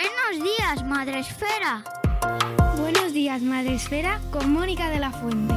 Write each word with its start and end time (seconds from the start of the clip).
Buenos 0.00 0.42
días, 0.42 0.82
Madre 0.86 1.18
Esfera. 1.18 1.84
Buenos 2.78 3.12
días, 3.12 3.42
Madre 3.42 3.74
Esfera, 3.74 4.18
con 4.30 4.50
Mónica 4.50 4.88
de 4.88 4.98
la 4.98 5.10
Fuente. 5.10 5.54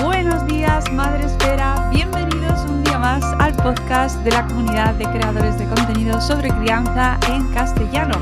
Buenos 0.00 0.46
días, 0.46 0.88
Madre 0.92 1.24
Esfera. 1.24 1.90
Bienvenidos 1.90 2.60
un 2.68 2.84
día 2.84 3.00
más 3.00 3.24
al 3.40 3.52
podcast 3.56 4.16
de 4.20 4.30
la 4.30 4.46
comunidad 4.46 4.94
de 4.94 5.06
creadores 5.06 5.58
de 5.58 5.66
contenido 5.66 6.20
sobre 6.20 6.50
crianza 6.50 7.18
en 7.26 7.48
castellano. 7.48 8.14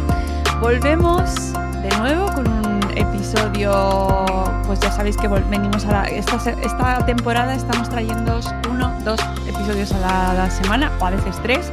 Volvemos 0.63 1.53
de 1.83 1.95
nuevo 1.99 2.33
con 2.33 2.49
un 2.49 2.81
episodio, 2.97 4.25
pues 4.65 4.81
ya 4.81 4.91
sabéis 4.91 5.19
que 5.19 5.29
venimos 5.29 5.85
a 5.85 5.93
la, 5.93 6.05
esta, 6.05 6.37
esta 6.63 7.05
temporada 7.05 7.55
estamos 7.55 7.91
trayendo 7.91 8.41
uno, 8.71 8.91
dos 9.05 9.21
episodios 9.47 9.93
a 9.93 9.99
la, 9.99 10.31
a 10.31 10.35
la 10.35 10.51
semana 10.51 10.91
o 10.99 11.05
a 11.05 11.11
veces 11.11 11.39
tres. 11.43 11.71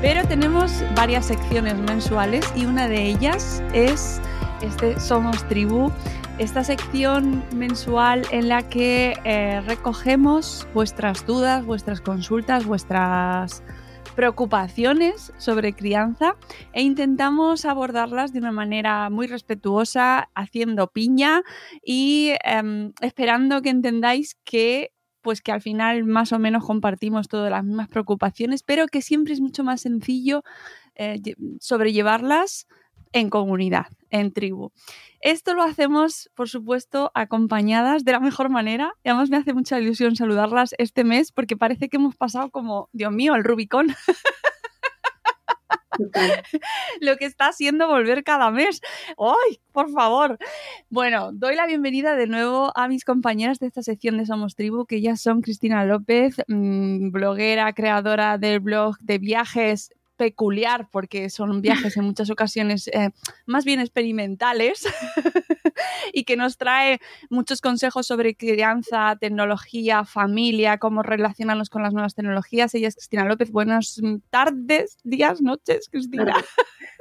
Pero 0.00 0.24
tenemos 0.28 0.84
varias 0.94 1.26
secciones 1.26 1.74
mensuales 1.74 2.46
y 2.54 2.66
una 2.66 2.86
de 2.86 3.04
ellas 3.04 3.60
es 3.72 4.20
este 4.62 4.98
Somos 5.00 5.46
Tribu, 5.48 5.90
esta 6.38 6.62
sección 6.62 7.42
mensual 7.52 8.24
en 8.30 8.48
la 8.48 8.68
que 8.68 9.14
eh, 9.24 9.60
recogemos 9.66 10.68
vuestras 10.72 11.26
dudas, 11.26 11.64
vuestras 11.64 12.00
consultas, 12.00 12.64
vuestras 12.64 13.64
preocupaciones 14.14 15.32
sobre 15.36 15.72
crianza 15.72 16.36
e 16.72 16.82
intentamos 16.82 17.64
abordarlas 17.64 18.32
de 18.32 18.38
una 18.38 18.52
manera 18.52 19.10
muy 19.10 19.26
respetuosa, 19.26 20.28
haciendo 20.36 20.86
piña 20.92 21.42
y 21.84 22.34
eh, 22.44 22.92
esperando 23.00 23.62
que 23.62 23.70
entendáis 23.70 24.36
que 24.44 24.92
pues 25.28 25.42
que 25.42 25.52
al 25.52 25.60
final 25.60 26.04
más 26.04 26.32
o 26.32 26.38
menos 26.38 26.64
compartimos 26.64 27.28
todas 27.28 27.50
las 27.50 27.62
mismas 27.62 27.88
preocupaciones, 27.88 28.62
pero 28.62 28.86
que 28.86 29.02
siempre 29.02 29.34
es 29.34 29.42
mucho 29.42 29.62
más 29.62 29.82
sencillo 29.82 30.42
eh, 30.94 31.20
sobrellevarlas 31.60 32.66
en 33.12 33.28
comunidad, 33.28 33.88
en 34.08 34.32
tribu. 34.32 34.72
Esto 35.20 35.52
lo 35.52 35.62
hacemos, 35.64 36.30
por 36.34 36.48
supuesto, 36.48 37.10
acompañadas 37.12 38.06
de 38.06 38.12
la 38.12 38.20
mejor 38.20 38.48
manera. 38.48 38.94
Y 39.04 39.10
además 39.10 39.28
me 39.28 39.36
hace 39.36 39.52
mucha 39.52 39.78
ilusión 39.78 40.16
saludarlas 40.16 40.74
este 40.78 41.04
mes 41.04 41.30
porque 41.30 41.58
parece 41.58 41.90
que 41.90 41.98
hemos 41.98 42.16
pasado 42.16 42.48
como, 42.48 42.88
Dios 42.94 43.12
mío, 43.12 43.34
el 43.34 43.44
Rubicón. 43.44 43.88
lo 47.00 47.16
que 47.16 47.24
está 47.24 47.48
haciendo 47.48 47.88
volver 47.88 48.24
cada 48.24 48.50
mes. 48.50 48.80
¡Ay, 49.18 49.60
por 49.72 49.90
favor! 49.90 50.38
Bueno, 50.90 51.32
doy 51.32 51.54
la 51.54 51.66
bienvenida 51.66 52.16
de 52.16 52.26
nuevo 52.26 52.72
a 52.76 52.88
mis 52.88 53.04
compañeras 53.04 53.58
de 53.58 53.66
esta 53.66 53.82
sección 53.82 54.18
de 54.18 54.26
Somos 54.26 54.54
Tribu, 54.54 54.86
que 54.86 55.00
ya 55.00 55.16
son 55.16 55.42
Cristina 55.42 55.84
López, 55.84 56.36
mmm, 56.46 57.10
bloguera, 57.10 57.72
creadora 57.72 58.38
del 58.38 58.60
blog 58.60 58.98
de 59.00 59.18
viajes 59.18 59.90
peculiar 60.18 60.88
porque 60.90 61.30
son 61.30 61.62
viajes 61.62 61.96
en 61.96 62.04
muchas 62.04 62.28
ocasiones 62.28 62.88
eh, 62.88 63.10
más 63.46 63.64
bien 63.64 63.80
experimentales 63.80 64.86
y 66.12 66.24
que 66.24 66.36
nos 66.36 66.58
trae 66.58 67.00
muchos 67.30 67.62
consejos 67.62 68.06
sobre 68.06 68.36
crianza, 68.36 69.16
tecnología, 69.18 70.04
familia, 70.04 70.76
cómo 70.76 71.02
relacionarnos 71.02 71.70
con 71.70 71.82
las 71.82 71.94
nuevas 71.94 72.14
tecnologías. 72.14 72.74
Ella 72.74 72.88
es 72.88 72.96
Cristina 72.96 73.24
López. 73.24 73.50
Buenas 73.50 74.00
tardes, 74.28 74.98
días, 75.04 75.40
noches, 75.40 75.88
Cristina. 75.90 76.34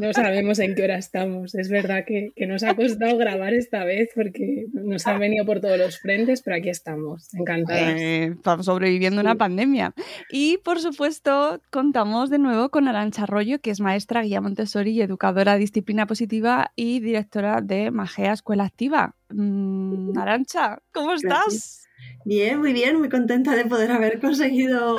no 0.00 0.12
sabemos 0.12 0.58
en 0.58 0.74
qué 0.74 0.84
hora 0.84 0.98
estamos. 0.98 1.54
Es 1.54 1.68
verdad 1.68 2.04
que, 2.06 2.32
que, 2.34 2.46
nos 2.46 2.62
ha 2.62 2.74
costado 2.74 3.16
grabar 3.16 3.54
esta 3.54 3.84
vez 3.84 4.10
porque 4.14 4.66
nos 4.72 5.06
han 5.06 5.18
venido 5.18 5.44
por 5.44 5.60
todos 5.60 5.78
los 5.78 5.98
frentes, 5.98 6.42
pero 6.42 6.56
aquí 6.56 6.68
estamos, 6.68 7.32
encantadas. 7.34 8.00
Eh, 8.00 8.34
estamos 8.36 8.66
sobreviviendo 8.66 9.20
sí. 9.20 9.26
una 9.26 9.34
pandemia. 9.34 9.94
Y 10.30 10.58
por 10.58 10.80
supuesto, 10.80 11.60
contamos 11.70 12.30
de 12.30 12.38
nuevo 12.38 12.70
con 12.70 12.88
Arancha 12.88 13.24
Arroyo, 13.24 13.60
que 13.60 13.70
es 13.70 13.80
maestra, 13.80 14.22
guía 14.22 14.40
Montessori 14.40 14.92
y 14.92 15.02
educadora 15.02 15.54
de 15.54 15.60
disciplina 15.60 16.06
positiva 16.06 16.72
y 16.74 17.00
directora 17.00 17.60
de 17.60 17.90
Magea 17.90 18.32
Escuela 18.32 18.64
Activa. 18.64 19.14
Mm, 19.30 20.16
Arancha, 20.16 20.82
¿cómo 20.92 21.12
estás? 21.12 21.44
Gracias. 21.44 21.84
Bien, 22.24 22.58
muy 22.58 22.72
bien, 22.72 22.98
muy 22.98 23.08
contenta 23.08 23.56
de 23.56 23.64
poder 23.66 23.90
haber 23.90 24.20
conseguido 24.20 24.98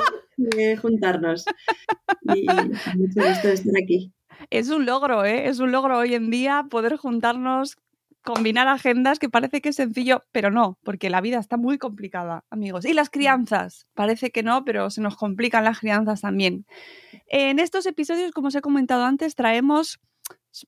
eh, 0.56 0.76
juntarnos. 0.76 1.44
Y 2.34 2.46
mucho 2.46 3.28
gusto 3.28 3.48
de 3.48 3.54
estar 3.54 3.74
aquí 3.82 4.12
es 4.48 4.70
un 4.70 4.86
logro, 4.86 5.24
¿eh? 5.24 5.48
Es 5.48 5.58
un 5.58 5.72
logro 5.72 5.98
hoy 5.98 6.14
en 6.14 6.30
día 6.30 6.64
poder 6.70 6.96
juntarnos, 6.96 7.76
combinar 8.22 8.68
agendas, 8.68 9.18
que 9.18 9.28
parece 9.28 9.60
que 9.60 9.70
es 9.70 9.76
sencillo, 9.76 10.24
pero 10.32 10.50
no, 10.50 10.78
porque 10.82 11.10
la 11.10 11.20
vida 11.20 11.38
está 11.38 11.56
muy 11.56 11.78
complicada, 11.78 12.44
amigos. 12.50 12.84
Y 12.84 12.92
las 12.92 13.10
crianzas, 13.10 13.86
parece 13.94 14.30
que 14.30 14.42
no, 14.42 14.64
pero 14.64 14.90
se 14.90 15.00
nos 15.00 15.16
complican 15.16 15.64
las 15.64 15.80
crianzas 15.80 16.20
también. 16.20 16.66
En 17.26 17.58
estos 17.58 17.86
episodios, 17.86 18.32
como 18.32 18.48
os 18.48 18.54
he 18.54 18.60
comentado 18.60 19.04
antes, 19.04 19.34
traemos 19.34 20.00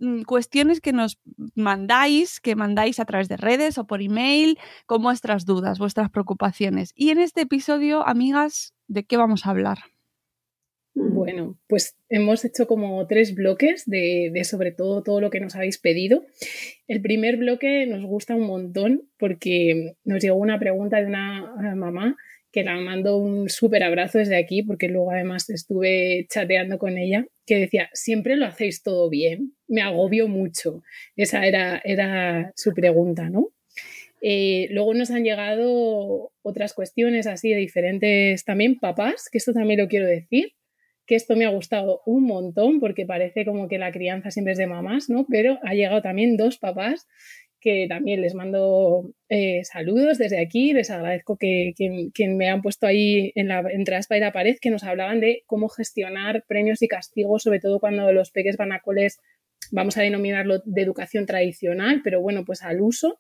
mm, 0.01 0.23
cuestiones 0.23 0.81
que 0.81 0.93
nos 0.93 1.19
mandáis, 1.55 2.41
que 2.41 2.57
mandáis 2.57 3.01
a 3.01 3.05
través 3.05 3.29
de 3.29 3.37
redes 3.37 3.79
o 3.79 3.87
por 3.87 4.01
email, 4.01 4.59
con 4.87 5.03
vuestras 5.03 5.45
dudas, 5.45 5.79
vuestras 5.79 6.11
preocupaciones. 6.11 6.93
Y 6.95 7.11
en 7.11 7.19
este 7.19 7.43
episodio, 7.43 8.07
amigas, 8.07 8.75
¿de 8.89 9.05
qué 9.05 9.17
vamos 9.17 9.47
a 9.47 9.51
hablar? 9.51 9.79
Bueno, 10.95 11.59
pues 11.69 11.97
hemos 12.11 12.45
hecho 12.45 12.67
como 12.67 13.07
tres 13.07 13.35
bloques 13.35 13.85
de, 13.87 14.31
de, 14.33 14.45
sobre 14.45 14.73
todo 14.73 15.03
todo 15.03 15.21
lo 15.21 15.31
que 15.31 15.41
nos 15.41 15.57
habéis 15.57 15.79
pedido. 15.79 16.25
El 16.87 17.01
primer 17.01 17.39
bloque 17.39 17.87
nos 17.87 18.05
gusta 18.05 18.35
un 18.35 18.47
montón 18.47 19.09
porque 19.19 19.95
nos 20.05 20.23
llegó 20.23 20.37
una 20.37 20.59
pregunta 20.59 21.01
de 21.01 21.07
una 21.07 21.75
mamá 21.77 22.17
que 22.53 22.63
la 22.63 22.77
mando 22.77 23.17
un 23.17 23.49
súper 23.49 23.83
abrazo 23.83 24.19
desde 24.19 24.37
aquí 24.37 24.63
porque 24.63 24.89
luego 24.89 25.11
además 25.11 25.49
estuve 25.49 26.27
chateando 26.29 26.79
con 26.79 26.99
ella 26.99 27.27
que 27.47 27.57
decía, 27.57 27.89
siempre 27.95 28.37
lo 28.37 28.47
hacéis 28.47 28.83
todo 28.83 29.09
bien, 29.09 29.55
me 29.67 29.81
agobio 29.81 30.29
mucho. 30.29 30.83
Esa 31.17 31.47
era, 31.47 31.81
era 31.85 32.53
su 32.55 32.75
pregunta, 32.75 33.31
¿no? 33.31 33.49
Eh, 34.21 34.69
luego 34.71 34.95
nos 34.95 35.11
han 35.11 35.25
llegado 35.25 36.31
otras 36.43 36.75
cuestiones 36.75 37.27
así 37.27 37.49
de 37.49 37.57
diferentes 37.57 38.45
también 38.45 38.79
papás, 38.79 39.29
que 39.33 39.39
esto 39.39 39.53
también 39.53 39.81
lo 39.81 39.89
quiero 39.89 40.07
decir, 40.07 40.53
que 41.13 41.17
esto 41.17 41.37
me 41.37 41.45
ha 41.45 41.51
gustado 41.51 42.01
un 42.07 42.25
montón 42.25 42.81
porque 42.81 43.05
parece 43.05 43.45
como 43.45 43.69
que 43.69 43.77
la 43.77 43.93
crianza 43.93 44.31
siempre 44.31 44.53
es 44.53 44.59
de 44.59 44.67
mamás, 44.67 45.11
¿no? 45.11 45.27
Pero 45.29 45.59
ha 45.63 45.75
llegado 45.75 46.01
también 46.01 46.39
dos 46.39 46.57
papás 46.57 47.07
que 47.61 47.85
también 47.87 48.23
les 48.23 48.35
mando 48.35 49.13
eh, 49.29 49.61
saludos 49.65 50.17
desde 50.17 50.41
aquí, 50.41 50.73
les 50.73 50.91
agradezco 50.91 51.37
que, 51.37 51.75
me 52.31 52.49
han 52.49 52.63
puesto 52.63 52.87
ahí 52.87 53.31
en 53.35 53.49
la, 53.49 53.63
entre 53.71 54.01
la 54.09 54.17
y 54.17 54.21
la 54.21 54.33
pared, 54.33 54.57
que 54.59 54.71
nos 54.71 54.85
hablaban 54.85 55.21
de 55.21 55.43
cómo 55.45 55.69
gestionar 55.69 56.45
premios 56.49 56.81
y 56.81 56.89
castigos, 56.89 57.43
sobre 57.43 57.61
todo 57.61 57.79
cuando 57.79 58.11
los 58.11 58.31
peques 58.31 58.57
van 58.57 58.73
a 58.73 58.81
coles, 58.81 59.21
vamos 59.71 59.99
a 59.99 60.03
denominarlo 60.03 60.63
de 60.65 60.81
educación 60.81 61.27
tradicional, 61.27 62.01
pero 62.03 62.23
bueno, 62.23 62.47
pues 62.47 62.63
al 62.63 62.81
uso. 62.81 63.19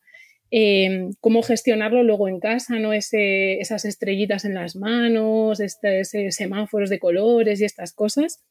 Eh, 0.54 1.08
cómo 1.20 1.42
gestionarlo 1.42 2.02
luego 2.02 2.28
en 2.28 2.38
casa, 2.38 2.78
¿no? 2.78 2.92
Ese, 2.92 3.58
esas 3.60 3.86
estrellitas 3.86 4.44
en 4.44 4.52
las 4.52 4.76
manos, 4.76 5.60
este, 5.60 6.04
semáforos 6.04 6.90
de 6.90 6.98
colores 6.98 7.58
y 7.60 7.64
estas 7.64 7.94
cosas. 7.94 8.44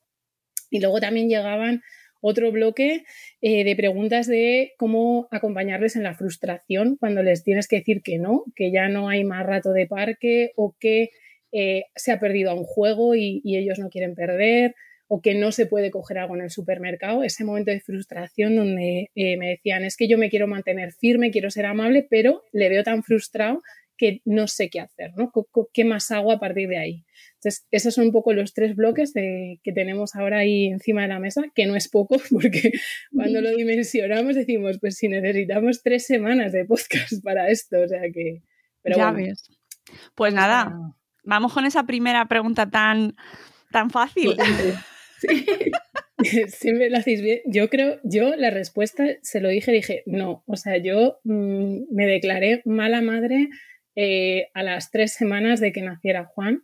Y 0.72 0.80
luego 0.80 1.00
también 1.00 1.30
llegaban 1.30 1.84
otro 2.20 2.52
bloque 2.52 3.04
eh, 3.42 3.64
de 3.64 3.76
preguntas 3.76 4.26
de 4.26 4.74
cómo 4.78 5.28
acompañarles 5.30 5.96
en 5.96 6.02
la 6.02 6.16
frustración 6.16 6.98
cuando 6.98 7.22
les 7.22 7.44
tienes 7.44 7.68
que 7.68 7.78
decir 7.78 8.02
que 8.02 8.18
no, 8.18 8.46
que 8.56 8.72
ya 8.72 8.90
no 8.90 9.08
hay 9.08 9.24
más 9.24 9.46
rato 9.46 9.72
de 9.72 9.86
parque 9.86 10.54
o 10.56 10.76
que 10.80 11.12
eh, 11.52 11.84
se 11.96 12.12
ha 12.12 12.20
perdido 12.20 12.50
a 12.50 12.56
un 12.56 12.64
juego 12.64 13.14
y 13.14 13.42
ellos 13.46 13.78
no 13.78 13.90
quieren 13.90 14.16
perder 14.16 14.74
o 15.14 15.22
que 15.22 15.36
no 15.36 15.52
se 15.52 15.66
puede 15.66 15.92
coger 15.92 16.20
algo 16.20 16.38
en 16.38 16.44
el 16.44 16.50
supermercado, 16.50 17.22
ese 17.22 17.44
momento 17.44 17.70
de 17.70 17.82
frustración 17.82 18.56
donde 18.56 19.12
eh, 19.14 19.36
me 19.36 19.50
decían, 19.50 19.84
es 19.84 19.98
que 19.98 20.08
yo 20.08 20.18
me 20.18 20.30
quiero 20.30 20.48
mantener 20.48 20.94
firme, 20.94 21.32
quiero 21.32 21.52
ser 21.52 21.66
amable, 21.66 22.08
pero 22.10 22.44
le 22.54 22.70
veo 22.70 22.82
tan 22.86 23.04
frustrado 23.04 23.62
que 23.98 24.22
no 24.24 24.48
sé 24.48 24.70
qué 24.70 24.80
hacer, 24.80 25.12
¿no? 25.18 25.34
¿Qué 25.74 25.84
más 25.84 26.12
hago 26.12 26.32
a 26.32 26.40
partir 26.40 26.70
de 26.70 26.78
ahí? 26.78 27.06
Entonces, 27.34 27.68
esos 27.72 27.94
son 27.94 28.06
un 28.06 28.12
poco 28.14 28.32
los 28.32 28.54
tres 28.54 28.74
bloques 28.74 29.12
de, 29.12 29.60
que 29.66 29.74
tenemos 29.74 30.16
ahora 30.16 30.38
ahí 30.38 30.68
encima 30.68 31.02
de 31.02 31.10
la 31.10 31.20
mesa, 31.20 31.44
que 31.54 31.66
no 31.66 31.76
es 31.76 31.90
poco, 31.90 32.16
porque 32.32 32.72
cuando 33.14 33.42
lo 33.42 33.50
dimensionamos 33.50 34.36
decimos, 34.36 34.80
pues 34.80 34.96
si 34.96 35.10
necesitamos 35.10 35.84
tres 35.84 36.06
semanas 36.06 36.54
de 36.54 36.64
podcast 36.64 37.12
para 37.22 37.50
esto, 37.50 37.82
o 37.82 37.88
sea 37.90 38.04
que... 38.14 38.44
Pero 38.82 38.96
ya 38.96 39.12
bueno. 39.12 39.28
ves. 39.28 39.50
Pues 40.16 40.34
nada, 40.34 40.74
vamos 41.26 41.52
con 41.52 41.66
esa 41.66 41.84
primera 41.84 42.26
pregunta 42.30 42.70
tan, 42.70 43.14
tan 43.72 43.90
fácil. 43.90 44.38
Sí. 45.22 45.72
Siempre 46.48 46.90
lo 46.90 46.98
hacéis 46.98 47.22
bien. 47.22 47.40
Yo 47.46 47.70
creo, 47.70 48.00
yo 48.04 48.36
la 48.36 48.50
respuesta 48.50 49.06
se 49.22 49.40
lo 49.40 49.50
dije, 49.50 49.72
dije, 49.72 50.04
no, 50.06 50.44
o 50.48 50.56
sea, 50.56 50.78
yo 50.78 51.20
mmm, 51.24 51.84
me 51.92 52.06
declaré 52.06 52.62
mala 52.66 53.02
madre 53.02 53.50
eh, 53.96 54.48
a 54.54 54.64
las 54.64 54.92
tres 54.92 55.14
semanas 55.14 55.60
de 55.60 55.72
que 55.72 55.82
naciera 55.82 56.26
Juan, 56.26 56.64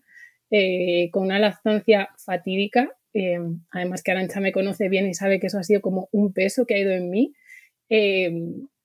eh, 0.51 1.09
con 1.11 1.23
una 1.23 1.39
lactancia 1.39 2.09
fatídica, 2.23 2.89
eh, 3.13 3.39
además 3.71 4.03
que 4.03 4.11
Arancha 4.11 4.39
me 4.39 4.51
conoce 4.51 4.89
bien 4.89 5.07
y 5.07 5.13
sabe 5.13 5.39
que 5.39 5.47
eso 5.47 5.59
ha 5.59 5.63
sido 5.63 5.81
como 5.81 6.07
un 6.11 6.33
peso 6.33 6.65
que 6.65 6.75
ha 6.75 6.79
ido 6.79 6.91
en 6.91 7.09
mí, 7.09 7.33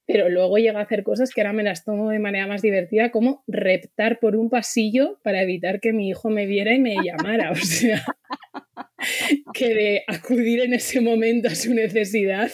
pero 0.05 0.29
luego 0.29 0.59
llega 0.59 0.81
a 0.81 0.85
hacer 0.85 1.03
cosas 1.03 1.33
que 1.33 1.41
ahora 1.41 1.53
me 1.53 1.63
las 1.63 1.85
tomo 1.85 2.11
de 2.11 2.19
manera 2.19 2.47
más 2.47 2.63
divertida, 2.63 3.11
como 3.11 3.45
reptar 3.47 4.19
por 4.21 4.37
un 4.37 4.49
pasillo 4.49 5.21
para 5.23 5.43
evitar 5.43 5.81
que 5.81 5.93
mi 5.93 6.09
hijo 6.09 6.31
me 6.31 6.47
viera 6.47 6.75
y 6.75 6.81
me 6.81 6.97
llamara, 7.03 7.51
o 7.51 7.57
sea... 7.57 8.03
que 9.55 9.75
de 9.75 10.03
acudir 10.07 10.61
en 10.61 10.75
ese 10.75 11.01
momento 11.01 11.49
a 11.49 11.55
su 11.55 11.75
necesidad, 11.75 12.51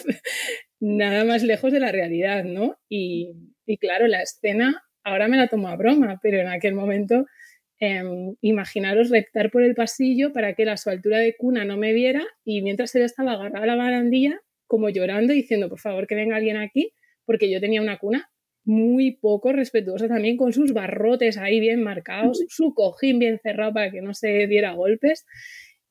nada 0.79 1.23
más 1.23 1.43
lejos 1.43 1.71
de 1.71 1.79
la 1.79 1.91
realidad, 1.91 2.43
¿no? 2.43 2.77
Y, 2.89 3.31
y 3.65 3.77
claro, 3.77 4.07
la 4.07 4.21
escena 4.21 4.83
ahora 5.03 5.27
me 5.27 5.37
la 5.37 5.47
tomo 5.47 5.69
a 5.69 5.75
broma, 5.75 6.19
pero 6.21 6.39
en 6.39 6.47
aquel 6.47 6.73
momento 6.73 7.25
Em, 7.81 8.35
imaginaros 8.41 9.09
reptar 9.09 9.51
por 9.51 9.63
el 9.63 9.73
pasillo 9.73 10.33
para 10.33 10.53
que 10.53 10.69
a 10.69 10.75
su 10.75 10.89
altura 10.89 11.19
de 11.19 11.37
cuna 11.37 11.63
no 11.63 11.77
me 11.77 11.93
viera 11.93 12.21
y 12.43 12.61
mientras 12.61 12.93
él 12.95 13.03
estaba 13.03 13.33
agarrado 13.33 13.63
a 13.63 13.67
la 13.67 13.77
barandilla, 13.77 14.41
como 14.67 14.89
llorando, 14.89 15.31
diciendo, 15.31 15.69
por 15.69 15.79
favor, 15.79 16.05
que 16.05 16.15
venga 16.15 16.35
alguien 16.35 16.57
aquí, 16.57 16.91
porque 17.25 17.49
yo 17.49 17.61
tenía 17.61 17.81
una 17.81 17.97
cuna 17.97 18.29
muy 18.65 19.11
poco 19.11 19.53
respetuosa 19.53 20.09
también, 20.09 20.35
con 20.35 20.51
sus 20.51 20.73
barrotes 20.73 21.37
ahí 21.37 21.61
bien 21.61 21.81
marcados, 21.81 22.43
su 22.49 22.73
cojín 22.73 23.17
bien 23.17 23.39
cerrado 23.41 23.73
para 23.73 23.91
que 23.91 24.01
no 24.01 24.13
se 24.13 24.47
diera 24.47 24.73
golpes. 24.73 25.25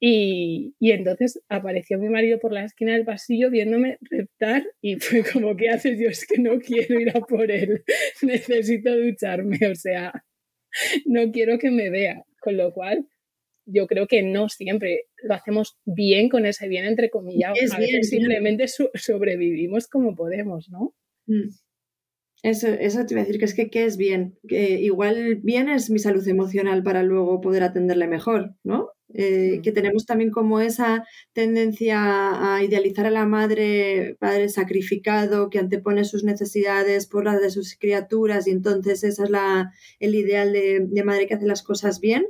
Y, 0.01 0.77
y, 0.79 0.93
entonces 0.93 1.41
apareció 1.49 1.99
mi 1.99 2.09
marido 2.09 2.39
por 2.39 2.53
la 2.53 2.65
esquina 2.65 2.93
del 2.93 3.05
pasillo 3.05 3.51
viéndome 3.51 3.99
reptar 4.03 4.65
y 4.81 4.97
fue 5.01 5.25
como, 5.25 5.57
¿qué 5.57 5.71
haces? 5.71 5.99
Yo 5.99 6.09
es 6.09 6.25
que 6.25 6.41
no 6.41 6.61
quiero 6.61 7.01
ir 7.01 7.11
a 7.17 7.21
por 7.21 7.51
él, 7.51 7.83
necesito 8.23 8.97
ducharme, 8.97 9.59
o 9.71 9.75
sea, 9.75 10.13
no 11.05 11.33
quiero 11.33 11.59
que 11.59 11.71
me 11.71 11.91
vea. 11.91 12.25
Con 12.41 12.57
lo 12.57 12.73
cual, 12.73 13.09
yo 13.67 13.87
creo 13.87 14.07
que 14.07 14.23
no 14.23 14.49
siempre 14.49 15.07
lo 15.23 15.35
hacemos 15.35 15.77
bien 15.85 16.29
con 16.29 16.47
ese 16.47 16.69
bien 16.69 16.85
entre 16.85 17.11
comillas. 17.11 17.53
a 17.73 17.79
veces 17.79 18.09
simplemente 18.09 18.67
sobrevivimos 18.95 19.89
como 19.89 20.15
podemos, 20.15 20.69
¿no? 20.71 20.95
Mm. 21.27 21.51
Eso, 22.45 22.69
eso 22.69 23.05
te 23.05 23.15
iba 23.15 23.23
a 23.23 23.25
decir 23.25 23.41
que 23.41 23.45
es 23.47 23.55
que 23.55 23.69
¿qué 23.69 23.85
es 23.85 23.97
bien? 23.97 24.39
Que 24.47 24.81
igual 24.81 25.41
bien 25.43 25.69
es 25.69 25.91
mi 25.91 25.99
salud 25.99 26.27
emocional 26.29 26.85
para 26.85 27.03
luego 27.03 27.41
poder 27.41 27.65
atenderle 27.65 28.07
mejor, 28.07 28.55
¿no? 28.63 28.91
Eh, 29.15 29.61
que 29.63 29.73
tenemos 29.73 30.05
también 30.05 30.31
como 30.31 30.61
esa 30.61 31.07
tendencia 31.33 32.57
a 32.57 32.63
idealizar 32.63 33.07
a 33.07 33.11
la 33.11 33.25
madre, 33.25 34.17
padre 34.21 34.51
sacrificado, 34.51 35.49
que 35.49 35.59
antepone 35.59 36.05
sus 36.05 36.25
necesidades 36.25 37.07
por 37.07 37.25
las 37.25 37.41
de 37.41 37.51
sus 37.51 37.75
criaturas 37.79 38.47
y 38.47 38.51
entonces 38.51 39.05
esa 39.05 39.25
es 39.25 39.31
la, 39.31 39.73
el 39.99 40.15
ideal 40.15 40.53
de, 40.53 41.03
madre 41.05 41.27
que 41.27 41.35
hace 41.35 41.47
las 41.47 41.63
cosas 41.63 42.01
bien. 42.01 42.27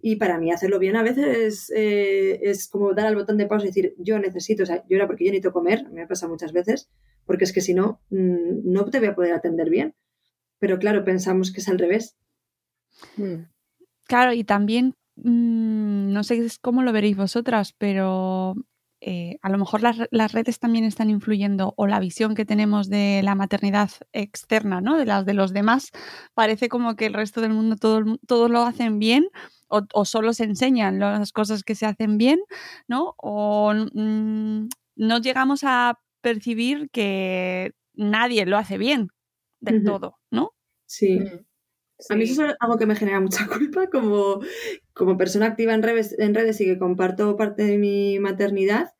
Y 0.00 0.16
para 0.16 0.38
mí 0.38 0.52
hacerlo 0.52 0.78
bien 0.78 0.96
a 0.96 1.02
veces 1.02 1.72
eh, 1.74 2.40
es 2.42 2.68
como 2.68 2.94
dar 2.94 3.06
al 3.06 3.16
botón 3.16 3.36
de 3.36 3.46
pausa 3.46 3.66
y 3.66 3.68
decir, 3.68 3.94
yo 3.98 4.18
necesito, 4.18 4.64
o 4.64 4.66
sea, 4.66 4.84
yo 4.88 4.96
era 4.96 5.06
porque 5.06 5.24
yo 5.24 5.30
necesito 5.30 5.52
comer, 5.52 5.88
me 5.90 6.02
ha 6.02 6.08
pasado 6.08 6.30
muchas 6.30 6.52
veces, 6.52 6.88
porque 7.26 7.44
es 7.44 7.52
que 7.52 7.60
si 7.60 7.74
no, 7.74 8.00
mm, 8.10 8.70
no 8.70 8.84
te 8.90 8.98
voy 8.98 9.08
a 9.08 9.14
poder 9.14 9.34
atender 9.34 9.70
bien. 9.70 9.94
Pero 10.58 10.78
claro, 10.78 11.04
pensamos 11.04 11.52
que 11.52 11.60
es 11.60 11.68
al 11.68 11.78
revés. 11.78 12.16
Mm. 13.16 13.44
Claro, 14.04 14.32
y 14.32 14.42
también 14.42 14.94
Mm, 15.24 16.12
no 16.12 16.22
sé 16.24 16.46
cómo 16.60 16.82
lo 16.82 16.92
veréis 16.92 17.16
vosotras, 17.16 17.74
pero 17.76 18.54
eh, 19.00 19.38
a 19.42 19.48
lo 19.48 19.58
mejor 19.58 19.82
las, 19.82 20.32
redes 20.32 20.58
también 20.58 20.84
están 20.84 21.10
influyendo 21.10 21.74
o 21.76 21.86
la 21.86 22.00
visión 22.00 22.34
que 22.34 22.44
tenemos 22.44 22.88
de 22.88 23.20
la 23.22 23.34
maternidad 23.34 23.90
externa, 24.12 24.80
¿no? 24.80 24.96
De 24.96 25.06
las 25.06 25.24
de 25.24 25.34
los 25.34 25.52
demás, 25.52 25.90
parece 26.34 26.68
como 26.68 26.96
que 26.96 27.06
el 27.06 27.14
resto 27.14 27.40
del 27.40 27.52
mundo 27.52 27.76
todo, 27.76 28.48
lo 28.48 28.62
hacen 28.62 28.98
bien 28.98 29.28
o, 29.68 30.04
solo 30.04 30.32
se 30.32 30.44
enseñan 30.44 30.98
las 30.98 31.32
cosas 31.32 31.62
que 31.62 31.74
se 31.74 31.86
hacen 31.86 32.18
bien, 32.18 32.40
¿no? 32.86 33.14
O 33.18 33.72
mm, 33.74 34.68
no 34.96 35.18
llegamos 35.20 35.60
a 35.64 35.98
percibir 36.20 36.90
que 36.90 37.72
nadie 37.94 38.46
lo 38.46 38.56
hace 38.56 38.78
bien 38.78 39.08
del 39.60 39.84
todo, 39.84 40.18
¿no? 40.30 40.52
Sí. 40.86 41.20
Mm. 42.08 42.12
A 42.12 42.16
mí 42.16 42.24
eso 42.24 42.46
es 42.46 42.54
algo 42.60 42.78
que 42.78 42.86
me 42.86 42.96
genera 42.96 43.20
mucha 43.20 43.46
culpa 43.48 43.88
como, 43.88 44.40
como 44.94 45.16
persona 45.16 45.46
activa 45.46 45.74
en 45.74 45.82
redes, 45.82 46.14
en 46.18 46.34
redes 46.34 46.60
y 46.60 46.66
que 46.66 46.78
comparto 46.78 47.36
parte 47.36 47.64
de 47.64 47.78
mi 47.78 48.18
maternidad 48.18 48.92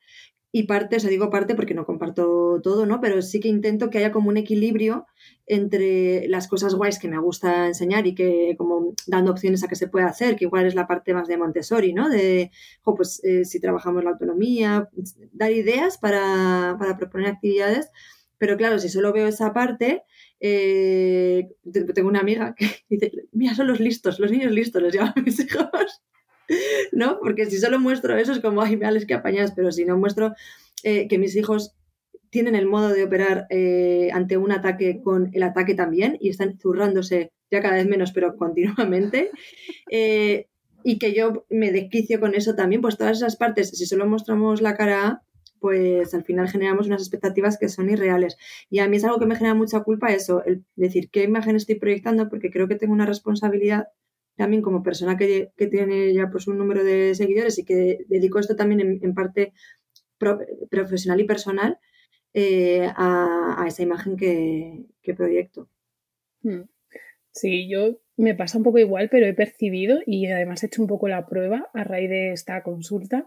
y 0.51 0.63
parte, 0.63 0.97
o 0.97 1.01
sea, 1.01 1.11
digo 1.11 1.29
parte 1.29 1.55
porque 1.55 1.75
no 1.75 1.85
comparto 1.85 2.61
todo, 2.63 2.87
¿no? 2.87 3.01
Pero 3.01 3.21
sí 3.21 3.39
que 3.39 3.49
intento 3.49 3.91
que 3.91 3.99
haya 3.99 4.13
como 4.13 4.31
un 4.31 4.39
equilibrio 4.39 5.07
entre 5.47 6.27
las 6.29 6.49
cosas 6.49 6.75
guays 6.75 6.99
que 6.99 7.09
me 7.09 7.19
gusta 7.19 7.67
enseñar 7.67 8.07
y 8.07 8.15
que 8.15 8.55
como 8.57 8.95
dando 9.07 9.31
opciones 9.31 9.63
a 9.63 9.69
que 9.69 9.77
se 9.77 9.89
pueda 9.89 10.07
hacer, 10.07 10.37
que 10.37 10.47
igual 10.47 10.67
es 10.67 10.75
la 10.75 10.87
parte 10.87 11.13
más 11.13 11.29
de 11.29 11.37
Montessori, 11.37 11.93
¿no? 11.93 12.09
De, 12.09 12.51
pues 12.83 13.23
eh, 13.25 13.45
si 13.45 13.61
trabajamos 13.61 14.05
la 14.05 14.11
autonomía, 14.11 14.89
dar 15.33 15.53
ideas 15.53 15.99
para, 15.99 16.77
para 16.79 16.97
proponer 16.97 17.29
actividades, 17.29 17.91
pero 18.39 18.57
claro, 18.57 18.79
si 18.79 18.89
solo 18.89 19.13
veo 19.13 19.27
esa 19.27 19.53
parte, 19.53 20.05
eh, 20.41 21.49
tengo 21.95 22.09
una 22.09 22.21
amiga 22.21 22.55
que 22.57 22.67
dice, 22.89 23.13
mira, 23.33 23.55
son 23.55 23.69
los 23.69 23.81
listos, 23.81 24.19
los 24.19 24.31
niños 24.31 24.53
listos, 24.53 24.83
los 24.83 24.93
llaman 24.93 25.15
mis 25.25 25.41
hijos. 25.45 26.03
¿No? 26.93 27.19
Porque 27.21 27.45
si 27.45 27.59
solo 27.59 27.79
muestro 27.79 28.17
eso 28.17 28.33
es 28.33 28.41
como, 28.41 28.63
ay, 28.63 28.77
me 28.77 29.07
que 29.07 29.15
apañas, 29.15 29.53
pero 29.55 29.71
si 29.71 29.85
no 29.85 29.99
muestro 29.99 30.35
eh, 30.83 31.07
que 31.07 31.19
mis 31.19 31.37
hijos 31.37 31.75
tienen 32.31 32.55
el 32.55 32.67
modo 32.67 32.89
de 32.89 33.05
operar 33.05 33.47
eh, 33.51 34.09
ante 34.13 34.39
un 34.39 34.53
ataque 34.53 35.01
con 35.03 35.31
el 35.35 35.43
ataque 35.43 35.75
también 35.75 36.17
y 36.21 36.31
están 36.31 36.59
zurrándose 36.59 37.33
ya 37.51 37.61
cada 37.61 37.77
vez 37.77 37.87
menos, 37.87 38.13
pero 38.13 38.37
continuamente. 38.37 39.31
y 40.85 40.99
que 40.99 41.13
yo 41.13 41.45
me 41.51 41.71
desquicio 41.71 42.19
con 42.19 42.35
eso 42.35 42.55
también, 42.55 42.81
pues 42.81 42.97
todas 42.97 43.19
esas 43.19 43.37
partes, 43.37 43.71
si 43.71 43.85
solo 43.85 44.07
mostramos 44.07 44.63
la 44.63 44.75
cara 44.75 45.23
pues 45.61 46.15
al 46.15 46.25
final 46.25 46.49
generamos 46.49 46.87
unas 46.87 47.03
expectativas 47.03 47.59
que 47.59 47.69
son 47.69 47.91
irreales. 47.91 48.37
Y 48.71 48.81
a 48.81 48.89
mí 48.89 48.97
es 48.97 49.05
algo 49.05 49.19
que 49.19 49.27
me 49.27 49.37
genera 49.37 49.55
mucha 49.55 49.81
culpa 49.81 50.13
eso, 50.13 50.45
el 50.45 50.65
decir 50.77 51.11
qué 51.11 51.25
imagen 51.25 51.57
estoy 51.57 51.77
proyectando, 51.77 52.29
porque 52.29 52.51
creo 52.51 52.69
que 52.69 52.77
tengo 52.77 52.93
una 52.93 53.07
responsabilidad 53.07 53.89
también 54.37 54.63
como 54.63 54.83
persona 54.83 55.17
que, 55.17 55.53
tiene 55.57 56.15
ya 56.15 56.31
pues 56.31 56.47
un 56.47 56.59
número 56.59 56.85
de 56.85 57.15
seguidores 57.15 57.59
y 57.59 57.65
que 57.65 57.99
dedico 58.09 58.39
esto 58.39 58.55
también 58.55 59.01
en, 59.03 59.15
parte 59.15 59.53
profesional 60.71 61.21
y 61.21 61.25
personal 61.25 61.79
eh, 62.35 62.89
a, 62.97 63.65
esa 63.67 63.83
imagen 63.83 64.17
que, 64.17 64.87
que 65.03 65.15
proyecto. 65.15 65.69
Hmm. 66.43 66.63
Sí, 67.33 67.69
yo 67.69 68.01
me 68.17 68.35
pasa 68.35 68.59
un 68.59 68.65
poco 68.65 68.79
igual, 68.79 69.09
pero 69.11 69.27
he 69.27 69.35
percibido 69.35 69.99
y 70.05 70.27
además 70.27 70.63
he 70.63 70.67
hecho 70.67 70.83
un 70.83 70.89
poco 70.89 71.09
la 71.09 71.27
prueba 71.27 71.69
a 71.73 71.85
raíz 71.85 72.11
de 72.11 72.33
esta 72.33 72.63
consulta 72.63 73.27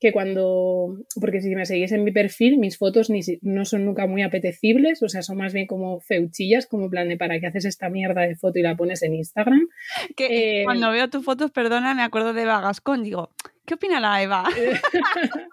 que 0.00 0.12
cuando, 0.12 0.96
porque 1.20 1.40
si 1.40 1.54
me 1.54 1.66
seguís 1.66 1.92
en 1.92 2.04
mi 2.04 2.10
perfil, 2.10 2.58
mis 2.58 2.78
fotos 2.78 3.10
ni, 3.10 3.20
no 3.42 3.66
son 3.66 3.84
nunca 3.84 4.06
muy 4.06 4.22
apetecibles, 4.22 5.02
o 5.02 5.08
sea, 5.08 5.22
son 5.22 5.36
más 5.36 5.52
bien 5.52 5.66
como 5.66 6.00
feuchillas, 6.00 6.66
como 6.66 6.88
plan 6.88 7.08
de 7.08 7.18
para 7.18 7.38
qué 7.38 7.46
haces 7.46 7.66
esta 7.66 7.90
mierda 7.90 8.22
de 8.22 8.34
foto 8.34 8.58
y 8.58 8.62
la 8.62 8.76
pones 8.76 9.02
en 9.02 9.14
Instagram. 9.14 9.68
Que 10.16 10.62
eh, 10.62 10.64
cuando 10.64 10.90
veo 10.90 11.10
tus 11.10 11.24
fotos, 11.24 11.50
perdona, 11.50 11.94
me 11.94 12.02
acuerdo 12.02 12.32
de 12.32 12.42
Eva 12.42 12.62
Gascón, 12.62 13.02
digo, 13.02 13.30
¿qué 13.66 13.74
opina 13.74 14.00
la 14.00 14.22
Eva? 14.22 14.44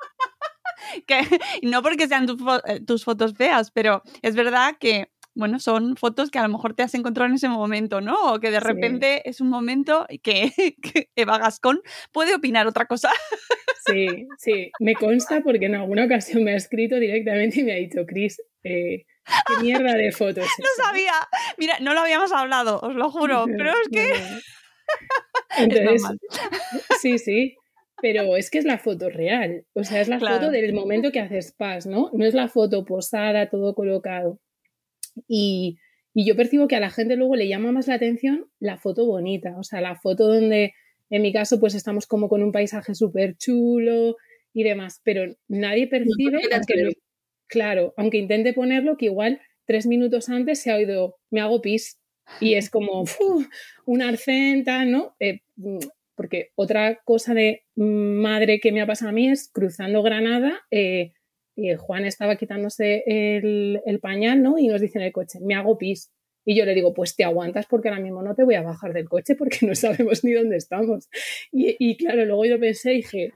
que, 1.08 1.22
no 1.63 1.82
porque 1.82 2.08
sean 2.08 2.27
eh, 2.66 2.80
tus 2.80 3.04
fotos 3.04 3.34
feas, 3.34 3.72
pero 3.72 4.01
es 4.22 4.36
verdad 4.36 4.75
que 4.80 5.10
bueno, 5.38 5.60
son 5.60 5.96
fotos 5.98 6.32
que 6.32 6.39
a 6.39 6.44
lo 6.44 6.50
mejor 6.50 6.74
te 6.74 6.82
has 6.82 6.96
encontrado 6.96 7.29
en 7.29 7.36
ese 7.36 7.48
momento, 7.48 8.01
¿no? 8.01 8.34
O 8.34 8.39
que 8.39 8.50
de 8.50 8.60
repente 8.60 9.29
es 9.29 9.39
un 9.39 9.50
momento 9.50 10.08
que, 10.24 10.51
que, 10.82 11.10
Eva 11.15 11.38
Gascón 11.38 11.79
puede 12.12 12.34
opinar 12.34 12.65
otra 12.65 12.88
cosa. 12.88 13.12
Sí, 13.86 14.27
sí, 14.39 14.72
me 14.79 14.96
consta 14.96 15.41
porque 15.41 15.67
en 15.67 15.75
alguna 15.75 16.06
ocasión 16.06 16.44
me 16.44 16.53
ha 16.53 16.56
escrito 16.56 16.96
directamente 16.98 17.60
y 17.60 17.63
me 17.63 17.74
ha 17.74 17.75
dicho, 17.75 18.06
Cris, 18.08 18.41
eh, 18.63 19.06
qué 19.25 19.63
mierda 19.63 19.94
de 19.94 20.12
fotos. 20.12 20.48
No 20.60 20.84
sabía, 20.84 21.13
mira, 21.58 21.77
no 21.82 21.94
lo 21.94 22.00
habíamos 22.00 22.32
hablado, 22.32 22.79
os 22.82 22.96
lo 22.96 23.12
juro, 23.12 23.46
pero 23.58 23.72
es 23.72 23.89
que... 23.91 24.10
Entonces, 25.58 26.01
sí, 27.00 27.20
sí, 27.20 27.56
pero 28.01 28.36
es 28.36 28.50
que 28.50 28.58
es 28.58 28.65
la 28.65 28.79
foto 28.79 29.10
real, 29.10 29.65
o 29.74 29.84
sea, 29.84 30.01
es 30.01 30.08
la 30.08 30.20
foto 30.20 30.50
del 30.50 30.74
momento 30.74 31.12
que 31.12 31.20
haces 31.20 31.53
paz, 31.53 31.86
¿no? 31.86 32.10
No 32.13 32.25
es 32.25 32.34
la 32.34 32.48
foto 32.48 32.86
posada, 32.86 33.50
todo 33.50 33.75
colocado. 33.75 34.39
Y, 35.27 35.77
y 36.13 36.25
yo 36.25 36.36
percibo 36.36 36.67
que 36.67 36.75
a 36.75 36.79
la 36.79 36.89
gente 36.89 37.15
luego 37.15 37.36
le 37.36 37.47
llama 37.47 37.71
más 37.71 37.88
la 37.88 37.95
atención 37.95 38.50
la 38.59 38.77
foto 38.77 39.05
bonita, 39.05 39.55
o 39.57 39.63
sea, 39.63 39.81
la 39.81 39.95
foto 39.95 40.27
donde 40.27 40.74
en 41.09 41.21
mi 41.21 41.31
caso 41.31 41.59
pues 41.59 41.75
estamos 41.75 42.07
como 42.07 42.27
con 42.29 42.43
un 42.43 42.51
paisaje 42.51 42.95
súper 42.95 43.38
chulo 43.38 44.17
y 44.53 44.63
demás, 44.63 45.01
pero 45.03 45.31
nadie 45.47 45.88
percibe, 45.88 46.41
claro, 47.47 47.93
aunque 47.97 48.17
intente 48.17 48.53
ponerlo, 48.53 48.97
que 48.97 49.05
igual 49.05 49.41
tres 49.65 49.86
minutos 49.86 50.29
antes 50.29 50.62
se 50.62 50.71
ha 50.71 50.75
oído, 50.75 51.17
me 51.29 51.41
hago 51.41 51.62
pis 51.62 52.00
y 52.41 52.55
es 52.55 52.69
como 52.69 53.05
una 53.86 54.09
arcenta, 54.09 54.86
¿no? 54.86 55.15
Eh, 55.19 55.41
porque 56.15 56.50
otra 56.55 57.00
cosa 57.05 57.33
de 57.33 57.63
madre 57.75 58.59
que 58.59 58.71
me 58.71 58.81
ha 58.81 58.88
pasado 58.88 59.09
a 59.09 59.13
mí 59.13 59.29
es 59.29 59.50
cruzando 59.53 60.01
Granada, 60.01 60.62
eh, 60.71 61.13
y 61.58 61.74
Juan 61.76 62.06
estaba 62.06 62.36
quitándose 62.36 63.04
el, 63.08 63.82
el, 63.84 64.00
pañal, 64.00 64.44
¿no? 64.44 64.60
Y 64.60 64.68
nos 64.68 64.80
dice 64.80 65.00
en 65.00 65.06
el 65.06 65.12
coche, 65.12 65.40
me 65.42 65.56
hago 65.56 65.78
pis. 65.78 66.12
Y 66.46 66.56
yo 66.56 66.66
le 66.66 66.76
digo, 66.76 66.94
pues 66.94 67.16
te 67.16 67.24
aguantas 67.24 67.66
porque 67.66 67.90
ahora 67.90 68.00
mismo 68.00 68.22
no 68.22 68.36
te 68.36 68.44
voy 68.44 68.54
a 68.54 68.62
bajar 68.62 68.94
del 68.94 69.10
coche 69.10 69.36
porque 69.36 69.66
no 69.66 69.74
sabemos 69.74 70.24
ni 70.24 70.34
dónde 70.34 70.56
estamos. 70.56 71.10
Y, 71.52 71.76
y 71.80 71.98
claro, 71.98 72.26
luego 72.26 72.46
yo 72.46 72.60
pensé 72.60 72.94
y 72.94 72.98
dije, 72.98 73.34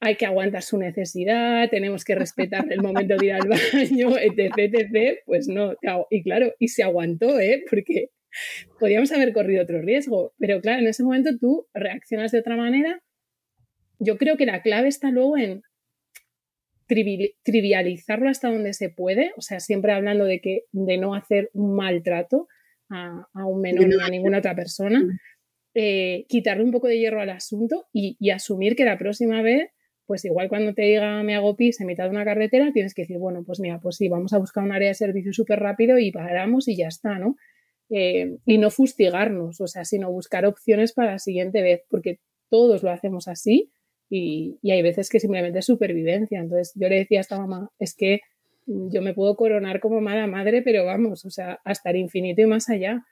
hay 0.00 0.16
que 0.16 0.26
aguantar 0.26 0.62
su 0.62 0.76
necesidad, 0.76 1.70
tenemos 1.70 2.04
que 2.04 2.14
respetar 2.14 2.70
el 2.70 2.82
momento 2.82 3.16
de 3.16 3.26
ir 3.26 3.32
al 3.32 3.48
baño, 3.72 4.18
etc, 4.18 4.52
etc. 4.58 5.18
Pues 5.24 5.48
no, 5.48 5.74
y 6.10 6.22
claro, 6.22 6.52
y 6.58 6.68
se 6.68 6.82
aguantó, 6.82 7.40
¿eh? 7.40 7.64
Porque 7.70 8.10
podíamos 8.78 9.10
haber 9.12 9.32
corrido 9.32 9.62
otro 9.62 9.80
riesgo, 9.80 10.34
pero 10.38 10.60
claro, 10.60 10.80
en 10.80 10.88
ese 10.88 11.02
momento 11.02 11.30
tú 11.38 11.66
reaccionas 11.72 12.32
de 12.32 12.40
otra 12.40 12.56
manera 12.56 13.02
yo 14.00 14.16
creo 14.16 14.36
que 14.36 14.46
la 14.46 14.62
clave 14.62 14.88
está 14.88 15.10
luego 15.10 15.36
en 15.36 15.62
trivializarlo 17.42 18.28
hasta 18.28 18.50
donde 18.50 18.72
se 18.72 18.90
puede, 18.90 19.32
o 19.36 19.40
sea, 19.40 19.60
siempre 19.60 19.92
hablando 19.92 20.24
de 20.24 20.40
que 20.40 20.64
de 20.72 20.98
no 20.98 21.14
hacer 21.14 21.50
un 21.52 21.74
maltrato 21.74 22.48
a, 22.88 23.26
un 23.46 23.60
menor 23.60 23.86
ni 23.86 23.94
a 24.02 24.08
ninguna 24.08 24.38
otra 24.38 24.54
persona, 24.54 25.00
eh, 25.74 26.26
quitarle 26.28 26.64
un 26.64 26.72
poco 26.72 26.88
de 26.88 26.98
hierro 26.98 27.20
al 27.20 27.30
asunto 27.30 27.86
y, 27.92 28.16
y, 28.18 28.30
asumir 28.30 28.74
que 28.74 28.84
la 28.84 28.98
próxima 28.98 29.42
vez, 29.42 29.70
pues 30.06 30.24
igual 30.24 30.48
cuando 30.48 30.74
te 30.74 30.82
diga 30.82 31.22
me 31.22 31.36
hago 31.36 31.56
pis 31.56 31.80
en 31.80 31.86
mitad 31.86 32.04
de 32.04 32.10
una 32.10 32.24
carretera, 32.24 32.72
tienes 32.72 32.94
que 32.94 33.02
decir, 33.02 33.18
bueno, 33.18 33.44
pues 33.46 33.60
mira, 33.60 33.78
pues 33.80 33.96
sí, 33.96 34.08
vamos 34.08 34.32
a 34.32 34.38
buscar 34.38 34.64
un 34.64 34.72
área 34.72 34.88
de 34.88 34.94
servicio 34.94 35.32
súper 35.32 35.60
rápido 35.60 35.98
y 35.98 36.10
paramos 36.10 36.66
y 36.66 36.76
ya 36.76 36.88
está, 36.88 37.18
¿no? 37.18 37.36
Eh, 37.90 38.38
y 38.44 38.58
no 38.58 38.70
fustigarnos, 38.70 39.60
o 39.60 39.66
sea, 39.68 39.84
sino 39.84 40.10
buscar 40.10 40.46
opciones 40.46 40.92
para 40.92 41.12
la 41.12 41.18
siguiente 41.18 41.62
vez, 41.62 41.82
porque 41.88 42.20
todos 42.48 42.82
lo 42.82 42.90
hacemos 42.90 43.28
así 43.28 43.70
y, 44.10 44.58
hay 44.70 44.82
veces 44.82 45.08
que 45.08 45.20
simplemente 45.20 45.60
es 45.60 45.66
supervivencia. 45.66 46.40
Entonces 46.40 46.72
yo 46.74 46.88
le 46.88 46.96
decía 46.96 47.18
a 47.18 47.22
esta 47.22 47.38
mamá, 47.38 47.70
es 47.78 47.94
que 47.94 48.20
yo 48.66 49.00
me 49.02 49.14
puedo 49.14 49.36
coronar 49.36 49.80
como 49.80 50.00
mala 50.00 50.26
madre, 50.26 50.62
pero 50.62 50.84
vamos, 50.84 51.24
o 51.24 51.30
sea, 51.30 51.60
hasta 51.64 51.90
el 51.90 51.96
infinito 51.96 52.42
y 52.42 52.46
más 52.46 52.68
allá. 52.68 53.04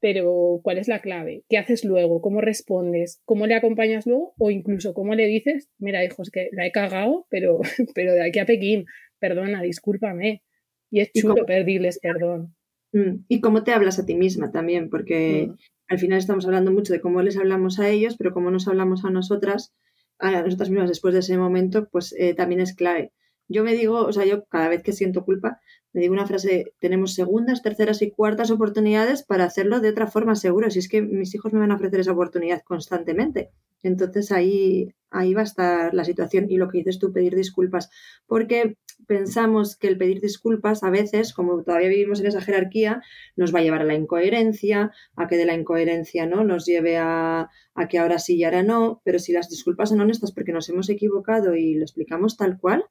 Pero 0.00 0.60
¿cuál 0.62 0.78
es 0.78 0.88
la 0.88 1.02
clave? 1.02 1.44
¿Qué 1.48 1.58
haces 1.58 1.84
luego? 1.84 2.22
¿Cómo 2.22 2.40
respondes? 2.40 3.20
¿Cómo 3.26 3.46
le 3.46 3.54
acompañas 3.54 4.06
luego? 4.06 4.32
O 4.38 4.50
incluso 4.50 4.94
cómo 4.94 5.14
le 5.14 5.26
dices, 5.26 5.68
mira, 5.78 6.02
hijo, 6.04 6.22
es 6.22 6.30
que 6.30 6.48
la 6.52 6.66
he 6.66 6.72
cagado, 6.72 7.26
pero, 7.28 7.60
pero 7.94 8.14
de 8.14 8.22
aquí 8.26 8.38
a 8.38 8.46
Pekín, 8.46 8.86
perdona, 9.18 9.60
discúlpame. 9.60 10.42
Y 10.90 11.00
es 11.00 11.12
chulo 11.12 11.44
pedirles 11.46 11.98
perdón. 12.00 12.54
Mm, 12.92 13.24
y 13.28 13.40
cómo 13.40 13.62
te 13.62 13.72
hablas 13.72 13.98
a 13.98 14.06
ti 14.06 14.14
misma 14.14 14.50
también, 14.50 14.90
porque 14.90 15.48
mm. 15.50 15.54
al 15.88 15.98
final 15.98 16.18
estamos 16.18 16.44
hablando 16.46 16.72
mucho 16.72 16.92
de 16.92 17.00
cómo 17.00 17.22
les 17.22 17.36
hablamos 17.36 17.78
a 17.78 17.88
ellos, 17.88 18.16
pero 18.16 18.32
cómo 18.32 18.50
nos 18.50 18.68
hablamos 18.68 19.04
a 19.04 19.10
nosotras, 19.10 19.74
a 20.18 20.42
nosotras 20.42 20.70
mismas 20.70 20.88
después 20.88 21.14
de 21.14 21.20
ese 21.20 21.38
momento, 21.38 21.88
pues 21.90 22.14
eh, 22.18 22.34
también 22.34 22.60
es 22.60 22.74
clave. 22.74 23.12
Yo 23.52 23.64
me 23.64 23.74
digo, 23.74 24.06
o 24.06 24.12
sea, 24.12 24.24
yo 24.24 24.44
cada 24.44 24.68
vez 24.68 24.84
que 24.84 24.92
siento 24.92 25.24
culpa, 25.24 25.60
me 25.92 26.00
digo 26.00 26.14
una 26.14 26.26
frase, 26.26 26.72
tenemos 26.78 27.14
segundas, 27.14 27.62
terceras 27.62 28.00
y 28.00 28.12
cuartas 28.12 28.52
oportunidades 28.52 29.24
para 29.24 29.44
hacerlo 29.44 29.80
de 29.80 29.88
otra 29.88 30.06
forma 30.06 30.36
seguro, 30.36 30.70
si 30.70 30.78
es 30.78 30.88
que 30.88 31.02
mis 31.02 31.34
hijos 31.34 31.52
me 31.52 31.58
van 31.58 31.72
a 31.72 31.74
ofrecer 31.74 31.98
esa 31.98 32.12
oportunidad 32.12 32.62
constantemente. 32.62 33.50
Entonces 33.82 34.30
ahí, 34.30 34.94
ahí 35.10 35.34
va 35.34 35.40
a 35.40 35.44
estar 35.44 35.94
la 35.94 36.04
situación. 36.04 36.46
Y 36.48 36.58
lo 36.58 36.68
que 36.68 36.78
dices 36.78 37.00
tú, 37.00 37.12
pedir 37.12 37.34
disculpas, 37.34 37.90
porque 38.28 38.76
pensamos 39.08 39.76
que 39.76 39.88
el 39.88 39.98
pedir 39.98 40.20
disculpas 40.20 40.84
a 40.84 40.90
veces, 40.90 41.34
como 41.34 41.64
todavía 41.64 41.88
vivimos 41.88 42.20
en 42.20 42.26
esa 42.26 42.40
jerarquía, 42.40 43.02
nos 43.34 43.52
va 43.52 43.58
a 43.58 43.62
llevar 43.62 43.80
a 43.80 43.84
la 43.84 43.94
incoherencia, 43.94 44.92
a 45.16 45.26
que 45.26 45.36
de 45.36 45.46
la 45.46 45.54
incoherencia 45.54 46.24
no 46.26 46.44
nos 46.44 46.66
lleve 46.66 46.98
a, 46.98 47.48
a 47.74 47.88
que 47.88 47.98
ahora 47.98 48.20
sí 48.20 48.36
y 48.36 48.44
ahora 48.44 48.62
no, 48.62 49.00
pero 49.04 49.18
si 49.18 49.32
las 49.32 49.48
disculpas 49.48 49.88
son 49.88 50.00
honestas 50.00 50.30
porque 50.30 50.52
nos 50.52 50.68
hemos 50.68 50.88
equivocado 50.88 51.56
y 51.56 51.74
lo 51.74 51.82
explicamos 51.82 52.36
tal 52.36 52.56
cual, 52.60 52.84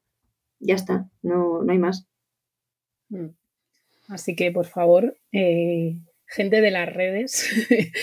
ya 0.60 0.76
está, 0.76 1.10
no, 1.22 1.64
no 1.64 1.72
hay 1.72 1.80
más. 1.80 2.08
Mm. 3.10 3.30
Así 4.10 4.36
que, 4.36 4.52
por 4.52 4.66
favor, 4.66 5.18
eh, 5.32 6.00
gente 6.26 6.62
de 6.62 6.72
las 6.72 6.92
redes, 6.92 7.50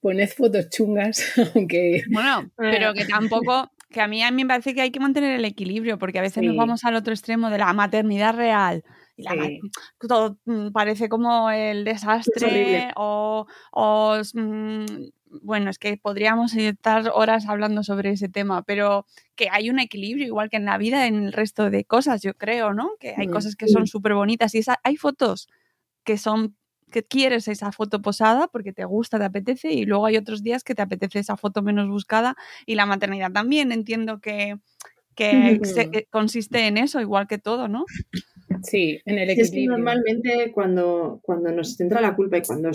poned 0.00 0.28
fotos 0.28 0.68
chungas, 0.70 1.32
aunque... 1.54 2.04
Bueno, 2.10 2.50
pero 2.56 2.94
que 2.94 3.04
tampoco, 3.04 3.70
que 3.90 4.00
a 4.00 4.08
mí, 4.08 4.22
a 4.22 4.30
mí 4.30 4.44
me 4.44 4.48
parece 4.48 4.74
que 4.74 4.80
hay 4.80 4.90
que 4.90 5.00
mantener 5.00 5.38
el 5.38 5.44
equilibrio, 5.44 5.98
porque 5.98 6.18
a 6.18 6.22
veces 6.22 6.42
nos 6.42 6.56
vamos 6.56 6.84
al 6.84 6.96
otro 6.96 7.12
extremo 7.12 7.50
de 7.50 7.58
la 7.58 7.72
maternidad 7.72 8.34
real. 8.34 8.82
Y 9.14 9.24
la 9.24 9.36
todo 10.08 10.38
mm, 10.46 10.72
parece 10.72 11.10
como 11.10 11.50
el 11.50 11.84
desastre 11.84 12.88
o, 12.96 13.46
mm, 14.34 14.84
bueno, 15.40 15.70
es 15.70 15.78
que 15.78 15.96
podríamos 15.96 16.54
estar 16.54 17.10
horas 17.14 17.48
hablando 17.48 17.82
sobre 17.82 18.10
ese 18.10 18.28
tema, 18.28 18.62
pero 18.62 19.06
que 19.34 19.48
hay 19.50 19.70
un 19.70 19.78
equilibrio 19.78 20.26
igual 20.26 20.50
que 20.50 20.56
en 20.56 20.64
la 20.64 20.78
vida, 20.78 21.06
en 21.06 21.24
el 21.24 21.32
resto 21.32 21.70
de 21.70 21.84
cosas, 21.84 22.22
yo 22.22 22.34
creo, 22.34 22.74
¿no? 22.74 22.90
Que 23.00 23.14
hay 23.16 23.28
mm, 23.28 23.32
cosas 23.32 23.56
que 23.56 23.68
son 23.68 23.86
súper 23.86 24.14
bonitas 24.14 24.54
y 24.54 24.62
hay 24.82 24.96
fotos 24.96 25.48
que 26.04 26.18
son 26.18 26.56
que 26.90 27.02
quieres 27.02 27.48
esa 27.48 27.72
foto 27.72 28.02
posada 28.02 28.48
porque 28.48 28.72
te 28.72 28.84
gusta, 28.84 29.18
te 29.18 29.24
apetece, 29.24 29.72
y 29.72 29.86
luego 29.86 30.06
hay 30.06 30.18
otros 30.18 30.42
días 30.42 30.62
que 30.62 30.74
te 30.74 30.82
apetece 30.82 31.18
esa 31.18 31.36
foto 31.36 31.62
menos 31.62 31.88
buscada 31.88 32.36
y 32.66 32.74
la 32.74 32.84
maternidad 32.84 33.32
también. 33.32 33.72
Entiendo 33.72 34.20
que, 34.20 34.58
que 35.16 35.60
consiste 36.10 36.66
en 36.66 36.76
eso, 36.76 37.00
igual 37.00 37.26
que 37.26 37.38
todo, 37.38 37.66
¿no? 37.66 37.86
Sí, 38.62 39.00
en 39.06 39.18
el 39.18 39.30
equilibrio. 39.30 39.42
Es 39.42 39.50
que 39.50 39.66
normalmente 39.66 40.52
cuando, 40.52 41.20
cuando 41.22 41.50
nos 41.50 41.76
centra 41.76 42.00
la 42.00 42.14
culpa 42.14 42.38
y 42.38 42.42
cuando 42.42 42.70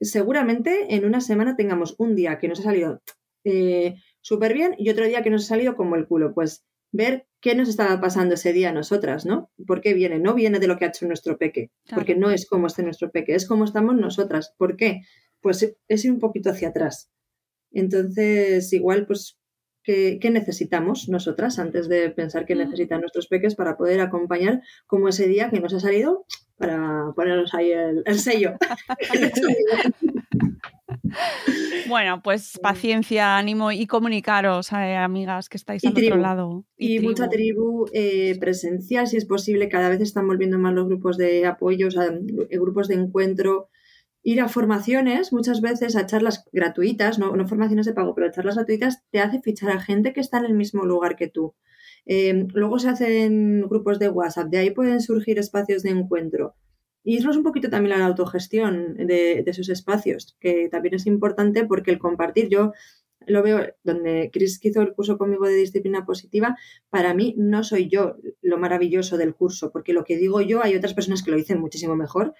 seguramente 0.00 0.94
en 0.94 1.04
una 1.04 1.20
semana 1.20 1.56
tengamos 1.56 1.94
un 1.98 2.14
día 2.14 2.38
que 2.38 2.48
nos 2.48 2.60
ha 2.60 2.64
salido 2.64 3.02
eh, 3.44 3.96
súper 4.20 4.54
bien 4.54 4.74
y 4.78 4.90
otro 4.90 5.06
día 5.06 5.22
que 5.22 5.30
nos 5.30 5.44
ha 5.44 5.48
salido 5.48 5.76
como 5.76 5.96
el 5.96 6.06
culo. 6.06 6.34
Pues 6.34 6.64
ver 6.92 7.26
qué 7.40 7.54
nos 7.54 7.68
estaba 7.68 8.00
pasando 8.00 8.34
ese 8.34 8.52
día 8.52 8.70
a 8.70 8.72
nosotras, 8.72 9.26
¿no? 9.26 9.50
¿Por 9.66 9.80
qué 9.80 9.94
viene? 9.94 10.18
No 10.18 10.34
viene 10.34 10.58
de 10.58 10.66
lo 10.66 10.76
que 10.76 10.84
ha 10.84 10.88
hecho 10.88 11.06
nuestro 11.06 11.38
peque, 11.38 11.70
porque 11.94 12.14
no 12.14 12.30
es 12.30 12.46
como 12.46 12.66
este 12.66 12.82
nuestro 12.82 13.10
peque, 13.10 13.34
es 13.34 13.46
como 13.46 13.64
estamos 13.64 13.96
nosotras. 13.96 14.54
¿Por 14.56 14.76
qué? 14.76 15.02
Pues 15.40 15.76
es 15.88 16.04
ir 16.04 16.10
un 16.10 16.18
poquito 16.18 16.50
hacia 16.50 16.68
atrás. 16.68 17.10
Entonces, 17.70 18.72
igual, 18.72 19.06
pues, 19.06 19.38
¿qué, 19.82 20.18
necesitamos 20.30 21.08
nosotras 21.08 21.58
antes 21.58 21.88
de 21.88 22.10
pensar 22.10 22.46
qué 22.46 22.54
mm. 22.54 22.58
necesitan 22.58 23.00
nuestros 23.00 23.28
peques 23.28 23.54
para 23.54 23.76
poder 23.76 24.00
acompañar 24.00 24.62
como 24.86 25.08
ese 25.08 25.28
día 25.28 25.50
que 25.50 25.60
nos 25.60 25.74
ha 25.74 25.80
salido 25.80 26.26
para 26.58 27.12
ponernos 27.14 27.54
ahí 27.54 27.70
el, 27.70 28.02
el 28.04 28.18
sello? 28.18 28.54
Bueno, 31.88 32.22
pues 32.22 32.58
paciencia, 32.62 33.36
ánimo 33.36 33.72
y 33.72 33.86
comunicaros, 33.86 34.72
eh, 34.72 34.96
amigas 34.96 35.48
que 35.48 35.56
estáis 35.56 35.84
al 35.84 35.92
otro 35.92 36.16
lado. 36.16 36.64
Y, 36.76 37.00
mucha 37.00 37.28
tribu 37.28 37.86
eh, 37.92 38.36
presencial, 38.38 39.06
si 39.06 39.16
es 39.16 39.24
posible. 39.24 39.68
Cada 39.68 39.88
vez 39.88 40.00
están 40.00 40.26
volviendo 40.26 40.58
más 40.58 40.74
los 40.74 40.86
grupos 40.86 41.16
de 41.16 41.46
apoyo, 41.46 41.88
eh, 41.88 42.58
grupos 42.58 42.88
de 42.88 42.94
encuentro. 42.94 43.68
Ir 44.22 44.40
a 44.40 44.48
formaciones, 44.48 45.32
muchas 45.32 45.60
veces 45.60 45.96
a 45.96 46.04
charlas 46.04 46.44
gratuitas, 46.52 47.18
no, 47.18 47.32
formaciones 47.46 47.86
de 47.86 47.94
pago, 47.94 48.14
pero 48.14 48.30
charlas 48.30 48.56
gratuitas, 48.56 49.02
te 49.10 49.20
hace 49.20 49.40
fichar 49.40 49.70
a 49.70 49.80
gente 49.80 50.12
que 50.12 50.20
está 50.20 50.38
en 50.38 50.46
el 50.46 50.54
mismo 50.54 50.84
lugar 50.84 51.16
que 51.16 51.28
tú. 51.28 51.54
Luego 52.54 52.78
se 52.78 52.88
hacen 52.88 53.68
grupos 53.68 53.98
de 53.98 54.08
WhatsApp, 54.08 54.48
de 54.48 54.58
ahí 54.58 54.70
pueden 54.70 55.00
surgir 55.00 55.38
espacios 55.38 55.82
de 55.82 55.90
encuentro. 55.90 56.54
Y 57.04 57.16
eso 57.16 57.30
es 57.30 57.36
un 57.36 57.42
poquito 57.42 57.70
también 57.70 57.98
la 57.98 58.06
autogestión 58.06 58.94
de, 58.96 59.42
esos 59.46 59.68
espacios, 59.68 60.36
que 60.40 60.68
también 60.68 60.94
es 60.94 61.06
importante 61.06 61.64
porque 61.64 61.90
el 61.90 61.98
compartir, 61.98 62.48
yo 62.48 62.72
lo 63.26 63.42
veo 63.42 63.66
donde 63.84 64.30
Chris 64.32 64.58
hizo 64.62 64.80
el 64.82 64.94
curso 64.94 65.18
conmigo 65.18 65.46
de 65.46 65.54
disciplina 65.54 66.04
positiva, 66.06 66.56
para 66.90 67.14
mí 67.14 67.34
no 67.36 67.62
soy 67.62 67.88
yo 67.88 68.16
lo 68.42 68.58
maravilloso 68.58 69.16
del 69.16 69.34
curso, 69.34 69.70
porque 69.70 69.92
lo 69.92 70.04
que 70.04 70.16
digo 70.16 70.40
yo 70.40 70.62
hay 70.62 70.76
otras 70.76 70.94
personas 70.94 71.22
que 71.22 71.30
lo 71.30 71.36
dicen 71.36 71.60
muchísimo 71.60 71.96
mejor 71.96 72.34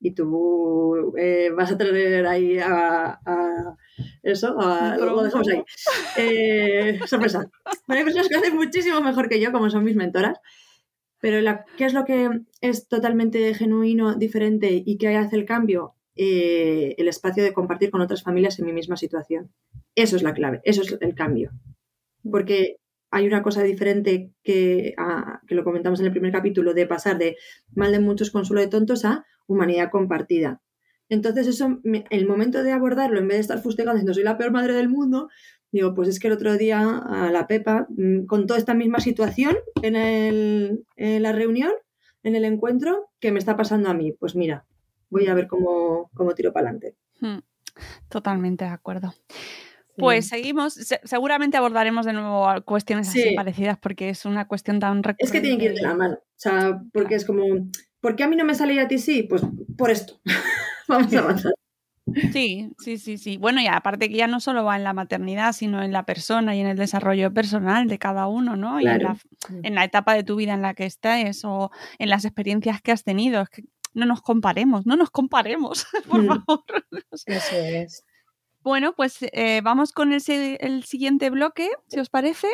y 0.00 0.14
tú 0.14 1.14
eh, 1.18 1.50
vas 1.56 1.72
a 1.72 1.78
tener 1.78 2.26
ahí 2.26 2.58
a, 2.58 3.18
eso, 4.22 4.54
lo 4.54 5.22
dejamos 5.22 5.48
ahí. 5.48 5.62
Eh, 6.16 7.00
sorpresa. 7.06 7.48
hay 7.88 8.04
personas 8.04 8.28
que 8.28 8.36
hacen 8.36 8.54
muchísimo 8.54 9.00
mejor 9.00 9.28
que 9.28 9.40
yo, 9.40 9.52
como 9.52 9.70
son 9.70 9.84
mis 9.84 9.96
mentoras, 9.96 10.38
pero 11.20 11.38
¿qué 11.76 11.86
es 11.86 11.94
lo 11.94 12.04
que 12.04 12.28
es 12.60 12.88
totalmente 12.88 13.54
genuino, 13.54 14.14
diferente 14.14 14.82
y 14.84 14.98
que 14.98 15.16
hace 15.16 15.36
el 15.36 15.44
cambio? 15.44 15.94
Eh, 16.16 16.94
el 16.98 17.08
espacio 17.08 17.42
de 17.42 17.52
compartir 17.52 17.90
con 17.90 18.00
otras 18.00 18.22
familias 18.22 18.58
en 18.58 18.66
mi 18.66 18.72
misma 18.72 18.96
situación. 18.96 19.50
Eso 19.94 20.16
es 20.16 20.22
la 20.22 20.34
clave, 20.34 20.60
eso 20.64 20.82
es 20.82 20.96
el 21.00 21.14
cambio. 21.14 21.50
Porque 22.30 22.76
hay 23.10 23.26
una 23.26 23.42
cosa 23.42 23.62
diferente 23.62 24.32
que, 24.42 24.94
ah, 24.98 25.40
que 25.46 25.54
lo 25.54 25.64
comentamos 25.64 26.00
en 26.00 26.06
el 26.06 26.12
primer 26.12 26.32
capítulo, 26.32 26.74
de 26.74 26.86
pasar 26.86 27.16
de 27.16 27.36
mal 27.74 27.92
de 27.92 28.00
muchos, 28.00 28.30
consuelo 28.30 28.60
de 28.60 28.68
tontos 28.68 29.04
a 29.04 29.24
humanidad 29.46 29.90
compartida. 29.90 30.60
Entonces, 31.14 31.46
eso, 31.46 31.80
el 32.10 32.26
momento 32.26 32.62
de 32.62 32.72
abordarlo, 32.72 33.18
en 33.18 33.28
vez 33.28 33.38
de 33.38 33.42
estar 33.42 33.62
fustigando 33.62 33.94
diciendo 33.94 34.14
soy 34.14 34.24
la 34.24 34.36
peor 34.36 34.52
madre 34.52 34.74
del 34.74 34.88
mundo, 34.88 35.28
Digo, 35.74 35.92
pues 35.92 36.08
es 36.08 36.20
que 36.20 36.28
el 36.28 36.34
otro 36.34 36.56
día 36.56 36.98
a 36.98 37.32
la 37.32 37.48
Pepa 37.48 37.88
mm, 37.88 38.26
contó 38.26 38.54
esta 38.54 38.74
misma 38.74 39.00
situación 39.00 39.56
en, 39.82 39.96
el, 39.96 40.84
en 40.94 41.20
la 41.20 41.32
reunión, 41.32 41.72
en 42.22 42.36
el 42.36 42.44
encuentro, 42.44 43.10
que 43.18 43.32
me 43.32 43.40
está 43.40 43.56
pasando 43.56 43.90
a 43.90 43.92
mí. 43.92 44.12
Pues 44.12 44.36
mira, 44.36 44.66
voy 45.10 45.26
a 45.26 45.34
ver 45.34 45.48
cómo, 45.48 46.12
cómo 46.14 46.32
tiro 46.36 46.52
para 46.52 46.68
adelante. 46.68 46.94
Hmm, 47.18 47.40
totalmente 48.08 48.64
de 48.64 48.70
acuerdo. 48.70 49.14
Pues 49.96 50.28
seguimos, 50.28 50.74
seguramente 51.02 51.56
abordaremos 51.56 52.06
de 52.06 52.12
nuevo 52.12 52.46
cuestiones 52.64 53.08
así 53.08 53.34
parecidas 53.34 53.76
porque 53.76 54.10
es 54.10 54.26
una 54.26 54.46
cuestión 54.46 54.78
tan 54.78 55.02
recurrente. 55.02 55.24
Es 55.24 55.32
que 55.32 55.40
tienen 55.40 55.58
que 55.58 55.66
ir 55.66 55.74
de 55.74 55.82
la 55.82 55.94
mano, 55.94 56.14
o 56.14 56.36
sea, 56.36 56.80
porque 56.92 57.16
es 57.16 57.24
como, 57.24 57.42
¿por 58.00 58.14
qué 58.14 58.22
a 58.22 58.28
mí 58.28 58.36
no 58.36 58.44
me 58.44 58.54
sale 58.54 58.74
y 58.74 58.78
a 58.78 58.86
ti 58.86 58.98
sí? 58.98 59.24
Pues 59.24 59.42
por 59.76 59.90
esto. 59.90 60.20
Vamos 60.88 61.12
a 61.14 61.18
avanzar. 61.18 61.52
Sí, 62.32 62.70
sí, 62.78 62.98
sí, 62.98 63.16
sí. 63.16 63.38
Bueno, 63.38 63.62
y 63.62 63.66
aparte 63.66 64.10
que 64.10 64.16
ya 64.16 64.26
no 64.26 64.38
solo 64.38 64.62
va 64.64 64.76
en 64.76 64.84
la 64.84 64.92
maternidad, 64.92 65.52
sino 65.54 65.82
en 65.82 65.90
la 65.90 66.04
persona 66.04 66.54
y 66.54 66.60
en 66.60 66.66
el 66.66 66.76
desarrollo 66.76 67.32
personal 67.32 67.88
de 67.88 67.98
cada 67.98 68.26
uno, 68.26 68.56
¿no? 68.56 68.78
Y 68.78 68.86
en 68.86 69.02
la, 69.02 69.16
en 69.62 69.74
la, 69.74 69.84
etapa 69.84 70.14
de 70.14 70.22
tu 70.22 70.36
vida 70.36 70.52
en 70.52 70.60
la 70.60 70.74
que 70.74 70.84
estés 70.84 71.44
o 71.44 71.70
en 71.98 72.10
las 72.10 72.26
experiencias 72.26 72.82
que 72.82 72.92
has 72.92 73.04
tenido. 73.04 73.40
Es 73.40 73.48
que 73.48 73.64
no 73.94 74.04
nos 74.04 74.20
comparemos, 74.20 74.84
no 74.84 74.96
nos 74.96 75.10
comparemos, 75.10 75.86
por 76.08 76.22
mm. 76.22 76.26
favor. 76.26 76.64
Eso 77.26 77.56
es. 77.56 78.04
Bueno, 78.62 78.94
pues 78.94 79.18
eh, 79.20 79.60
vamos 79.62 79.92
con 79.92 80.12
el, 80.12 80.20
siguiente 80.20 81.30
bloque, 81.30 81.70
si 81.88 82.00
os 82.00 82.10
parece. 82.10 82.48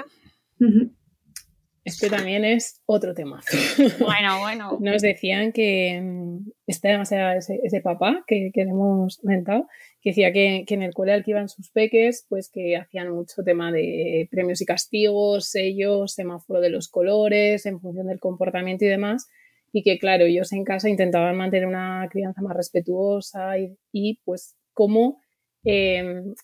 Este 1.85 2.11
también 2.11 2.45
es 2.45 2.81
otro 2.87 3.15
tema. 3.15 3.41
Bueno, 4.01 4.39
bueno. 4.41 4.79
Nos 4.81 5.03
decían 5.03 5.53
que 5.53 6.01
mm, 6.03 6.51
este, 6.67 6.97
o 6.97 7.05
sea, 7.05 7.37
ese, 7.37 7.81
papá 7.83 8.25
que, 8.27 8.51
que, 8.53 8.63
hemos 8.63 9.19
comentado, 9.19 9.67
que 10.01 10.11
decía 10.11 10.33
que, 10.33 10.65
en 10.67 10.83
el 10.83 10.93
cole 10.93 11.13
al 11.13 11.25
que 11.25 11.33
iban 11.33 11.49
sus 11.49 11.71
peques, 11.71 12.27
pues 12.29 12.51
que 12.53 12.77
hacían 12.77 13.11
mucho 13.11 13.43
tema 13.43 13.73
de 13.73 14.29
premios 14.31 14.61
y 14.61 14.67
castigos, 14.67 15.51
sellos, 15.51 16.15
semáforo 16.15 16.61
de 16.61 16.71
los 16.71 16.89
colores, 16.89 17.67
en 17.67 17.81
función 17.81 18.07
del 18.07 18.21
comportamiento 18.21 18.85
y 18.85 18.89
demás, 18.89 19.29
y 19.73 19.83
que 19.83 19.99
claro, 19.99 20.25
ellos 20.25 20.53
en 20.53 20.65
casa 20.65 20.89
intentaban 20.89 21.37
mantener 21.37 21.67
una 21.67 22.07
crianza 22.11 22.43
más 22.43 22.57
respetuosa 22.57 23.55
y, 23.93 24.21
pues 24.25 24.57
cómo 24.73 25.21
em, 25.65 26.35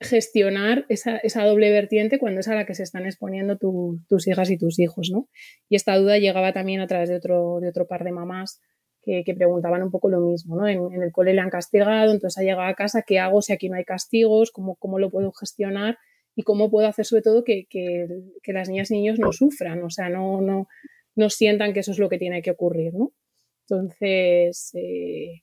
gestionar 0.00 0.86
esa, 0.88 1.44
doble 1.44 1.70
vertiente 1.70 2.18
cuando 2.18 2.40
es 2.40 2.48
a 2.48 2.54
la 2.54 2.64
que 2.64 2.74
se 2.74 2.82
están 2.82 3.06
exponiendo 3.06 3.58
tus 3.58 4.26
hijas 4.26 4.50
y 4.50 4.58
tus 4.58 4.78
hijos, 4.78 5.10
¿no? 5.12 5.28
Y 5.68 5.76
esta 5.76 5.96
duda 5.96 6.18
llegaba 6.18 6.52
también 6.52 6.80
a 6.80 6.86
través 6.86 7.08
de 7.08 7.16
otro, 7.16 7.60
de 7.60 7.68
otro 7.68 7.86
par 7.86 8.04
de 8.04 8.12
mamás 8.12 8.60
que, 9.02 9.34
preguntaban 9.34 9.82
un 9.82 9.90
poco 9.90 10.08
lo 10.08 10.20
mismo, 10.20 10.56
¿no? 10.56 10.66
En, 10.66 11.02
el 11.02 11.12
cole 11.12 11.32
le 11.32 11.40
han 11.40 11.50
castigado, 11.50 12.12
entonces 12.12 12.38
ha 12.38 12.42
llegado 12.42 12.68
a 12.68 12.74
casa, 12.74 13.02
¿qué 13.06 13.18
hago 13.18 13.40
si 13.42 13.52
aquí 13.52 13.68
no 13.68 13.76
hay 13.76 13.84
castigos? 13.84 14.50
¿Cómo, 14.50 14.76
cómo 14.76 14.98
lo 14.98 15.10
puedo 15.10 15.32
gestionar? 15.32 15.98
Y 16.34 16.42
cómo 16.42 16.70
puedo 16.70 16.86
hacer 16.86 17.04
sobre 17.04 17.22
todo 17.22 17.44
que, 17.44 17.66
las 18.46 18.68
niñas 18.68 18.90
y 18.90 18.94
niños 18.94 19.18
no 19.18 19.32
sufran, 19.32 19.82
o 19.82 19.90
sea, 19.90 20.08
no, 20.08 20.40
no, 20.40 20.68
no 21.16 21.30
sientan 21.30 21.72
que 21.72 21.80
eso 21.80 21.92
es 21.92 21.98
lo 21.98 22.08
que 22.08 22.18
tiene 22.18 22.42
que 22.42 22.50
ocurrir, 22.50 22.94
¿no? 22.94 23.12
Entonces, 23.68 24.70
eh, 24.74 25.42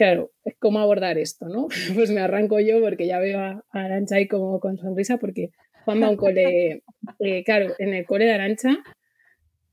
claro, 0.00 0.32
¿cómo 0.58 0.78
abordar 0.78 1.18
esto, 1.18 1.50
no? 1.50 1.68
Pues 1.94 2.10
me 2.10 2.22
arranco 2.22 2.58
yo 2.58 2.80
porque 2.80 3.06
ya 3.06 3.18
veo 3.18 3.38
a, 3.38 3.62
Arancha 3.70 4.16
ahí 4.16 4.28
como 4.28 4.58
con 4.58 4.78
sonrisa 4.78 5.18
porque 5.18 5.50
Juan 5.84 6.00
va 6.00 6.06
a 6.06 6.10
un 6.10 6.16
cole, 6.16 6.82
eh, 7.18 7.44
claro, 7.44 7.74
en 7.78 7.92
el 7.92 8.06
cole 8.06 8.24
de 8.24 8.32
Arancha 8.32 8.78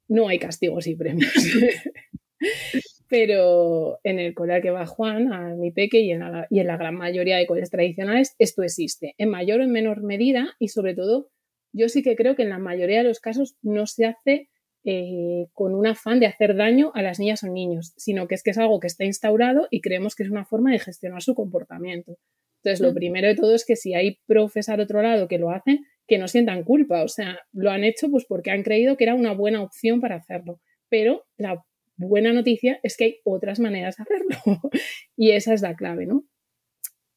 no 0.09 0.27
hay 0.27 0.37
castigos 0.37 0.85
y 0.87 0.95
premios. 0.97 1.31
Pero 3.09 3.99
en 4.03 4.19
el 4.19 4.33
cole 4.33 4.55
al 4.55 4.61
que 4.61 4.69
va 4.69 4.85
Juan, 4.85 5.31
a 5.31 5.55
mi 5.55 5.71
peque 5.71 6.01
y 6.01 6.11
en, 6.11 6.19
la, 6.19 6.45
y 6.49 6.59
en 6.59 6.67
la 6.67 6.75
gran 6.75 6.95
mayoría 6.95 7.37
de 7.37 7.47
coles 7.47 7.69
tradicionales, 7.69 8.35
esto 8.37 8.63
existe, 8.63 9.15
en 9.17 9.29
mayor 9.29 9.61
o 9.61 9.63
en 9.63 9.71
menor 9.71 10.03
medida 10.03 10.55
y 10.59 10.67
sobre 10.67 10.93
todo, 10.93 11.29
yo 11.71 11.87
sí 11.87 12.03
que 12.03 12.17
creo 12.17 12.35
que 12.35 12.43
en 12.43 12.49
la 12.49 12.59
mayoría 12.59 12.97
de 12.97 13.05
los 13.05 13.21
casos 13.21 13.55
no 13.61 13.87
se 13.87 14.05
hace 14.05 14.49
eh, 14.83 15.47
con 15.53 15.75
un 15.75 15.87
afán 15.87 16.19
de 16.19 16.27
hacer 16.27 16.55
daño 16.55 16.91
a 16.93 17.01
las 17.01 17.19
niñas 17.19 17.43
o 17.43 17.47
niños, 17.47 17.93
sino 17.97 18.27
que 18.27 18.35
es 18.35 18.43
que 18.43 18.51
es 18.51 18.57
algo 18.57 18.79
que 18.79 18.87
está 18.87 19.03
instaurado 19.03 19.67
y 19.69 19.81
creemos 19.81 20.15
que 20.15 20.23
es 20.23 20.29
una 20.29 20.45
forma 20.45 20.71
de 20.71 20.79
gestionar 20.79 21.21
su 21.21 21.35
comportamiento. 21.35 22.17
Entonces, 22.63 22.81
lo 22.81 22.91
mm. 22.91 22.95
primero 22.95 23.27
de 23.27 23.35
todo 23.35 23.53
es 23.53 23.65
que 23.65 23.75
si 23.75 23.93
hay 23.93 24.19
profes 24.25 24.69
al 24.69 24.79
otro 24.79 25.01
lado 25.01 25.27
que 25.27 25.37
lo 25.37 25.51
hacen, 25.51 25.85
que 26.07 26.17
no 26.17 26.27
sientan 26.27 26.63
culpa, 26.63 27.03
o 27.03 27.07
sea, 27.07 27.39
lo 27.51 27.69
han 27.69 27.83
hecho 27.83 28.09
pues 28.09 28.25
porque 28.25 28.51
han 28.51 28.63
creído 28.63 28.97
que 28.97 29.03
era 29.03 29.13
una 29.13 29.33
buena 29.33 29.61
opción 29.61 29.99
para 29.99 30.15
hacerlo. 30.15 30.59
Pero 30.89 31.25
la 31.37 31.63
buena 31.97 32.31
noticia 32.31 32.79
es 32.83 32.95
que 32.95 33.03
hay 33.03 33.19
otras 33.25 33.59
maneras 33.59 33.97
de 33.97 34.03
hacerlo 34.03 34.61
y 35.17 35.31
esa 35.31 35.53
es 35.53 35.61
la 35.61 35.75
clave, 35.75 36.05
¿no? 36.05 36.23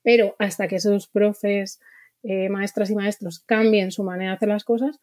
Pero 0.02 0.34
hasta 0.38 0.66
que 0.66 0.76
esos 0.76 1.08
profes, 1.08 1.78
eh, 2.22 2.48
maestras 2.48 2.90
y 2.90 2.94
maestros 2.94 3.40
cambien 3.40 3.92
su 3.92 4.02
manera 4.02 4.30
de 4.30 4.36
hacer 4.36 4.48
las 4.48 4.64
cosas, 4.64 4.98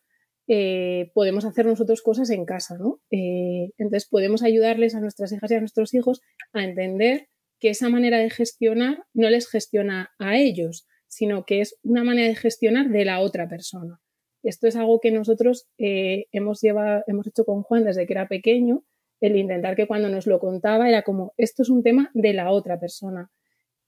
eh, 0.48 1.12
podemos 1.14 1.46
hacer 1.46 1.66
nosotros 1.66 2.02
cosas 2.02 2.30
en 2.30 2.46
casa, 2.46 2.78
¿no? 2.78 3.02
Eh, 3.12 3.72
entonces 3.78 4.08
podemos 4.08 4.44
ayudarles 4.44 4.96
a 4.96 5.02
nuestras 5.02 5.32
hijas 5.34 5.52
y 5.52 5.56
a 5.56 5.60
nuestros 5.60 5.94
hijos 5.94 6.22
a 6.54 6.64
entender 6.64 7.28
que 7.60 7.70
esa 7.70 7.90
manera 7.90 8.20
de 8.20 8.30
gestionar 8.30 9.04
no 9.14 9.30
les 9.30 9.50
gestiona 9.50 10.12
a 10.20 10.38
ellos, 10.38 10.88
sino 11.08 11.46
que 11.46 11.62
es 11.62 11.78
una 11.84 12.04
manera 12.04 12.30
de 12.30 12.36
gestionar 12.36 12.90
de 12.90 13.04
la 13.04 13.20
otra 13.20 13.50
persona. 13.50 14.00
Esto 14.44 14.68
es 14.68 14.76
algo 14.76 15.00
que 15.02 15.12
nosotros 15.12 15.68
hemos, 15.78 16.62
llevado, 16.62 17.04
hemos 17.08 17.28
hecho 17.28 17.44
con 17.44 17.64
Juan 17.64 17.84
desde 17.84 18.06
que 18.06 18.14
era 18.14 18.28
pequeño 18.28 18.86
el 19.20 19.36
intentar 19.36 19.76
que 19.76 19.88
cuando 19.88 20.10
nos 20.10 20.28
lo 20.28 20.40
contaba 20.40 20.88
era 20.88 21.02
como, 21.02 21.34
esto 21.38 21.64
es 21.64 21.70
un 21.70 21.84
tema 21.84 22.12
de 22.14 22.34
la 22.34 22.52
otra 22.52 22.80
persona. 22.80 23.32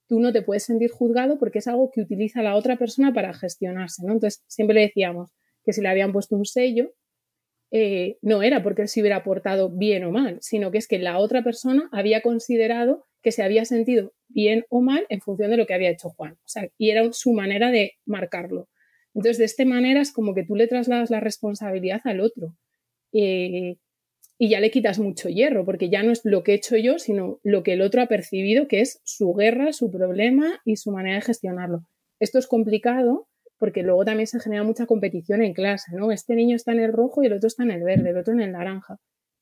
Tú 0.08 0.18
no 0.18 0.32
te 0.32 0.42
puedes 0.42 0.64
sentir 0.64 0.90
juzgado 0.90 1.38
porque 1.38 1.60
es 1.60 1.68
algo 1.68 1.90
que 1.90 2.00
utiliza 2.00 2.42
la 2.42 2.56
otra 2.56 2.76
persona 2.76 3.14
para 3.14 3.32
gestionarse, 3.32 4.04
¿no? 4.04 4.12
Entonces, 4.12 4.42
siempre 4.48 4.74
le 4.74 4.80
decíamos 4.82 5.30
que 5.64 5.72
si 5.72 5.80
le 5.80 5.88
habían 5.88 6.12
puesto 6.12 6.36
un 6.36 6.44
sello, 6.44 6.92
eh, 7.72 8.18
no 8.20 8.42
era 8.42 8.62
porque 8.62 8.82
él 8.82 8.88
se 8.88 9.00
hubiera 9.00 9.22
portado 9.22 9.70
bien 9.70 10.04
o 10.04 10.10
mal, 10.10 10.38
sino 10.40 10.70
que 10.70 10.78
es 10.78 10.88
que 10.88 10.98
la 10.98 11.18
otra 11.18 11.42
persona 11.42 11.88
había 11.92 12.20
considerado 12.20 13.06
que 13.22 13.32
se 13.32 13.42
había 13.42 13.64
sentido 13.64 14.12
bien 14.28 14.64
o 14.70 14.80
mal 14.80 15.06
en 15.08 15.20
función 15.20 15.50
de 15.50 15.56
lo 15.56 15.66
que 15.66 15.74
había 15.74 15.90
hecho 15.90 16.10
Juan. 16.10 16.32
O 16.32 16.48
sea, 16.48 16.68
y 16.78 16.90
era 16.90 17.12
su 17.12 17.32
manera 17.32 17.70
de 17.70 17.92
marcarlo. 18.06 18.68
Entonces, 19.14 19.38
de 19.38 19.44
esta 19.44 19.64
manera 19.64 20.00
es 20.00 20.12
como 20.12 20.34
que 20.34 20.44
tú 20.44 20.56
le 20.56 20.68
trasladas 20.68 21.10
la 21.10 21.20
responsabilidad 21.20 22.00
al 22.04 22.20
otro. 22.20 22.56
Eh, 23.12 23.76
y 24.38 24.48
ya 24.48 24.60
le 24.60 24.70
quitas 24.70 24.98
mucho 24.98 25.28
hierro, 25.28 25.66
porque 25.66 25.90
ya 25.90 26.02
no 26.02 26.12
es 26.12 26.22
lo 26.24 26.42
que 26.42 26.52
he 26.52 26.54
hecho 26.54 26.76
yo, 26.76 26.98
sino 26.98 27.40
lo 27.42 27.62
que 27.62 27.74
el 27.74 27.82
otro 27.82 28.00
ha 28.00 28.06
percibido, 28.06 28.68
que 28.68 28.80
es 28.80 29.00
su 29.04 29.34
guerra, 29.34 29.74
su 29.74 29.90
problema 29.90 30.60
y 30.64 30.76
su 30.76 30.92
manera 30.92 31.16
de 31.16 31.22
gestionarlo. 31.22 31.84
Esto 32.20 32.38
es 32.38 32.46
complicado 32.46 33.28
porque 33.60 33.82
luego 33.82 34.04
también 34.04 34.26
se 34.26 34.40
genera 34.40 34.64
mucha 34.64 34.86
competición 34.86 35.42
en 35.42 35.52
clase, 35.52 35.94
¿no? 35.94 36.10
Este 36.10 36.34
niño 36.34 36.56
está 36.56 36.72
en 36.72 36.80
el 36.80 36.92
rojo 36.92 37.22
y 37.22 37.26
el 37.26 37.34
otro 37.34 37.46
está 37.46 37.62
en 37.62 37.70
el 37.70 37.84
verde, 37.84 38.10
el 38.10 38.16
otro 38.16 38.32
en 38.32 38.40
el 38.40 38.52
naranja. 38.52 38.98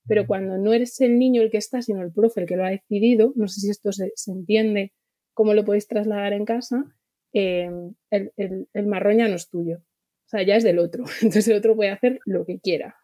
Pero 0.06 0.26
cuando 0.26 0.58
no 0.58 0.72
eres 0.74 1.00
el 1.00 1.18
niño 1.18 1.40
el 1.40 1.50
que 1.50 1.58
está, 1.58 1.80
sino 1.80 2.02
el 2.02 2.12
profe 2.12 2.40
el 2.40 2.46
que 2.46 2.56
lo 2.56 2.64
ha 2.64 2.70
decidido, 2.70 3.32
no 3.36 3.46
sé 3.46 3.60
si 3.60 3.70
esto 3.70 3.92
se, 3.92 4.10
entiende, 4.26 4.92
cómo 5.34 5.54
lo 5.54 5.64
podéis 5.64 5.86
trasladar 5.86 6.32
en 6.32 6.44
casa, 6.44 6.84
eh, 7.32 7.70
el, 8.10 8.32
el 8.72 8.86
marrón 8.86 9.18
ya 9.18 9.28
no 9.28 9.36
es 9.36 9.48
tuyo. 9.48 9.78
O 9.78 10.28
sea, 10.28 10.42
ya 10.42 10.56
es 10.56 10.64
del 10.64 10.80
otro. 10.80 11.04
Entonces 11.22 11.46
el 11.48 11.56
otro 11.56 11.76
puede 11.76 11.90
hacer 11.90 12.18
lo 12.26 12.44
que 12.44 12.58
quiera. 12.58 12.96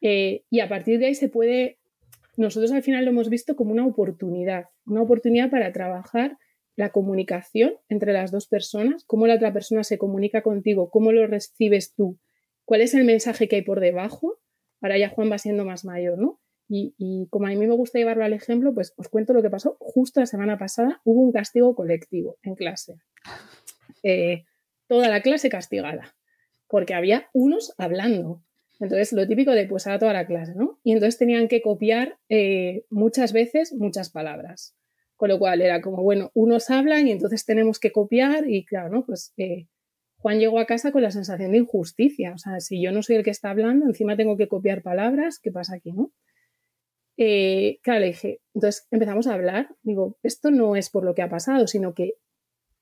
Eh, 0.00 0.42
y 0.50 0.60
a 0.60 0.68
partir 0.68 0.98
de 0.98 1.06
ahí 1.06 1.14
se 1.14 1.28
puede, 1.28 1.78
nosotros 2.36 2.72
al 2.72 2.82
final 2.82 3.04
lo 3.04 3.12
hemos 3.12 3.30
visto 3.30 3.54
como 3.54 3.70
una 3.70 3.86
oportunidad, 3.86 4.66
una 4.84 5.02
oportunidad 5.02 5.50
para 5.50 5.72
trabajar 5.72 6.36
la 6.76 6.90
comunicación 6.90 7.74
entre 7.88 8.12
las 8.12 8.30
dos 8.30 8.46
personas, 8.46 9.04
cómo 9.06 9.26
la 9.26 9.34
otra 9.34 9.52
persona 9.52 9.82
se 9.82 9.98
comunica 9.98 10.42
contigo, 10.42 10.90
cómo 10.90 11.10
lo 11.10 11.26
recibes 11.26 11.94
tú, 11.94 12.18
cuál 12.64 12.82
es 12.82 12.94
el 12.94 13.04
mensaje 13.04 13.48
que 13.48 13.56
hay 13.56 13.62
por 13.62 13.80
debajo. 13.80 14.38
Ahora 14.82 14.98
ya 14.98 15.08
Juan 15.08 15.32
va 15.32 15.38
siendo 15.38 15.64
más 15.64 15.84
mayor, 15.84 16.18
¿no? 16.18 16.40
Y, 16.68 17.28
como 17.30 17.46
a 17.46 17.50
mí 17.50 17.56
me 17.56 17.72
gusta 17.74 17.98
llevarlo 17.98 18.24
al 18.24 18.32
ejemplo, 18.32 18.74
pues 18.74 18.92
os 18.96 19.08
cuento 19.08 19.32
lo 19.32 19.42
que 19.42 19.50
pasó. 19.50 19.76
Justo 19.78 20.20
la 20.20 20.26
semana 20.26 20.58
pasada 20.58 21.00
hubo 21.04 21.22
un 21.22 21.32
castigo 21.32 21.74
colectivo 21.74 22.38
en 22.42 22.56
clase. 22.56 22.96
Eh, 24.02 24.44
toda 24.88 25.08
la 25.08 25.22
clase 25.22 25.48
castigada, 25.48 26.16
porque 26.68 26.94
había 26.94 27.28
unos 27.32 27.72
hablando. 27.78 28.42
Entonces, 28.80 29.12
lo 29.12 29.26
típico 29.26 29.52
de 29.52 29.66
pues 29.66 29.86
a 29.86 29.98
toda 29.98 30.12
la 30.12 30.26
clase, 30.26 30.54
¿no? 30.54 30.78
Y 30.82 30.92
entonces 30.92 31.18
tenían 31.18 31.48
que 31.48 31.62
copiar 31.62 32.18
eh, 32.28 32.84
muchas 32.90 33.32
veces 33.32 33.72
muchas 33.72 34.10
palabras. 34.10 34.76
Con 35.16 35.30
lo 35.30 35.38
cual 35.38 35.62
era 35.62 35.80
como, 35.80 36.02
bueno, 36.02 36.30
unos 36.34 36.70
hablan 36.70 37.08
y 37.08 37.12
entonces 37.12 37.44
tenemos 37.44 37.80
que 37.80 37.90
copiar 37.90 38.48
y 38.48 38.64
claro, 38.64 38.90
¿no? 38.90 39.04
Pues 39.04 39.32
eh, 39.36 39.66
Juan 40.18 40.38
llegó 40.38 40.58
a 40.58 40.66
casa 40.66 40.92
con 40.92 41.02
la 41.02 41.10
sensación 41.10 41.52
de 41.52 41.58
injusticia. 41.58 42.32
O 42.34 42.38
sea, 42.38 42.60
si 42.60 42.82
yo 42.82 42.92
no 42.92 43.02
soy 43.02 43.16
el 43.16 43.24
que 43.24 43.30
está 43.30 43.50
hablando, 43.50 43.86
encima 43.86 44.16
tengo 44.16 44.36
que 44.36 44.48
copiar 44.48 44.82
palabras, 44.82 45.38
¿qué 45.38 45.50
pasa 45.50 45.76
aquí, 45.76 45.92
no? 45.92 46.12
Eh, 47.16 47.78
claro, 47.82 48.00
le 48.00 48.06
dije, 48.08 48.40
entonces 48.54 48.86
empezamos 48.90 49.26
a 49.26 49.34
hablar, 49.34 49.74
digo, 49.82 50.18
esto 50.22 50.50
no 50.50 50.76
es 50.76 50.90
por 50.90 51.04
lo 51.04 51.14
que 51.14 51.22
ha 51.22 51.30
pasado, 51.30 51.66
sino 51.66 51.94
que 51.94 52.14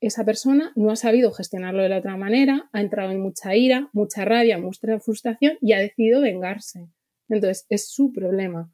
esa 0.01 0.25
persona 0.25 0.73
no 0.75 0.90
ha 0.90 0.97
sabido 0.97 1.33
gestionarlo 1.33 1.83
de 1.83 1.88
la 1.88 1.99
otra 1.99 2.16
manera, 2.16 2.68
ha 2.73 2.81
entrado 2.81 3.12
en 3.12 3.20
mucha 3.20 3.55
ira, 3.55 3.90
mucha 3.92 4.25
rabia, 4.25 4.59
mucha 4.59 4.99
frustración 5.01 5.57
y 5.61 5.73
ha 5.73 5.79
decidido 5.79 6.20
vengarse. 6.20 6.88
Entonces, 7.29 7.66
es 7.68 7.88
su 7.88 8.12
problema. 8.12 8.73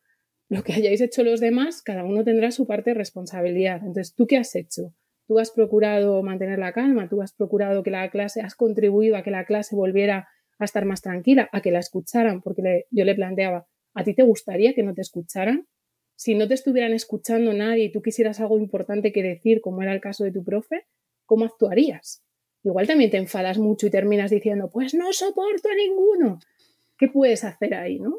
Lo 0.51 0.65
que 0.65 0.73
hayáis 0.73 1.01
hecho 1.01 1.23
los 1.23 1.39
demás, 1.39 1.81
cada 1.81 2.03
uno 2.03 2.25
tendrá 2.25 2.51
su 2.51 2.67
parte 2.67 2.91
de 2.91 2.95
responsabilidad. 2.95 3.77
Entonces, 3.77 4.17
¿tú 4.17 4.27
qué 4.27 4.37
has 4.37 4.57
hecho? 4.57 4.93
Tú 5.29 5.39
has 5.39 5.53
procurado 5.53 6.25
mantener 6.25 6.59
la 6.59 6.73
calma, 6.73 7.09
tú 7.09 7.23
has 7.23 7.33
procurado 7.33 7.85
que 7.85 7.93
la 7.93 8.11
clase, 8.11 8.41
has 8.41 8.57
contribuido 8.57 9.17
a 9.17 9.23
que 9.23 9.31
la 9.31 9.45
clase 9.45 9.77
volviera 9.77 10.29
a 10.59 10.65
estar 10.65 10.85
más 10.87 11.03
tranquila, 11.03 11.49
a 11.53 11.63
que 11.63 11.71
la 11.71 11.79
escucharan, 11.79 12.43
porque 12.43 12.87
yo 12.91 13.05
le 13.05 13.15
planteaba, 13.15 13.69
¿a 13.95 14.03
ti 14.03 14.13
te 14.13 14.25
gustaría 14.25 14.75
que 14.75 14.83
no 14.83 14.93
te 14.93 15.03
escucharan? 15.03 15.69
Si 16.17 16.35
no 16.35 16.49
te 16.49 16.55
estuvieran 16.55 16.95
escuchando 16.95 17.53
nadie 17.53 17.85
y 17.85 17.93
tú 17.93 18.03
quisieras 18.03 18.41
algo 18.41 18.59
importante 18.59 19.13
que 19.13 19.23
decir, 19.23 19.61
como 19.61 19.83
era 19.83 19.93
el 19.93 20.01
caso 20.01 20.25
de 20.25 20.33
tu 20.33 20.43
profe, 20.43 20.85
¿cómo 21.27 21.45
actuarías? 21.45 22.25
Igual 22.65 22.89
también 22.89 23.13
te 23.13 23.19
enfadas 23.19 23.57
mucho 23.59 23.87
y 23.87 23.91
terminas 23.91 24.33
diciendo, 24.33 24.69
pues 24.69 24.95
no 24.95 25.13
soporto 25.13 25.69
a 25.69 25.77
ninguno. 25.77 26.41
¿Qué 26.99 27.07
puedes 27.07 27.45
hacer 27.45 27.73
ahí, 27.75 28.01
no? 28.01 28.19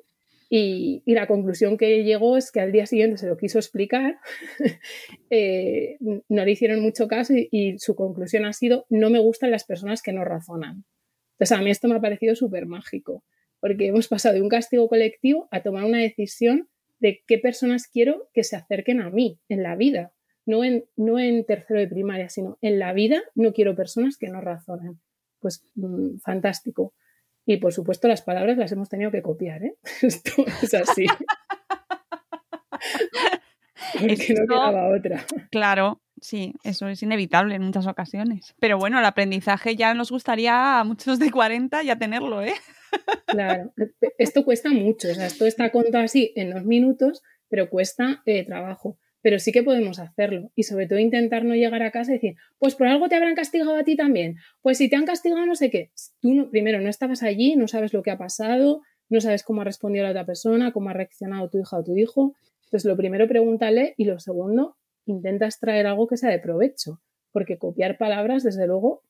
Y, 0.54 1.02
la 1.06 1.28
conclusión 1.28 1.78
que 1.78 2.04
llegó 2.04 2.36
es 2.36 2.52
que 2.52 2.60
al 2.60 2.74
día 2.74 2.86
siguiente 2.86 3.18
se 3.18 3.26
lo 3.26 3.38
quiso 3.38 3.58
explicar, 3.58 4.20
eh, 5.30 5.98
no 6.02 6.44
le 6.44 6.52
hicieron 6.52 6.82
mucho 6.82 7.08
caso 7.08 7.34
y, 7.34 7.80
su 7.80 7.96
conclusión 7.96 8.44
ha 8.44 8.52
sido, 8.52 8.86
no 8.90 9.10
me 9.10 9.20
gustan 9.20 9.50
las 9.50 9.64
personas 9.64 10.02
que 10.02 10.12
no 10.12 10.26
razonan. 10.26 10.84
Entonces 11.36 11.58
a 11.58 11.62
mí 11.62 11.72
esto 11.72 11.88
me 11.88 11.96
ha 11.96 12.02
parecido 12.02 12.36
súper 12.36 12.66
mágico, 12.66 13.24
porque 13.62 13.88
hemos 13.88 14.10
pasado 14.10 14.36
de 14.36 14.42
un 14.42 14.50
castigo 14.50 14.90
colectivo 14.90 15.48
a 15.52 15.64
tomar 15.64 15.86
una 15.86 16.00
decisión 16.00 16.68
de 17.00 17.24
qué 17.26 17.38
personas 17.38 17.88
quiero 17.88 18.30
que 18.34 18.44
se 18.44 18.58
acerquen 18.58 19.00
a 19.00 19.10
mí 19.10 19.40
en 19.48 19.64
la 19.64 19.78
vida. 19.78 20.12
no 20.46 20.66
en, 20.66 20.84
no 20.98 21.18
en 21.18 21.46
tercero 21.46 21.80
de 21.80 21.88
primaria, 21.88 22.28
sino 22.28 22.58
en 22.62 22.78
la 22.78 22.92
vida, 22.92 23.24
no 23.36 23.54
quiero 23.54 23.74
personas 23.74 24.18
que 24.18 24.28
no 24.28 24.42
razonen. 24.42 25.00
Pues 25.40 25.64
mm, 25.76 26.18
fantástico. 26.18 26.94
Y 27.46 27.58
por 27.58 27.74
supuesto 27.74 28.08
las 28.08 28.22
palabras 28.22 28.58
las 28.58 28.72
hemos 28.72 28.90
tenido 28.90 29.12
que 29.12 29.22
copiar, 29.22 29.64
¿eh? 29.64 29.76
Esto 30.02 30.46
es 30.62 30.74
así. 30.74 31.06
Porque 33.94 34.34
no 34.34 34.48
quedaba 34.48 34.96
otra. 34.96 35.26
Claro, 35.50 36.02
sí, 36.22 36.54
eso 36.64 36.88
es 36.88 37.02
inevitable 37.04 37.56
en 37.56 37.64
muchas 37.64 37.88
ocasiones. 37.88 38.54
Pero 38.60 38.78
bueno, 38.78 39.00
el 39.00 39.06
aprendizaje 39.06 39.76
ya 39.76 39.94
nos 39.94 40.12
gustaría 40.12 40.80
a 40.80 40.84
muchos 40.84 41.20
de 41.20 41.32
40 41.32 41.84
ya 41.84 41.98
tenerlo, 41.98 42.42
¿eh? 42.42 42.54
Claro, 43.28 43.74
esto 44.18 44.46
cuesta 44.46 44.70
mucho, 44.70 45.10
o 45.10 45.14
sea, 45.14 45.26
esto 45.26 45.46
está 45.46 45.72
contado 45.72 46.04
así 46.04 46.32
en 46.36 46.52
dos 46.52 46.64
minutos, 46.64 47.22
pero 47.50 47.70
cuesta 47.70 48.22
eh, 48.26 48.46
trabajo. 48.46 48.98
Pero 49.22 49.40
sí 49.40 49.52
que 49.52 49.64
podemos 49.64 50.00
hacerlo 50.00 50.52
y 50.56 50.64
sobre 50.64 50.88
todo 50.88 51.00
intentar 51.00 51.46
no 51.46 51.56
llegar 51.56 51.84
a 51.84 51.92
casa 51.92 52.12
y 52.12 52.16
decir, 52.16 52.36
pues 52.58 52.76
por 52.76 52.88
algo 52.88 53.08
te 53.08 53.16
habrán 53.16 53.36
castigado 53.36 53.76
a 53.76 53.84
ti 53.84 53.96
también. 53.96 54.38
Pues 54.62 54.78
si 54.78 54.90
te 54.90 54.96
han 54.96 55.06
castigado 55.06 55.46
no 55.46 55.56
sé 55.56 55.70
qué. 55.70 55.92
Tú 56.22 56.34
no, 56.34 56.50
primero 56.50 56.82
no 56.82 56.90
estabas 56.90 57.22
allí, 57.24 57.56
no 57.56 57.68
sabes 57.68 57.94
lo 57.94 58.02
que 58.02 58.12
ha 58.12 58.18
pasado, 58.18 58.82
no 59.10 59.22
sabes 59.22 59.44
cómo 59.44 59.62
ha 59.62 59.66
respondido 59.66 60.06
la 60.06 60.12
otra 60.12 60.26
persona, 60.26 60.72
cómo 60.72 60.90
ha 60.90 60.94
reaccionado 60.94 61.50
tu 61.50 61.60
hija 61.60 61.78
o 61.78 61.84
tu 61.84 61.96
hijo. 61.98 62.34
Entonces, 62.66 62.90
lo 62.90 62.96
primero, 62.96 63.28
pregúntale 63.28 63.94
y 63.98 64.06
lo 64.06 64.20
segundo, 64.20 64.78
intenta 65.06 65.46
extraer 65.46 65.86
algo 65.86 66.08
que 66.08 66.16
sea 66.16 66.30
de 66.30 66.40
provecho, 66.40 67.02
porque 67.34 67.58
copiar 67.58 67.98
palabras, 67.98 68.44
desde 68.44 68.66
luego, 68.66 69.04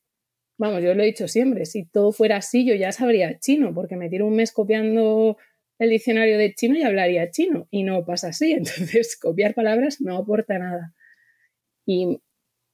vamos, 0.58 0.82
yo 0.82 0.95
lo 0.95 1.04
he 1.04 1.06
dicho 1.06 1.28
siempre, 1.28 1.65
si 1.65 1.86
todo 1.86 2.12
fuera 2.12 2.38
así, 2.38 2.65
yo 2.65 2.74
ya 2.74 2.91
sabría 2.91 3.38
chino, 3.38 3.76
porque 3.76 3.95
me 3.95 4.10
tiro 4.10 4.26
un 4.26 4.36
mes 4.36 4.52
copiando 4.52 5.38
el 5.82 5.89
diccionario 5.89 6.38
de 6.38 6.54
chino 6.54 6.78
y 6.78 6.84
hablaría 6.84 7.32
chino, 7.32 7.67
y 7.72 7.82
no 7.84 8.06
pasa 8.06 8.28
así. 8.28 8.52
Entonces, 8.54 9.17
copiar 9.20 9.56
palabras 9.56 10.00
no 10.00 10.15
aporta 10.15 10.60
nada. 10.60 10.94
Y 11.88 12.22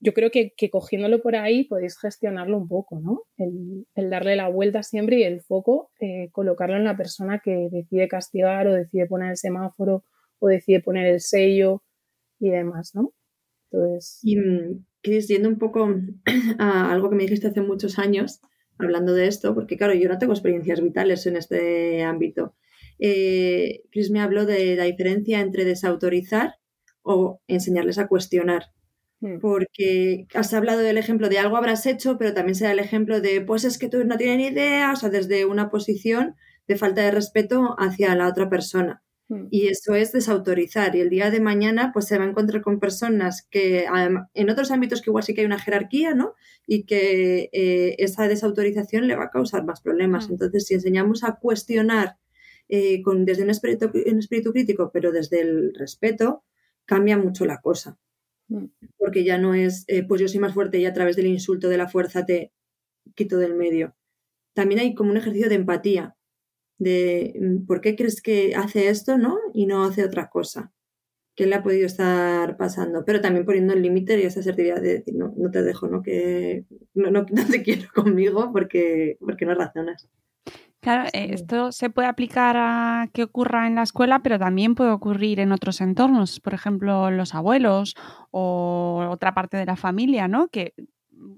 yo 0.02 0.14
creo 0.14 0.30
que, 0.30 0.52
cogiéndolo 0.70 1.22
por 1.22 1.38
ahí 1.38 1.64
podéis 1.64 1.98
gestionarlo 1.98 2.58
un 2.58 2.68
poco, 2.68 3.00
¿no? 3.00 3.24
El, 3.38 4.10
darle 4.10 4.36
la 4.36 4.50
vuelta 4.50 4.84
siempre 4.84 5.20
y 5.20 5.24
el 5.24 5.40
foco, 5.42 5.90
eh, 6.02 6.30
colocarlo 6.34 6.76
en 6.76 6.84
la 6.84 6.98
persona 6.98 7.40
que 7.42 7.70
decide 7.72 8.10
castigar 8.10 8.68
o 8.68 8.74
decide 8.74 9.08
poner 9.08 9.32
el 9.32 9.38
semáforo 9.38 10.04
o 10.40 10.50
decide 10.50 10.82
poner 10.82 11.08
el 11.08 11.22
sello 11.22 11.84
y 12.40 12.50
demás, 12.50 12.92
¿no? 12.94 13.14
Entonces... 13.72 14.20
Y 14.22 14.36
Cris, 15.02 15.30
yendo 15.30 15.48
un 15.48 15.58
poco 15.58 15.88
a 16.60 16.92
algo 16.92 17.10
que 17.10 17.16
me 17.16 17.24
dijiste 17.24 17.48
hace 17.48 17.62
muchos 17.62 18.00
años, 18.00 18.42
hablando 18.78 19.14
de 19.14 19.28
esto, 19.28 19.56
porque 19.56 19.78
claro, 19.78 19.94
yo 19.94 20.10
no 20.10 20.18
tengo 20.18 20.34
experiencias 20.34 20.82
vitales 20.82 21.26
en 21.26 21.38
este 21.38 22.04
ámbito. 22.04 22.54
Eh, 23.00 23.82
Chris 23.92 24.12
me 24.12 24.22
habló 24.22 24.46
de 24.46 24.76
la 24.76 24.86
diferencia 24.86 25.40
entre 25.40 25.66
desautorizar 25.66 26.56
o 27.02 27.42
enseñarles 27.48 27.98
a 27.98 28.08
cuestionar. 28.08 28.66
Hmm. 29.20 29.40
Porque 29.40 30.28
has 30.34 30.54
hablado 30.54 30.82
del 30.82 30.98
ejemplo 30.98 31.30
de 31.30 31.40
algo 31.40 31.58
habrás 31.58 31.86
hecho, 31.86 32.18
pero 32.18 32.34
también 32.34 32.56
se 32.56 32.66
da 32.66 32.72
el 32.72 32.80
ejemplo 32.80 33.22
de, 33.22 33.42
pues 33.42 33.64
es 33.64 33.78
que 33.78 33.90
tú 33.90 34.04
no 34.04 34.18
tienes 34.18 34.38
ni 34.38 34.48
idea, 34.48 34.92
o 34.92 34.96
sea, 34.96 35.10
desde 35.10 35.46
una 35.46 35.70
posición 35.70 36.36
de 36.68 36.78
falta 36.78 37.02
de 37.02 37.12
respeto 37.12 37.76
hacia 37.80 38.16
la 38.16 38.28
otra 38.28 38.50
persona. 38.50 39.04
Mm. 39.30 39.48
Y 39.50 39.68
eso 39.68 39.96
es 39.96 40.12
desautorizar. 40.12 40.96
Y 40.96 41.02
el 41.02 41.10
día 41.10 41.32
de 41.32 41.40
mañana, 41.40 41.92
pues 41.94 42.06
se 42.06 42.18
va 42.18 42.26
a 42.26 42.28
encontrar 42.28 42.62
con 42.62 42.80
personas 42.80 43.48
que 43.50 43.88
en 44.34 44.50
otros 44.50 44.72
ámbitos 44.72 45.02
que 45.02 45.10
igual 45.10 45.24
sí 45.24 45.34
que 45.34 45.42
hay 45.42 45.48
una 45.48 45.60
jerarquía, 45.60 46.14
¿no? 46.14 46.34
Y 46.66 46.84
que 46.86 47.50
eh, 47.52 47.96
esa 48.00 48.28
desautorización 48.28 49.08
le 49.08 49.16
va 49.16 49.26
a 49.26 49.30
causar 49.30 49.66
más 49.66 49.82
problemas. 49.82 50.30
Mm. 50.30 50.34
Entonces, 50.34 50.66
si 50.66 50.76
enseñamos 50.76 51.24
a 51.24 51.36
cuestionar 51.36 52.18
eh, 52.70 53.02
con, 53.02 53.26
desde 53.26 53.44
un 53.44 53.50
espíritu, 53.50 53.92
un 53.94 54.20
espíritu 54.20 54.52
crítico, 54.52 54.92
pero 54.94 55.12
desde 55.12 55.42
el 55.42 55.74
respeto, 55.76 56.44
cambia 56.86 57.18
mucho 57.18 57.46
la 57.46 57.62
cosa. 57.62 57.98
Mm. 58.50 58.66
Porque 58.98 59.24
ya 59.24 59.38
no 59.38 59.54
es, 59.54 59.86
eh, 59.88 60.04
pues 60.08 60.22
yo 60.22 60.28
soy 60.28 60.40
más 60.40 60.54
fuerte 60.54 60.80
y 60.80 60.86
a 60.86 60.94
través 60.94 61.16
del 61.16 61.28
insulto 61.28 61.70
de 61.70 61.78
la 61.78 61.88
fuerza 61.88 62.26
te 62.26 62.54
quito 63.16 63.38
del 63.38 63.56
medio. 63.56 63.96
También 64.54 64.82
hay 64.82 64.96
como 64.96 65.12
un 65.12 65.18
ejercicio 65.18 65.50
de 65.50 65.56
empatía 65.56 66.18
de 66.80 67.34
mm, 67.40 67.66
por 67.66 67.82
qué 67.82 67.96
crees 67.96 68.22
que 68.22 68.56
hace 68.56 68.90
esto, 68.90 69.18
¿no? 69.18 69.38
Y 69.54 69.66
no 69.68 69.84
hace 69.84 70.04
otra 70.04 70.30
cosa. 70.30 70.72
¿Qué 71.36 71.46
le 71.48 71.56
ha 71.56 71.64
podido 71.64 71.86
estar 71.86 72.58
pasando? 72.58 73.06
Pero 73.06 73.22
también 73.22 73.46
poniendo 73.46 73.74
el 73.74 73.84
límite 73.84 74.20
y 74.20 74.24
esa 74.24 74.40
asertividad 74.40 74.82
de 74.82 75.00
decir, 75.00 75.16
no, 75.16 75.34
no 75.38 75.52
te 75.52 75.62
dejo, 75.64 75.88
¿no? 75.88 76.02
Que 76.02 76.66
no, 76.96 77.12
no, 77.12 77.26
te 77.52 77.64
quiero 77.64 77.90
conmigo 77.94 78.52
porque, 78.52 79.18
porque 79.20 79.46
no 79.46 79.56
razonas. 79.56 80.10
Claro, 80.80 81.10
esto 81.12 81.72
se 81.72 81.90
puede 81.90 82.08
aplicar 82.08 82.56
a 82.58 83.10
que 83.12 83.24
ocurra 83.24 83.68
en 83.68 83.76
la 83.76 83.84
escuela, 83.84 84.22
pero 84.22 84.38
también 84.38 84.76
puede 84.76 84.92
ocurrir 84.92 85.40
en 85.40 85.52
otros 85.52 85.82
entornos, 85.82 86.40
por 86.40 86.54
ejemplo, 86.54 87.12
los 87.12 87.34
abuelos 87.34 87.96
o 88.32 89.06
otra 89.10 89.34
parte 89.34 89.58
de 89.58 89.66
la 89.66 89.76
familia, 89.76 90.28
¿no? 90.28 90.48
Que, 90.50 90.74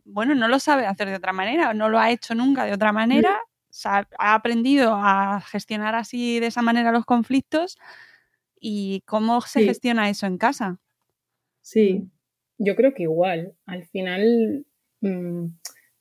bueno, 0.05 0.35
no 0.35 0.47
lo 0.47 0.59
sabe 0.59 0.85
hacer 0.85 1.07
de 1.07 1.15
otra 1.15 1.33
manera, 1.33 1.73
no 1.73 1.89
lo 1.89 1.99
ha 1.99 2.11
hecho 2.11 2.35
nunca 2.35 2.65
de 2.65 2.73
otra 2.73 2.91
manera 2.91 3.39
ha, 3.85 4.33
aprendido 4.33 4.93
a 4.95 5.41
gestionar 5.41 5.95
así 5.95 6.39
de 6.39 6.47
esa 6.47 6.61
manera 6.61 6.91
los 6.91 7.05
conflictos 7.05 7.77
y 8.59 9.01
cómo 9.05 9.41
se 9.41 9.63
gestiona 9.63 10.09
eso 10.09 10.25
en 10.25 10.37
casa. 10.37 10.79
Sí, 11.61 12.09
yo 12.57 12.75
creo 12.75 12.93
que 12.93 13.03
igual. 13.03 13.53
Al 13.65 13.85
final, 13.85 14.65
mm, 15.01 15.45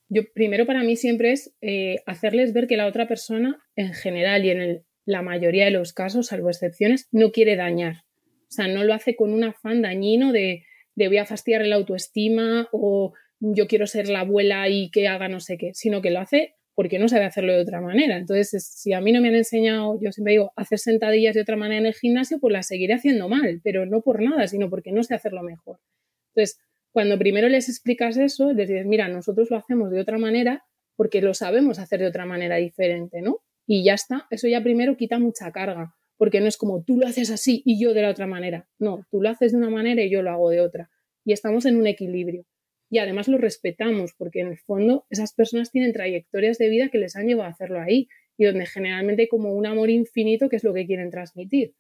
yo 0.09 0.23
primero 0.35 0.67
para 0.67 0.83
mí 0.83 0.97
siempre 0.97 1.33
es 1.33 1.55
eh, 1.61 1.97
hacerles 2.07 2.53
ver 2.53 2.67
que 2.67 2.77
la 2.77 2.87
otra 2.87 3.07
persona, 3.07 3.59
en 3.77 3.93
general 3.93 4.45
y 4.45 4.51
en 4.51 4.85
la 5.05 5.23
mayoría 5.23 5.67
de 5.67 5.71
los 5.71 5.93
casos, 5.93 6.29
salvo 6.29 6.49
excepciones, 6.49 7.09
no 7.13 7.31
quiere 7.31 7.57
dañar. 7.57 8.05
O 8.43 8.51
sea, 8.51 8.69
no 8.69 8.85
lo 8.85 8.95
hace 8.95 9.17
con 9.17 9.33
un 9.33 9.45
afán 9.45 9.83
dañino 9.83 10.33
de, 10.33 10.65
de 10.95 11.09
voy 11.09 11.19
a 11.19 11.27
fastidiar 11.27 11.67
la 11.67 11.77
autoestima 11.77 12.69
o 12.73 13.13
yo 13.41 13.67
quiero 13.67 13.87
ser 13.87 14.09
la 14.09 14.21
abuela 14.21 14.69
y 14.69 14.91
que 14.91 15.07
haga 15.09 15.29
no 15.29 15.41
sé 15.41 15.59
qué, 15.59 15.73
sino 15.75 16.03
que 16.03 16.11
lo 16.11 16.21
hace 16.21 16.55
porque 16.75 17.01
no 17.01 17.09
sabe 17.09 17.25
hacerlo 17.25 17.55
de 17.55 17.63
otra 17.63 17.81
manera. 17.81 18.17
Entonces, 18.17 18.65
si 18.65 18.93
a 18.93 19.01
mí 19.01 19.11
no 19.11 19.21
me 19.21 19.29
han 19.29 19.35
enseñado, 19.35 19.99
yo 20.01 20.13
siempre 20.13 20.35
digo, 20.35 20.53
hacer 20.55 20.79
sentadillas 20.79 21.35
de 21.35 21.41
otra 21.41 21.57
manera 21.57 21.81
en 21.81 21.87
el 21.87 21.95
gimnasio, 21.95 22.39
pues 22.39 22.53
las 22.53 22.69
seguiré 22.69 22.95
haciendo 22.95 23.29
mal, 23.29 23.61
pero 23.65 23.85
no 23.85 24.01
por 24.01 24.23
nada, 24.23 24.47
sino 24.47 24.71
porque 24.71 24.93
no 24.93 25.03
sé 25.03 25.15
hacerlo 25.17 25.43
mejor. 25.43 25.81
Entonces, 26.29 26.61
cuando 26.93 27.19
primero 27.19 27.49
les 27.49 27.69
explicas 27.69 28.17
eso, 28.17 28.53
les 28.53 28.69
dices, 28.69 28.87
mira, 28.87 29.09
nosotros 29.09 29.51
lo 29.51 29.57
hacemos 29.57 29.91
de 29.91 30.01
otra 30.01 30.19
manera 30.19 30.65
porque 30.97 31.21
lo 31.21 31.35
sabemos 31.35 31.79
hacer 31.79 32.01
de 32.01 32.07
otra 32.07 32.27
manera 32.27 32.57
diferente, 32.57 33.23
¿no? 33.23 33.41
Y 33.67 33.85
ya 33.85 33.95
está, 33.95 34.27
eso 34.31 34.49
ya 34.49 34.63
primero 34.63 34.97
quita 34.97 35.19
mucha 35.19 35.53
carga, 35.53 35.95
porque 36.17 36.41
no 36.41 36.49
es 36.49 36.57
como 36.57 36.83
tú 36.83 36.99
lo 36.99 37.07
haces 37.07 37.31
así 37.31 37.63
y 37.65 37.81
yo 37.81 37.95
de 37.95 38.03
la 38.03 38.11
otra 38.11 38.27
manera. 38.27 38.69
No, 38.79 39.07
tú 39.11 39.23
lo 39.23 39.29
haces 39.29 39.53
de 39.53 39.59
una 39.59 39.71
manera 39.71 40.03
y 40.03 40.11
yo 40.11 40.23
lo 40.23 40.31
hago 40.31 40.51
de 40.51 40.61
otra. 40.61 40.91
Y 41.25 41.33
estamos 41.33 41.67
en 41.67 41.77
un 41.77 41.87
equilibrio 41.87 42.47
y 42.91 42.99
además 42.99 43.29
lo 43.29 43.39
respetamos 43.39 44.15
porque 44.17 44.41
en 44.41 44.49
el 44.49 44.59
fondo 44.59 45.07
esas 45.11 45.33
personas 45.35 45.71
tienen 45.71 45.93
trayectorias 45.93 46.59
de 46.59 46.69
vida 46.69 46.89
que 46.89 46.99
les 46.99 47.17
han 47.17 47.27
llevado 47.27 47.49
a 47.49 47.53
hacerlo 47.53 47.81
ahí 47.81 48.09
y 48.37 48.45
donde 48.45 48.67
generalmente 48.67 49.23
hay 49.23 49.29
como 49.29 49.53
un 49.55 49.67
amor 49.67 49.91
infinito 49.91 50.49
que 50.49 50.57
es 50.57 50.65
lo 50.65 50.73
que 50.73 50.87
quieren 50.87 51.11
transmitir. 51.11 51.75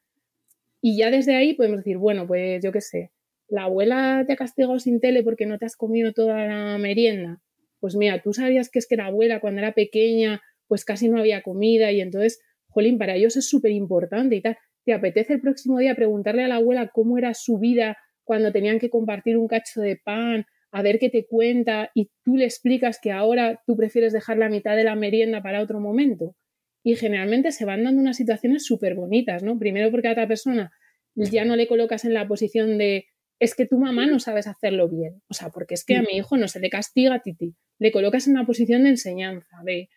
Y 0.81 0.97
ya 0.97 1.11
desde 1.11 1.35
ahí 1.35 1.55
podemos 1.55 1.79
decir, 1.79 1.97
bueno, 1.97 2.27
pues 2.27 2.63
yo 2.63 2.73
qué 2.73 2.81
sé, 2.81 3.11
la 3.49 3.65
abuela 3.65 4.25
te 4.27 4.35
ha 4.35 4.37
castigado 4.37 4.79
sin 4.79 5.01
tele 5.01 5.23
porque 5.23 5.47
no 5.47 5.59
te 5.59 5.67
has 5.67 5.77
comido 5.77 6.13
toda 6.13 6.47
la 6.47 6.79
merienda. 6.79 7.41
Pues 7.81 7.97
mira, 7.97 8.21
tú 8.23 8.33
sabías 8.33 8.71
que 8.71 8.79
es 8.79 8.87
que 8.87 8.97
la 8.97 9.07
abuela 9.07 9.41
cuando 9.41 9.61
era 9.61 9.73
pequeña 9.73 10.43
pues 10.67 10.85
casi 10.85 11.09
no 11.09 11.19
había 11.19 11.43
comida 11.43 11.91
y 11.93 12.01
entonces, 12.01 12.41
jolín, 12.69 12.99
para 12.99 13.17
ellos 13.17 13.37
es 13.37 13.49
súper 13.49 13.73
importante 13.73 14.37
y 14.37 14.43
tal. 14.43 14.59
¿Te 14.85 14.93
apetece 14.93 15.35
el 15.35 15.41
próximo 15.41 15.79
día 15.79 15.95
preguntarle 15.95 16.45
a 16.45 16.49
la 16.49 16.57
abuela 16.57 16.91
cómo 16.93 17.19
era 17.19 17.35
su 17.35 17.59
vida 17.59 17.97
cuando 18.25 18.53
tenían 18.53 18.79
que 18.79 18.91
compartir 18.91 19.39
un 19.39 19.49
cacho 19.49 19.81
de 19.81 19.97
pan 19.97 20.45
a 20.71 20.83
ver 20.83 20.99
qué 20.99 21.09
te 21.09 21.27
cuenta 21.27 21.91
y 21.95 22.11
tú 22.23 22.37
le 22.37 22.45
explicas 22.45 22.99
que 23.03 23.11
ahora 23.11 23.63
tú 23.67 23.77
prefieres 23.77 24.13
dejar 24.13 24.37
la 24.37 24.51
mitad 24.51 24.77
de 24.77 24.85
la 24.85 24.95
merienda 24.95 25.43
para 25.43 25.63
otro 25.63 25.81
momento. 25.81 26.37
Y 26.85 26.95
generalmente 26.97 27.53
se 27.53 27.65
van 27.65 27.85
dando 27.85 28.01
unas 28.01 28.19
situaciones 28.19 28.65
súper 28.67 28.95
bonitas, 28.95 29.43
¿no? 29.43 29.59
Primero 29.59 29.91
porque 29.91 30.09
a 30.09 30.13
otra 30.13 30.29
persona 30.29 30.71
ya 31.15 31.45
no 31.45 31.57
le 31.57 31.67
colocas 31.67 32.05
en 32.05 32.15
la 32.15 32.29
posición 32.29 32.79
de 32.79 33.07
es 33.39 33.55
que 33.55 33.67
tu 33.67 33.79
mamá 33.79 34.07
no 34.07 34.19
sabes 34.19 34.47
hacerlo 34.47 34.89
bien. 34.89 35.23
O 35.29 35.35
sea, 35.35 35.51
porque 35.51 35.75
es 35.75 35.85
que 35.85 35.97
a 35.97 36.03
mi 36.03 36.17
hijo 36.17 36.37
no 36.37 36.49
se 36.49 36.61
le 36.61 36.71
castiga 36.71 37.17
a 37.17 37.23
ti, 37.23 37.37
Le 37.79 37.93
colocas 37.93 38.27
en 38.27 38.35
una 38.35 38.47
posición 38.47 38.85
de 38.85 38.91
enseñanza, 38.91 39.57
de 39.65 39.89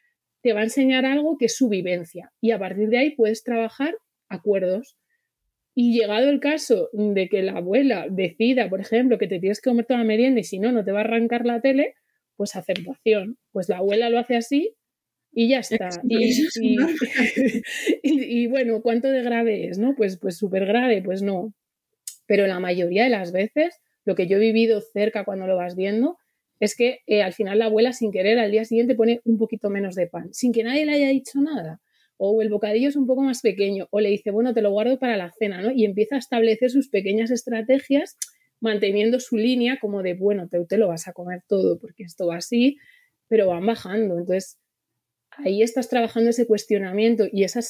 te 0.42 0.54
va 0.54 0.62
a 0.62 0.64
enseñar 0.64 1.06
algo 1.06 1.38
que 1.38 1.46
es 1.46 1.56
su 1.56 1.70
vivencia. 1.70 2.32
Y 2.42 2.52
a 2.52 2.60
partir 2.60 2.90
de 2.90 2.98
ahí 2.98 3.16
puedes 3.16 3.44
trabajar 3.44 3.96
acuerdos 4.28 4.98
y 5.74 5.98
llegado 5.98 6.30
el 6.30 6.40
caso 6.40 6.90
de 6.94 7.30
que 7.30 7.44
la 7.44 7.54
abuela 7.54 8.08
decida, 8.10 8.70
por 8.70 8.82
ejemplo, 8.82 9.18
que 9.18 9.28
te 9.28 9.40
tienes 9.40 9.62
que 9.62 9.70
comer 9.70 9.86
toda 9.86 10.00
la 10.00 10.06
merienda 10.06 10.42
y 10.42 10.44
si 10.44 10.60
no, 10.60 10.72
no 10.72 10.84
te 10.84 10.92
va 10.92 11.00
a 11.00 11.04
arrancar 11.04 11.46
la 11.46 11.62
tele, 11.62 11.96
pues 12.36 12.56
aceptación. 12.56 13.38
Pues 13.52 13.70
la 13.70 13.78
abuela 13.78 14.10
lo 14.10 14.20
hace 14.20 14.36
así 14.36 14.76
y 15.32 15.50
ya 15.50 15.60
está. 15.60 15.90
Y, 18.04 18.48
bueno, 18.48 18.82
¿cuánto 18.82 19.10
de 19.10 19.22
grave 19.22 19.68
es? 19.68 19.78
¿No? 19.78 19.96
Pues 19.96 20.18
pues 20.18 20.38
súper 20.38 20.66
grave, 20.66 21.02
pues 21.02 21.22
no. 21.22 21.54
Pero 22.26 22.48
la 22.48 22.60
mayoría 22.60 23.04
de 23.04 23.10
las 23.10 23.32
veces, 23.32 23.80
lo 24.06 24.16
que 24.16 24.28
yo 24.28 24.38
he 24.38 24.40
vivido 24.40 24.82
cerca 24.82 25.26
cuando 25.26 25.48
lo 25.48 25.58
vas 25.58 25.76
viendo, 25.76 26.18
es 26.60 26.76
que 26.76 27.00
eh, 27.08 27.24
al 27.24 27.34
final 27.34 27.60
la 27.60 27.66
abuela 27.66 27.94
sin 27.94 28.12
querer 28.12 28.40
al 28.40 28.52
día 28.52 28.66
siguiente 28.66 28.96
pone 28.96 29.22
un 29.26 29.38
poquito 29.38 29.70
menos 29.70 29.96
de 29.96 30.08
pan, 30.08 30.34
sin 30.34 30.54
que 30.54 30.64
nadie 30.64 30.86
le 30.86 30.94
haya 30.94 31.10
dicho 31.10 31.40
nada 31.42 31.82
o 32.24 32.40
el 32.44 32.50
bocadillo 32.50 32.88
es 32.88 32.96
un 32.96 33.08
poco 33.08 33.24
más 33.24 33.42
pequeño, 33.42 33.88
o 33.90 34.00
le 34.00 34.10
dice, 34.10 34.30
bueno, 34.30 34.54
te 34.54 34.62
lo 34.62 34.70
guardo 34.70 35.00
para 35.00 35.18
la 35.18 35.32
cena, 35.32 35.60
¿no? 35.60 35.72
Y 35.72 35.86
empieza 35.86 36.18
a 36.18 36.20
establecer 36.20 36.70
sus 36.70 36.88
pequeñas 36.88 37.32
estrategias 37.32 38.16
manteniendo 38.60 39.20
su 39.20 39.38
línea 39.38 39.80
como 39.82 40.04
de, 40.04 40.14
bueno, 40.14 40.48
te, 40.48 40.78
lo 40.78 40.88
vas 40.88 41.08
a 41.08 41.14
comer 41.14 41.42
todo 41.48 41.80
porque 41.80 42.04
esto 42.04 42.28
va 42.28 42.36
así, 42.36 42.78
pero 43.28 43.48
van 43.48 43.66
bajando. 43.66 44.20
Entonces, 44.20 44.60
ahí 45.32 45.64
estás 45.64 45.90
trabajando 45.90 46.30
ese 46.30 46.46
cuestionamiento 46.46 47.26
y 47.32 47.44
esa, 47.44 47.62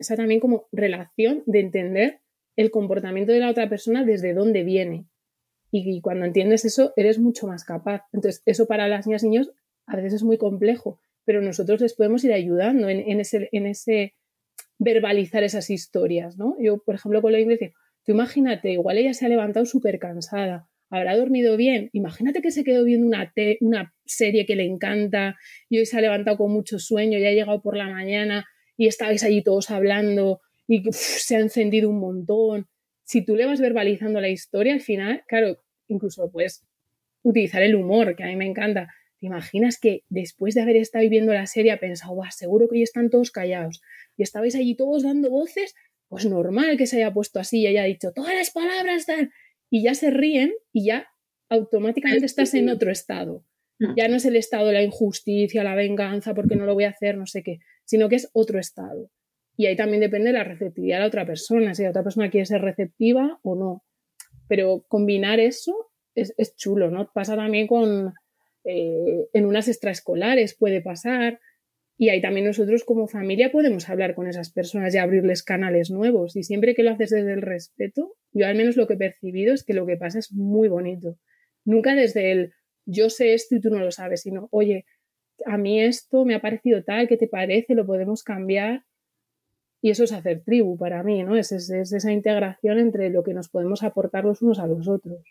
esa 0.00 0.16
también 0.16 0.40
como 0.40 0.66
relación 0.72 1.44
de 1.46 1.60
entender 1.60 2.19
el 2.60 2.70
comportamiento 2.70 3.32
de 3.32 3.38
la 3.38 3.48
otra 3.48 3.70
persona 3.70 4.04
desde 4.04 4.34
dónde 4.34 4.64
viene. 4.64 5.06
Y, 5.72 6.02
cuando 6.02 6.26
entiendes 6.26 6.66
eso, 6.66 6.92
eres 6.94 7.18
mucho 7.18 7.46
más 7.46 7.64
capaz. 7.64 8.02
Entonces, 8.12 8.42
eso 8.44 8.66
para 8.66 8.86
las 8.86 9.06
niñas 9.06 9.22
y 9.22 9.30
niños 9.30 9.50
a 9.86 9.96
veces 9.96 10.14
es 10.14 10.22
muy 10.24 10.36
complejo, 10.36 11.00
pero 11.24 11.40
nosotros 11.40 11.80
les 11.80 11.94
podemos 11.94 12.22
ir 12.22 12.34
ayudando 12.34 12.90
en, 12.90 13.20
ese, 13.20 14.14
verbalizar 14.78 15.42
esas 15.42 15.70
historias, 15.70 16.36
¿no? 16.36 16.56
Yo, 16.60 16.82
por 16.82 16.96
ejemplo, 16.96 17.22
con 17.22 17.32
la 17.32 17.40
inglés, 17.40 17.60
tú 18.04 18.12
imagínate, 18.12 18.72
igual 18.72 18.98
ella 18.98 19.14
se 19.14 19.24
ha 19.24 19.30
levantado 19.30 19.64
súper 19.64 19.98
cansada, 19.98 20.68
habrá 20.90 21.16
dormido 21.16 21.56
bien, 21.56 21.88
imagínate 21.92 22.42
que 22.42 22.50
se 22.50 22.62
quedó 22.62 22.84
viendo 22.84 23.06
una, 23.06 23.32
una 23.60 23.94
serie 24.04 24.44
que 24.44 24.56
le 24.56 24.66
encanta 24.66 25.38
y 25.68 25.78
hoy 25.78 25.86
se 25.86 25.96
ha 25.96 26.00
levantado 26.02 26.36
con 26.36 26.52
mucho 26.52 26.78
sueño, 26.78 27.18
y 27.18 27.24
ha 27.24 27.32
llegado 27.32 27.62
por 27.62 27.76
la 27.76 27.88
mañana 27.88 28.44
y 28.76 28.86
estabais 28.86 29.24
allí 29.24 29.42
todos 29.42 29.70
hablando 29.70 30.40
y 30.70 30.84
se 30.92 31.34
ha 31.34 31.40
encendido 31.40 31.90
un 31.90 31.98
montón. 31.98 32.68
Si 33.02 33.24
tú 33.24 33.34
le 33.34 33.44
vas 33.44 33.60
verbalizando 33.60 34.20
la 34.20 34.28
historia, 34.28 34.72
al 34.72 34.80
final, 34.80 35.24
claro, 35.26 35.60
incluso 35.88 36.30
puedes 36.30 36.64
utilizar 37.22 37.62
el 37.62 37.74
humor, 37.74 38.14
que 38.14 38.22
a 38.22 38.28
mí 38.28 38.36
me 38.36 38.46
encanta. 38.46 38.88
¿Te 39.18 39.26
imaginas 39.26 39.80
que 39.80 40.04
después 40.08 40.54
de 40.54 40.62
haber 40.62 40.76
estado 40.76 41.06
viendo 41.08 41.34
la 41.34 41.46
serie 41.46 41.72
ha 41.72 41.80
pensado, 41.80 42.20
seguro 42.30 42.68
que 42.68 42.76
hoy 42.76 42.82
están 42.84 43.10
todos 43.10 43.32
callados 43.32 43.82
y 44.16 44.22
estabais 44.22 44.54
allí 44.54 44.76
todos 44.76 45.02
dando 45.02 45.28
voces? 45.28 45.74
Pues 46.08 46.24
normal 46.24 46.76
que 46.76 46.86
se 46.86 46.98
haya 46.98 47.12
puesto 47.12 47.40
así 47.40 47.62
y 47.62 47.66
haya 47.66 47.82
dicho 47.82 48.12
todas 48.12 48.34
las 48.34 48.52
palabras 48.52 49.06
tal. 49.06 49.32
Y 49.70 49.82
ya 49.82 49.94
se 49.94 50.10
ríen 50.10 50.52
y 50.72 50.86
ya 50.86 51.08
automáticamente 51.48 52.26
estás 52.26 52.54
en 52.54 52.68
otro 52.68 52.92
estado. 52.92 53.44
Mm. 53.80 53.94
Ya 53.96 54.06
no 54.06 54.16
es 54.16 54.24
el 54.24 54.36
estado 54.36 54.68
de 54.68 54.74
la 54.74 54.82
injusticia, 54.84 55.64
la 55.64 55.74
venganza, 55.74 56.32
porque 56.32 56.54
no 56.54 56.64
lo 56.64 56.74
voy 56.74 56.84
a 56.84 56.90
hacer, 56.90 57.18
no 57.18 57.26
sé 57.26 57.42
qué, 57.42 57.58
sino 57.84 58.08
que 58.08 58.16
es 58.16 58.30
otro 58.32 58.60
estado. 58.60 59.10
Y 59.60 59.66
ahí 59.66 59.76
también 59.76 60.00
depende 60.00 60.28
de 60.28 60.38
la 60.38 60.44
receptividad 60.44 60.96
de 60.96 61.00
la 61.00 61.08
otra 61.08 61.26
persona, 61.26 61.74
si 61.74 61.82
la 61.82 61.90
otra 61.90 62.02
persona 62.02 62.30
quiere 62.30 62.46
ser 62.46 62.62
receptiva 62.62 63.38
o 63.42 63.54
no. 63.54 63.84
Pero 64.48 64.86
combinar 64.88 65.38
eso 65.38 65.90
es, 66.14 66.56
chulo, 66.56 66.90
¿no? 66.90 67.10
Pasa 67.12 67.36
también 67.36 67.66
con, 67.66 68.14
eh, 68.64 69.26
en 69.34 69.44
unas 69.44 69.68
extraescolares 69.68 70.56
puede 70.56 70.80
pasar. 70.80 71.40
Y 71.98 72.08
ahí 72.08 72.22
también 72.22 72.46
nosotros 72.46 72.84
como 72.84 73.06
familia 73.06 73.52
podemos 73.52 73.86
hablar 73.90 74.14
con 74.14 74.28
esas 74.28 74.50
personas 74.50 74.94
y 74.94 74.98
abrirles 74.98 75.42
canales 75.42 75.90
nuevos. 75.90 76.36
Y 76.36 76.42
siempre 76.42 76.74
que 76.74 76.82
lo 76.82 76.92
haces 76.92 77.10
desde 77.10 77.34
el 77.34 77.42
respeto, 77.42 78.16
yo 78.32 78.46
al 78.46 78.56
menos 78.56 78.78
lo 78.78 78.86
que 78.86 78.94
he 78.94 78.96
percibido 78.96 79.52
es 79.52 79.62
que 79.62 79.74
lo 79.74 79.84
que 79.84 79.98
pasa 79.98 80.20
es 80.20 80.32
muy 80.32 80.68
bonito. 80.68 81.18
Nunca 81.66 81.94
desde 81.94 82.32
el 82.32 82.54
yo 82.86 83.10
sé 83.10 83.34
esto 83.34 83.56
y 83.56 83.60
tú 83.60 83.68
no 83.68 83.80
lo 83.80 83.90
sabes, 83.90 84.22
sino, 84.22 84.48
oye, 84.52 84.86
a 85.44 85.58
mí 85.58 85.82
esto 85.82 86.24
me 86.24 86.34
ha 86.34 86.40
parecido 86.40 86.82
tal, 86.82 87.08
¿qué 87.08 87.18
te 87.18 87.28
parece? 87.28 87.74
¿Lo 87.74 87.84
podemos 87.84 88.22
cambiar? 88.22 88.84
Y 89.82 89.90
eso 89.90 90.04
es 90.04 90.12
hacer 90.12 90.42
tribu 90.44 90.76
para 90.76 91.02
mí, 91.02 91.22
¿no? 91.22 91.36
Es, 91.36 91.52
esa 91.52 92.12
integración 92.12 92.78
entre 92.78 93.10
lo 93.10 93.22
que 93.22 93.34
nos 93.34 93.48
podemos 93.48 93.82
aportar 93.82 94.24
los 94.24 94.42
unos 94.42 94.58
a 94.58 94.66
los 94.66 94.88
otros. 94.88 95.22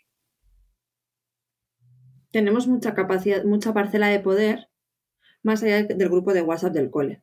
Tenemos 2.32 2.66
mucha 2.66 2.94
capacidad, 2.94 3.44
mucha 3.44 3.72
parcela 3.72 4.08
de 4.08 4.20
poder 4.20 4.68
más 5.42 5.62
allá 5.62 5.84
del 5.84 6.08
grupo 6.08 6.32
de 6.32 6.42
WhatsApp 6.42 6.72
del 6.72 6.90
cole. 6.90 7.22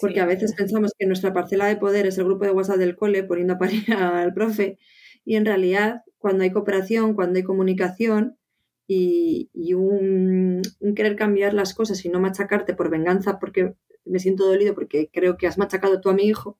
Porque 0.00 0.20
a 0.20 0.26
veces 0.26 0.54
pensamos 0.54 0.92
que 0.98 1.06
nuestra 1.06 1.32
parcela 1.32 1.66
de 1.66 1.76
poder 1.76 2.06
es 2.06 2.18
el 2.18 2.24
grupo 2.24 2.44
de 2.44 2.50
WhatsApp 2.50 2.78
del 2.78 2.96
cole 2.96 3.22
poniendo 3.22 3.54
a 3.54 3.58
parir 3.58 3.84
al 3.94 4.34
profe 4.34 4.78
y 5.24 5.36
en 5.36 5.46
realidad 5.46 6.02
cuando 6.18 6.44
hay 6.44 6.50
cooperación, 6.50 7.14
cuando 7.14 7.38
hay 7.38 7.42
comunicación 7.42 8.38
y, 8.86 9.50
un, 9.74 10.62
querer 10.94 11.16
cambiar 11.16 11.54
las 11.54 11.74
cosas 11.74 12.04
y 12.04 12.08
no 12.10 12.20
machacarte 12.20 12.74
por 12.74 12.90
venganza 12.90 13.38
porque 13.38 13.74
me 14.04 14.18
siento 14.18 14.46
dolido 14.46 14.74
porque 14.74 15.10
creo 15.12 15.36
que 15.36 15.46
has 15.46 15.58
machacado 15.58 16.00
tú 16.00 16.10
a 16.10 16.14
mi 16.14 16.24
hijo, 16.24 16.58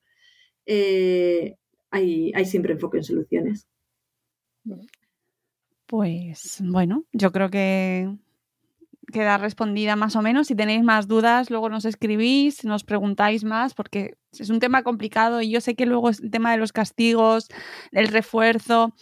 eh, 0.66 1.57
hay, 1.90 2.44
siempre 2.44 2.72
enfoque 2.72 2.98
en 2.98 3.04
soluciones. 3.04 3.68
Pues 5.87 6.61
bueno, 6.64 7.04
yo 7.12 7.30
creo 7.30 7.50
que 7.50 8.12
queda 9.12 9.38
respondida 9.38 9.94
más 9.94 10.16
o 10.16 10.22
menos. 10.22 10.48
Si 10.48 10.54
tenéis 10.54 10.83
más 10.83 11.07
dudas, 11.07 11.50
luego 11.50 11.68
nos 11.68 11.85
escribís, 11.85 12.64
nos 12.64 12.83
preguntáis 12.83 13.44
más, 13.44 13.74
porque 13.74 14.16
es 14.33 14.50
un 14.50 14.59
tema 14.59 14.83
complicado 14.83 15.40
y 15.40 15.50
yo 15.50 15.61
sé 15.61 15.76
que 15.76 15.87
luego 15.87 16.11
es 16.11 16.20
el 16.20 16.30
tema 16.30 16.50
de 16.50 16.57
los 16.57 16.72
castigos, 16.72 17.48
el 17.92 18.09
refuerzo 18.09 18.94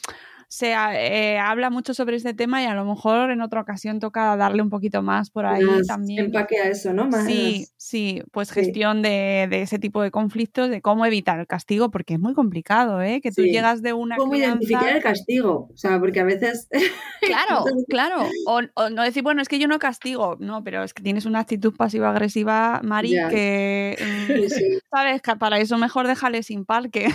se 0.52 0.72
eh, 0.72 1.38
habla 1.38 1.70
mucho 1.70 1.94
sobre 1.94 2.14
este 2.16 2.34
tema 2.34 2.62
y 2.62 2.66
a 2.66 2.74
lo 2.74 2.84
mejor 2.84 3.30
en 3.30 3.40
otra 3.40 3.62
ocasión 3.62 4.00
toca 4.00 4.36
darle 4.36 4.60
un 4.60 4.68
poquito 4.68 5.00
más 5.00 5.30
por 5.30 5.46
ahí 5.46 5.64
también. 5.88 6.26
Empaque 6.26 6.58
a 6.58 6.68
eso, 6.68 6.92
¿no? 6.92 7.10
Sí, 7.24 7.68
sí, 7.78 8.22
pues 8.32 8.50
gestión 8.50 9.00
de, 9.00 9.48
ese 9.50 9.78
tipo 9.78 10.02
de 10.02 10.10
conflictos, 10.10 10.68
de 10.68 10.82
cómo 10.82 11.06
evitar 11.06 11.40
el 11.40 11.46
castigo, 11.46 11.90
porque 11.90 12.14
es 12.14 12.20
muy 12.20 12.34
complicado, 12.34 13.00
¿eh? 13.00 13.22
Que 13.22 13.32
tú 13.32 13.40
llegas 13.40 13.80
de 13.80 13.94
una. 13.94 14.16
¿Cómo 14.16 14.34
identificar 14.34 14.94
el 14.94 15.02
castigo? 15.02 15.70
O 15.72 15.76
sea, 15.78 15.98
porque 15.98 16.20
a 16.20 16.24
veces. 16.24 16.68
Claro, 17.22 17.64
claro. 17.88 18.26
O, 18.46 18.62
no 18.90 19.02
decir, 19.04 19.22
bueno, 19.22 19.42
es 19.42 19.48
que 19.48 19.60
yo 19.60 19.68
no 19.68 19.78
castigo. 19.78 20.36
No, 20.40 20.64
pero 20.64 20.82
es 20.82 20.92
que 20.92 21.04
tienes 21.04 21.24
una 21.24 21.38
actitud 21.38 21.72
pasiva-agresiva, 21.74 22.80
Mari, 22.82 23.14
que. 23.30 23.96
Mm, 24.02 24.48
¿Sabes? 24.90 25.22
Que 25.22 25.36
para 25.36 25.58
eso 25.58 25.78
mejor 25.78 26.08
déjale 26.08 26.42
sin 26.42 26.64
parque. 26.64 27.08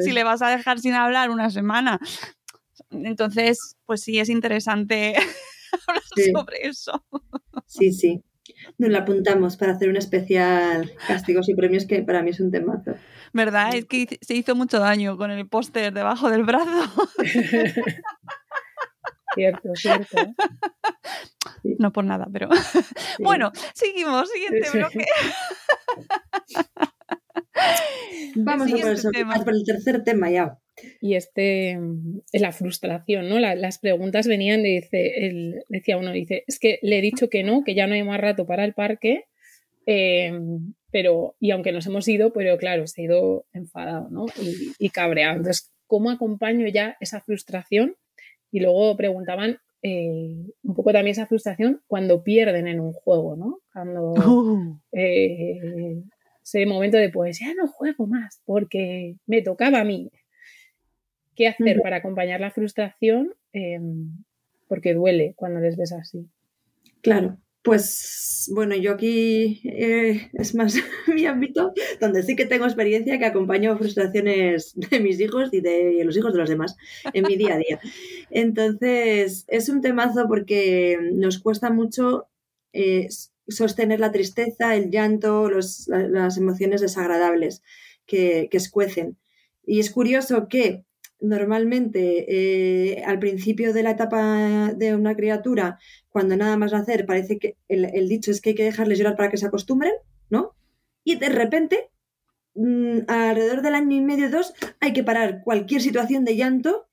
Si 0.00 0.12
le 0.12 0.24
vas 0.24 0.40
a 0.40 0.48
dejar 0.48 0.78
sin 0.78 0.94
hablar 0.94 1.30
una 1.30 1.50
semana 1.50 1.98
entonces, 2.90 3.76
pues 3.86 4.02
sí, 4.02 4.18
es 4.18 4.28
interesante 4.28 5.14
hablar 5.86 6.02
sobre 6.32 6.68
eso. 6.68 7.04
Sí, 7.66 7.92
sí. 7.92 8.22
Nos 8.78 8.90
lo 8.90 8.98
apuntamos 8.98 9.56
para 9.56 9.72
hacer 9.72 9.88
un 9.88 9.96
especial 9.96 10.92
castigos 11.06 11.48
y 11.48 11.54
premios 11.54 11.86
que 11.86 12.02
para 12.02 12.22
mí 12.22 12.30
es 12.30 12.40
un 12.40 12.50
temazo. 12.50 12.94
¿Verdad? 13.32 13.74
Es 13.74 13.84
que 13.86 14.18
se 14.20 14.34
hizo 14.34 14.54
mucho 14.54 14.78
daño 14.78 15.16
con 15.16 15.30
el 15.30 15.46
póster 15.48 15.92
debajo 15.92 16.30
del 16.30 16.44
brazo. 16.44 17.10
cierto, 19.34 19.68
cierto. 19.74 20.16
No 21.78 21.92
por 21.92 22.04
nada, 22.04 22.26
pero. 22.32 22.48
Bueno, 23.18 23.50
seguimos, 23.74 24.28
siguiente 24.30 24.70
bloque. 24.70 25.04
Vamos 28.36 28.72
a 28.72 29.44
por 29.44 29.54
el 29.54 29.64
tercer 29.64 30.04
tema 30.04 30.30
ya. 30.30 30.58
Y 31.00 31.14
este 31.14 31.78
es 32.32 32.40
la 32.40 32.52
frustración, 32.52 33.28
¿no? 33.28 33.38
las 33.40 33.78
preguntas 33.78 34.28
venían 34.28 34.62
de, 34.62 34.80
dice, 34.80 35.26
él, 35.26 35.64
decía 35.68 35.96
uno, 35.96 36.12
dice, 36.12 36.44
es 36.46 36.58
que 36.60 36.78
le 36.82 36.98
he 36.98 37.02
dicho 37.02 37.28
que 37.28 37.42
no, 37.42 37.64
que 37.64 37.74
ya 37.74 37.86
no 37.86 37.94
hay 37.94 38.04
más 38.04 38.20
rato 38.20 38.46
para 38.46 38.64
el 38.64 38.74
parque, 38.74 39.24
eh, 39.86 40.32
pero, 40.90 41.34
y 41.40 41.50
aunque 41.50 41.72
nos 41.72 41.86
hemos 41.86 42.06
ido, 42.08 42.32
pero 42.32 42.56
claro, 42.58 42.86
se 42.86 43.02
ha 43.02 43.04
ido 43.04 43.46
enfadado, 43.52 44.08
¿no? 44.10 44.26
Y, 44.78 44.90
cabreado. 44.90 45.36
Entonces, 45.36 45.72
¿cómo 45.86 46.10
acompaño 46.10 46.66
ya 46.68 46.96
esa 47.00 47.20
frustración? 47.20 47.96
Y 48.50 48.60
luego 48.60 48.96
preguntaban 48.96 49.58
eh, 49.82 50.46
un 50.62 50.74
poco 50.74 50.92
también 50.92 51.12
esa 51.12 51.26
frustración 51.26 51.82
cuando 51.86 52.22
pierden 52.22 52.68
en 52.68 52.80
un 52.80 52.92
juego, 52.92 53.36
¿no? 53.36 53.60
Cuando 53.72 54.12
uh. 54.12 54.80
eh, 54.92 56.02
ese 56.54 56.66
momento 56.66 56.96
de 56.96 57.10
pues 57.10 57.40
ya 57.40 57.52
no 57.54 57.68
juego 57.68 58.06
más 58.06 58.40
porque 58.44 59.16
me 59.26 59.42
tocaba 59.42 59.80
a 59.80 59.84
mí 59.84 60.10
qué 61.34 61.46
hacer 61.46 61.80
para 61.82 61.98
acompañar 61.98 62.40
la 62.40 62.50
frustración, 62.50 63.32
em, 63.52 64.24
porque 64.66 64.92
duele 64.92 65.34
cuando 65.36 65.60
les 65.60 65.76
ves 65.76 65.92
así. 65.92 66.26
Claro, 67.00 67.38
pues 67.62 68.50
bueno, 68.54 68.74
yo 68.74 68.92
aquí 68.92 69.60
eh, 69.64 70.30
es 70.32 70.54
más 70.56 70.74
mi 71.06 71.26
ámbito, 71.26 71.72
donde 72.00 72.24
sí 72.24 72.34
que 72.34 72.46
tengo 72.46 72.64
experiencia 72.64 73.18
que 73.18 73.24
acompaño 73.24 73.78
frustraciones 73.78 74.72
de 74.74 75.00
mis 75.00 75.20
hijos 75.20 75.50
y 75.52 75.60
de 75.60 76.02
los 76.04 76.16
hijos 76.16 76.32
de 76.32 76.40
los 76.40 76.48
demás 76.48 76.76
en 77.12 77.24
mi 77.24 77.36
día 77.36 77.54
a 77.54 77.58
día. 77.58 77.80
Entonces, 78.30 79.44
es 79.46 79.68
un 79.68 79.80
temazo 79.80 80.26
porque 80.26 80.98
nos 81.12 81.38
cuesta 81.38 81.70
mucho 81.70 82.26
eh, 82.72 83.08
sostener 83.48 84.00
la 84.00 84.12
tristeza, 84.12 84.76
el 84.76 84.90
llanto, 84.90 85.50
las 85.50 86.36
emociones 86.36 86.80
desagradables 86.80 87.62
que, 88.06 88.48
escuecen. 88.52 89.18
Y 89.64 89.80
es 89.80 89.90
curioso 89.90 90.48
que 90.48 90.84
normalmente 91.20 92.26
eh, 92.28 93.02
al 93.04 93.18
principio 93.18 93.72
de 93.72 93.82
la 93.82 93.90
etapa 93.92 94.72
de 94.72 94.94
una 94.94 95.16
criatura, 95.16 95.78
cuando 96.08 96.36
nada 96.36 96.56
más 96.56 96.72
nacer, 96.72 97.06
parece 97.06 97.38
que 97.38 97.56
el, 97.68 98.08
dicho 98.08 98.30
es 98.30 98.40
que 98.40 98.50
hay 98.50 98.54
que 98.54 98.64
dejarles 98.64 98.98
llorar 98.98 99.16
para 99.16 99.30
que 99.30 99.36
se 99.36 99.46
acostumbren, 99.46 99.94
¿no? 100.30 100.54
Y 101.04 101.16
de 101.16 101.28
repente, 101.28 101.90
mm, 102.54 103.00
alrededor 103.08 103.62
del 103.62 103.74
año 103.74 103.96
y 103.96 104.00
medio, 104.00 104.30
dos, 104.30 104.54
hay 104.80 104.92
que 104.92 105.04
parar 105.04 105.42
cualquier 105.44 105.82
situación 105.82 106.24
de 106.24 106.36
llanto 106.36 106.87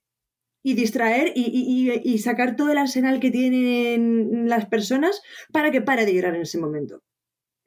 y 0.67 0.73
distraer 0.73 1.31
y, 1.35 2.17
sacar 2.17 2.55
todo 2.55 2.71
el 2.71 2.79
arsenal 2.79 3.19
que 3.19 3.29
tienen 3.29 4.49
las 4.49 4.65
personas 4.65 5.21
para 5.53 5.69
que 5.69 5.83
pare 5.83 6.07
de 6.07 6.15
llorar 6.15 6.33
en 6.33 6.41
ese 6.41 6.57
momento. 6.57 7.03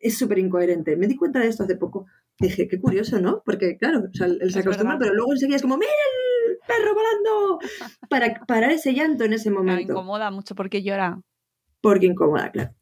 Es 0.00 0.18
súper 0.18 0.40
incoherente. 0.40 0.96
Me 0.96 1.06
di 1.06 1.14
cuenta 1.14 1.38
de 1.38 1.46
esto 1.46 1.62
hace 1.62 1.76
poco. 1.76 2.06
Dije, 2.40 2.66
qué 2.66 2.80
curioso, 2.80 3.20
¿no? 3.20 3.40
Porque, 3.44 3.76
claro, 3.76 4.02
él 4.02 4.52
se 4.52 4.58
acostumbra, 4.58 4.98
pero 4.98 5.14
luego 5.14 5.32
enseguida 5.32 5.54
es 5.54 5.62
como, 5.62 5.76
¡mira 5.76 5.92
perro 6.66 6.92
volando! 6.92 7.60
Para 8.10 8.44
parar 8.48 8.72
ese 8.72 8.92
llanto 8.92 9.22
en 9.22 9.32
ese 9.32 9.52
momento. 9.52 9.76
Me 9.76 9.82
incomoda 9.82 10.32
mucho 10.32 10.56
porque 10.56 10.82
llora. 10.82 11.20
Porque 11.80 12.06
incomoda, 12.06 12.50
claro. 12.50 12.74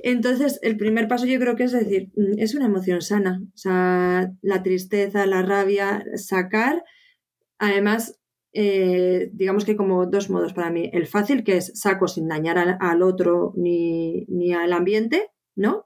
Entonces, 0.00 0.58
el 0.62 0.76
primer 0.78 1.06
paso 1.06 1.26
yo 1.26 1.38
creo 1.38 1.54
que 1.54 1.62
es 1.62 1.72
decir, 1.72 2.10
mm, 2.16 2.40
es 2.40 2.56
una 2.56 2.66
emoción 2.66 3.02
sana. 3.02 3.40
O 3.54 3.56
sea, 3.56 4.32
la 4.42 4.64
tristeza, 4.64 5.26
la 5.26 5.42
rabia, 5.42 6.02
sacar. 6.16 6.82
Además, 7.60 8.19
eh, 8.52 9.30
digamos 9.32 9.64
que 9.64 9.76
como 9.76 10.06
dos 10.06 10.30
modos 10.30 10.52
para 10.52 10.70
mí. 10.70 10.90
El 10.92 11.06
fácil, 11.06 11.44
que 11.44 11.56
es 11.58 11.72
saco 11.74 12.08
sin 12.08 12.28
dañar 12.28 12.58
al, 12.58 13.02
otro 13.02 13.52
ni, 13.56 14.24
ni, 14.28 14.52
al 14.52 14.72
ambiente, 14.72 15.30
¿no? 15.56 15.82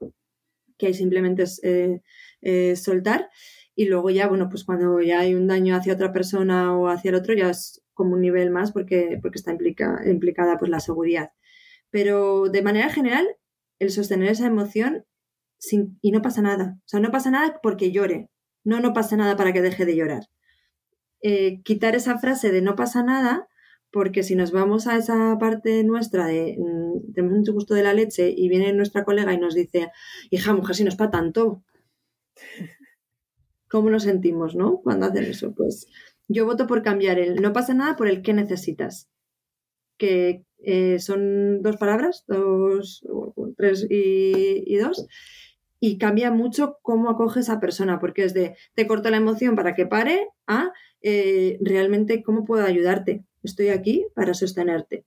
Que 0.77 0.93
simplemente 0.93 1.43
es 1.43 1.61
eh, 1.63 2.01
eh, 2.41 2.75
soltar. 2.75 3.29
Y 3.75 3.85
luego 3.85 4.09
ya, 4.09 4.27
bueno, 4.27 4.49
pues 4.49 4.63
cuando 4.63 5.01
ya 5.01 5.19
hay 5.19 5.35
un 5.35 5.47
daño 5.47 5.75
hacia 5.75 5.93
otra 5.93 6.13
persona 6.13 6.77
o 6.77 6.87
hacia 6.87 7.09
el 7.09 7.15
otro, 7.15 7.33
ya 7.33 7.49
es 7.49 7.83
como 7.93 8.13
un 8.13 8.21
nivel 8.21 8.49
más 8.51 8.71
porque, 8.71 9.19
porque 9.21 9.37
está 9.37 9.51
implica, 9.51 10.01
implicada 10.05 10.57
pues 10.57 10.71
la 10.71 10.79
seguridad. 10.79 11.31
Pero 11.91 12.45
de 12.49 12.61
manera 12.61 12.89
general, 12.89 13.27
el 13.79 13.91
sostener 13.91 14.29
esa 14.29 14.47
emoción 14.47 15.05
y 16.01 16.11
no 16.11 16.21
pasa 16.21 16.41
nada. 16.41 16.77
O 16.79 16.87
sea, 16.87 16.99
no 16.99 17.11
pasa 17.11 17.31
nada 17.31 17.59
porque 17.61 17.91
llore. 17.91 18.29
No, 18.63 18.79
no 18.79 18.93
pasa 18.93 19.17
nada 19.17 19.35
para 19.35 19.53
que 19.53 19.61
deje 19.61 19.85
de 19.85 19.95
llorar. 19.95 20.23
Eh, 21.27 21.63
quitar 21.63 21.95
esa 21.95 22.19
frase 22.19 22.51
de 22.51 22.61
no 22.61 22.75
pasa 22.75 23.01
nada, 23.01 23.47
porque 23.89 24.21
si 24.21 24.35
nos 24.35 24.51
vamos 24.51 24.85
a 24.85 24.95
esa 24.95 25.35
parte 25.39 25.83
nuestra 25.83 26.27
de 26.27 26.55
mm, 26.59 27.13
tenemos 27.15 27.39
mucho 27.39 27.53
gusto 27.53 27.73
de 27.73 27.81
la 27.81 27.93
leche 27.93 28.31
y 28.37 28.47
viene 28.47 28.71
nuestra 28.73 29.03
colega 29.03 29.33
y 29.33 29.39
nos 29.39 29.55
dice, 29.55 29.89
hija, 30.29 30.53
mujer, 30.53 30.75
si 30.75 30.83
no 30.83 30.89
es 30.89 30.95
para 30.95 31.09
tanto. 31.09 31.63
¿Cómo 33.71 33.89
nos 33.89 34.03
sentimos, 34.03 34.53
no? 34.53 34.81
Cuando 34.83 35.07
hacen 35.07 35.23
eso. 35.23 35.51
Pues 35.55 35.87
yo 36.27 36.45
voto 36.45 36.67
por 36.67 36.83
cambiar 36.83 37.17
el 37.17 37.41
no 37.41 37.53
pasa 37.53 37.73
nada 37.73 37.95
por 37.95 38.07
el 38.07 38.21
que 38.21 38.33
necesitas. 38.33 39.09
Que 39.97 40.45
eh, 40.59 40.99
son 40.99 41.63
dos 41.63 41.77
palabras, 41.77 42.23
dos, 42.27 43.03
tres 43.57 43.87
y, 43.89 44.77
dos. 44.77 45.07
Y 45.79 45.97
cambia 45.97 46.29
mucho 46.29 46.77
cómo 46.83 47.09
acoge 47.09 47.39
esa 47.39 47.59
persona, 47.59 47.99
porque 47.99 48.25
es 48.25 48.35
de 48.35 48.55
te 48.75 48.85
corto 48.85 49.09
la 49.09 49.17
emoción 49.17 49.55
para 49.55 49.73
que 49.73 49.87
pare 49.87 50.27
a 50.45 50.71
eh, 51.07 51.59
realmente 51.61 52.23
cómo 52.23 52.45
puedo 52.45 52.65
ayudarte. 52.65 53.23
Estoy 53.43 53.67
aquí 53.67 54.07
para 54.15 54.33
sostenerte. 54.33 55.05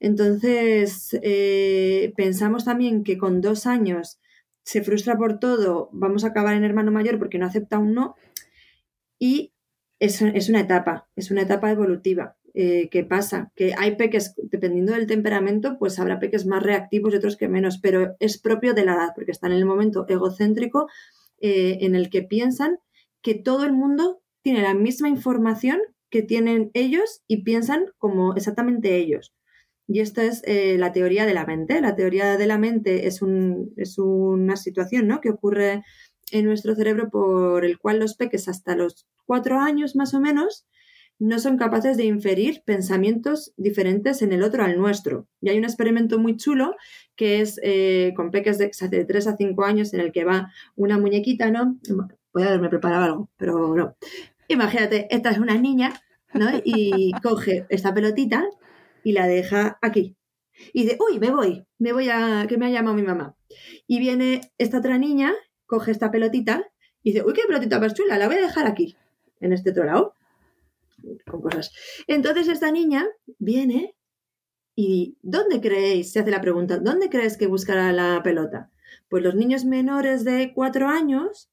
Entonces, 0.00 1.16
eh, 1.22 2.12
pensamos 2.16 2.64
también 2.64 3.04
que 3.04 3.18
con 3.18 3.40
dos 3.40 3.68
años 3.68 4.18
se 4.64 4.82
frustra 4.82 5.16
por 5.16 5.38
todo, 5.38 5.90
vamos 5.92 6.24
a 6.24 6.28
acabar 6.28 6.56
en 6.56 6.64
hermano 6.64 6.90
mayor 6.90 7.20
porque 7.20 7.38
no 7.38 7.46
acepta 7.46 7.78
un 7.78 7.94
no. 7.94 8.16
Y 9.20 9.52
es, 10.00 10.20
es 10.22 10.48
una 10.48 10.58
etapa, 10.58 11.08
es 11.14 11.30
una 11.30 11.42
etapa 11.42 11.70
evolutiva. 11.70 12.36
Eh, 12.54 12.88
que 12.90 13.04
pasa, 13.04 13.50
que 13.54 13.74
hay 13.78 13.94
peques, 13.94 14.34
dependiendo 14.36 14.92
del 14.92 15.06
temperamento, 15.06 15.78
pues 15.78 16.00
habrá 16.00 16.18
peques 16.18 16.46
más 16.46 16.64
reactivos 16.64 17.14
y 17.14 17.16
otros 17.16 17.36
que 17.36 17.48
menos, 17.48 17.78
pero 17.78 18.16
es 18.18 18.38
propio 18.38 18.74
de 18.74 18.84
la 18.84 18.94
edad, 18.94 19.12
porque 19.14 19.30
están 19.30 19.52
en 19.52 19.58
el 19.58 19.64
momento 19.66 20.04
egocéntrico 20.08 20.88
en 21.38 21.96
el 21.96 22.10
que 22.10 22.22
piensan 22.22 22.78
que 23.22 23.34
todo 23.34 23.64
el 23.64 23.72
mundo 23.72 24.22
tiene 24.42 24.62
la 24.62 24.74
misma 24.74 25.08
información 25.08 25.80
que 26.10 26.22
tienen 26.22 26.70
ellos 26.74 27.22
y 27.26 27.42
piensan 27.42 27.86
como 27.98 28.34
exactamente 28.34 28.96
ellos. 28.96 29.34
Y 29.88 30.00
esta 30.00 30.24
es 30.24 30.42
eh, 30.46 30.76
la 30.78 30.92
teoría 30.92 31.26
de 31.26 31.34
la 31.34 31.46
mente. 31.46 31.80
La 31.80 31.96
teoría 31.96 32.36
de 32.36 32.46
la 32.46 32.58
mente 32.58 33.06
es, 33.06 33.22
un, 33.22 33.72
es 33.76 33.98
una 33.98 34.56
situación 34.56 35.06
¿no? 35.08 35.20
que 35.20 35.30
ocurre 35.30 35.82
en 36.30 36.46
nuestro 36.46 36.74
cerebro 36.74 37.10
por 37.10 37.64
el 37.64 37.78
cual 37.78 37.98
los 37.98 38.14
peques 38.14 38.48
hasta 38.48 38.76
los 38.76 39.06
cuatro 39.26 39.58
años 39.58 39.96
más 39.96 40.14
o 40.14 40.20
menos 40.20 40.66
no 41.18 41.38
son 41.38 41.56
capaces 41.56 41.96
de 41.96 42.04
inferir 42.04 42.62
pensamientos 42.64 43.52
diferentes 43.56 44.22
en 44.22 44.32
el 44.32 44.42
otro 44.42 44.64
al 44.64 44.76
nuestro. 44.76 45.28
Y 45.40 45.50
hay 45.50 45.58
un 45.58 45.64
experimento 45.64 46.18
muy 46.18 46.36
chulo 46.36 46.74
que 47.14 47.40
es 47.40 47.60
eh, 47.62 48.12
con 48.16 48.30
peques 48.30 48.58
de, 48.58 48.70
de 48.88 49.04
3 49.04 49.26
a 49.28 49.36
5 49.36 49.64
años 49.64 49.94
en 49.94 50.00
el 50.00 50.10
que 50.10 50.24
va 50.24 50.50
una 50.74 50.98
muñequita, 50.98 51.50
¿no? 51.50 51.78
Puede 52.32 52.48
haberme 52.48 52.70
preparado 52.70 53.04
algo, 53.04 53.30
pero 53.36 53.76
no. 53.76 53.96
Imagínate, 54.52 55.06
esta 55.10 55.30
es 55.30 55.38
una 55.38 55.56
niña, 55.56 55.92
¿no? 56.34 56.46
Y 56.64 57.12
coge 57.22 57.66
esta 57.70 57.94
pelotita 57.94 58.44
y 59.02 59.12
la 59.12 59.26
deja 59.26 59.78
aquí. 59.80 60.16
Y 60.72 60.82
dice, 60.82 60.98
uy, 61.00 61.18
me 61.18 61.30
voy, 61.30 61.66
me 61.78 61.92
voy 61.92 62.08
a, 62.10 62.46
que 62.48 62.58
me 62.58 62.66
ha 62.66 62.70
llamado 62.70 62.94
mi 62.94 63.02
mamá. 63.02 63.36
Y 63.86 63.98
viene 63.98 64.40
esta 64.58 64.78
otra 64.78 64.98
niña, 64.98 65.32
coge 65.66 65.90
esta 65.90 66.10
pelotita 66.10 66.70
y 67.02 67.12
dice, 67.12 67.24
uy, 67.24 67.32
qué 67.32 67.42
pelotita 67.46 67.80
más 67.80 67.94
chula, 67.94 68.18
la 68.18 68.26
voy 68.26 68.36
a 68.36 68.42
dejar 68.42 68.66
aquí, 68.66 68.96
en 69.40 69.52
este 69.52 69.70
otro 69.70 69.84
lado. 69.84 70.14
Con 71.26 71.40
cosas. 71.40 71.72
Entonces 72.06 72.46
esta 72.48 72.70
niña 72.70 73.06
viene 73.38 73.96
y 74.76 75.16
¿dónde 75.22 75.60
creéis? 75.60 76.12
Se 76.12 76.20
hace 76.20 76.30
la 76.30 76.40
pregunta, 76.40 76.78
¿dónde 76.78 77.08
crees 77.08 77.36
que 77.36 77.46
buscará 77.46 77.92
la 77.92 78.22
pelota? 78.22 78.70
Pues 79.08 79.22
los 79.22 79.34
niños 79.34 79.64
menores 79.64 80.24
de 80.24 80.52
cuatro 80.54 80.88
años 80.88 81.50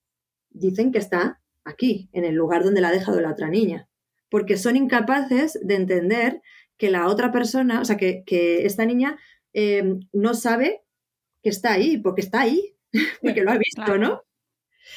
dicen 0.51 0.91
que 0.91 0.99
está 0.99 1.38
aquí, 1.69 2.09
en 2.13 2.25
el 2.25 2.35
lugar 2.35 2.63
donde 2.63 2.81
la 2.81 2.89
ha 2.89 2.91
dejado 2.91 3.21
la 3.21 3.31
otra 3.31 3.49
niña, 3.49 3.87
porque 4.29 4.57
son 4.57 4.75
incapaces 4.75 5.59
de 5.61 5.75
entender 5.75 6.41
que 6.77 6.89
la 6.89 7.07
otra 7.07 7.31
persona, 7.31 7.81
o 7.81 7.85
sea, 7.85 7.97
que, 7.97 8.23
esta 8.65 8.85
niña 8.85 9.17
eh, 9.53 9.97
no 10.13 10.33
sabe 10.33 10.81
que 11.43 11.49
está 11.49 11.73
ahí, 11.73 11.97
porque 11.97 12.21
está 12.21 12.41
ahí, 12.41 12.75
porque 13.21 13.41
lo 13.41 13.51
ha 13.51 13.57
visto, 13.57 13.97
¿no? 13.97 14.23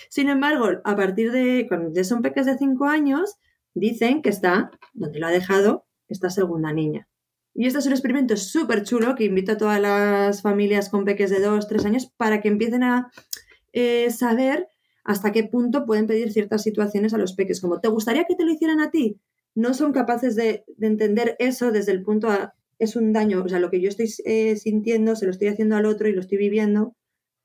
Sin 0.08 0.28
embargo, 0.28 0.80
a 0.84 0.96
partir 0.96 1.32
de 1.32 1.66
cuando 1.68 1.92
ya 1.92 2.04
son 2.04 2.22
peques 2.22 2.46
de 2.46 2.56
5 2.56 2.84
años, 2.86 3.36
dicen 3.74 4.22
que 4.22 4.30
está 4.30 4.70
donde 4.92 5.18
lo 5.18 5.26
ha 5.26 5.30
dejado 5.30 5.86
esta 6.08 6.30
segunda 6.30 6.72
niña. 6.72 7.08
Y 7.54 7.66
este 7.66 7.80
es 7.80 7.86
un 7.86 7.92
experimento 7.92 8.36
súper 8.36 8.82
chulo 8.82 9.14
que 9.14 9.24
invito 9.24 9.52
a 9.52 9.56
todas 9.58 9.80
las 9.80 10.40
familias 10.40 10.88
con 10.88 11.04
peques 11.04 11.30
de 11.30 11.40
2, 11.40 11.68
3 11.68 11.84
años 11.84 12.10
para 12.16 12.40
que 12.40 12.48
empiecen 12.48 12.82
a 12.82 13.10
eh, 13.72 14.10
saber 14.10 14.68
hasta 15.04 15.32
qué 15.32 15.44
punto 15.44 15.84
pueden 15.84 16.06
pedir 16.06 16.32
ciertas 16.32 16.62
situaciones 16.62 17.14
a 17.14 17.18
los 17.18 17.34
peques, 17.34 17.60
como 17.60 17.80
¿te 17.80 17.88
gustaría 17.88 18.24
que 18.24 18.36
te 18.36 18.44
lo 18.44 18.52
hicieran 18.52 18.80
a 18.80 18.90
ti? 18.90 19.20
no 19.54 19.74
son 19.74 19.92
capaces 19.92 20.36
de, 20.36 20.64
entender 20.80 21.36
eso 21.38 21.72
desde 21.72 21.92
el 21.92 22.02
punto 22.02 22.28
a, 22.28 22.54
es 22.78 22.96
un 22.96 23.12
daño, 23.12 23.42
o 23.44 23.48
sea, 23.48 23.60
lo 23.60 23.70
que 23.70 23.80
yo 23.80 23.88
estoy 23.88 24.12
eh, 24.24 24.56
sintiendo 24.56 25.14
se 25.14 25.26
lo 25.26 25.30
estoy 25.30 25.48
haciendo 25.48 25.76
al 25.76 25.86
otro 25.86 26.08
y 26.08 26.12
lo 26.12 26.20
estoy 26.20 26.38
viviendo, 26.38 26.96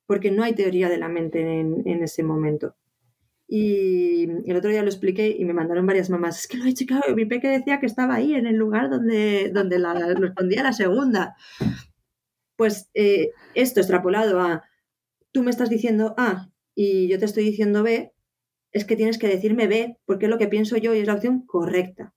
porque 0.06 0.32
no 0.32 0.44
hay 0.44 0.54
teoría 0.56 0.90
de 0.90 0.98
la 0.98 1.10
mente 1.10 1.42
en, 1.42 2.04
ese 2.04 2.24
momento. 2.24 2.76
Y 3.50 4.28
el 4.50 4.58
otro 4.58 4.72
día 4.72 4.82
lo 4.82 4.90
expliqué 4.90 5.36
y 5.38 5.46
me 5.46 5.54
mandaron 5.54 5.86
varias 5.86 6.10
mamás, 6.10 6.40
es 6.40 6.48
que 6.48 6.58
lo 6.58 6.66
he 6.66 6.74
checado, 6.74 7.16
mi 7.16 7.26
peque 7.26 7.50
decía 7.50 7.80
que 7.80 7.86
estaba 7.86 8.16
ahí, 8.16 8.34
en 8.34 8.48
el 8.48 8.56
lugar 8.56 8.90
donde, 8.90 9.52
donde 9.54 9.80
la, 9.80 9.94
respondía 10.16 10.64
la 10.64 10.74
segunda. 10.74 11.36
Pues 12.56 12.90
eh, 12.94 13.32
esto 13.54 13.80
extrapolado 13.80 14.40
a, 14.40 14.64
tú 15.32 15.44
me 15.44 15.52
estás 15.52 15.70
diciendo 15.70 16.16
A 16.18 16.50
y 16.80 17.08
yo 17.08 17.18
te 17.18 17.26
estoy 17.26 17.44
diciendo 17.44 17.82
B, 17.82 18.14
es 18.72 18.86
que 18.86 18.96
tienes 18.96 19.18
que 19.18 19.28
decirme 19.28 19.66
B, 19.66 19.98
porque 20.06 20.28
es 20.28 20.30
lo 20.30 20.38
que 20.38 20.48
pienso 20.48 20.78
yo 20.78 20.94
y 20.94 21.00
es 21.00 21.08
la 21.08 21.16
opción 21.16 21.44
correcta. 21.44 22.14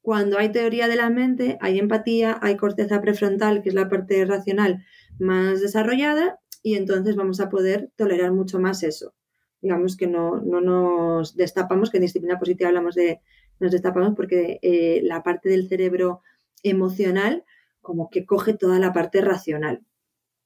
Cuando 0.00 0.38
hay 0.38 0.50
teoría 0.50 0.88
de 0.88 0.96
la 0.96 1.10
mente, 1.10 1.58
hay 1.60 1.78
empatía, 1.78 2.38
hay 2.40 2.56
corteza 2.56 3.02
prefrontal, 3.02 3.60
que 3.60 3.68
es 3.68 3.74
la 3.74 3.90
parte 3.90 4.24
racional 4.24 4.82
más 5.18 5.60
desarrollada, 5.60 6.40
y 6.62 6.76
entonces 6.76 7.16
vamos 7.16 7.38
a 7.40 7.50
poder 7.50 7.90
tolerar 7.94 8.32
mucho 8.32 8.58
más 8.58 8.82
eso. 8.82 9.12
Digamos 9.60 9.98
que 9.98 10.06
no, 10.06 10.40
nos 10.40 11.36
destapamos, 11.36 11.90
que 11.90 11.98
en 11.98 12.04
disciplina 12.04 12.38
positiva 12.38 12.68
hablamos 12.68 12.94
de 12.94 13.20
nos 13.60 13.72
destapamos 13.72 14.14
porque 14.16 14.58
eh, 14.62 15.02
la 15.02 15.22
parte 15.22 15.50
del 15.50 15.68
cerebro 15.68 16.22
emocional 16.62 17.44
como 17.82 18.08
que 18.08 18.24
coge 18.24 18.54
toda 18.54 18.78
la 18.78 18.94
parte 18.94 19.20
racional. 19.20 19.82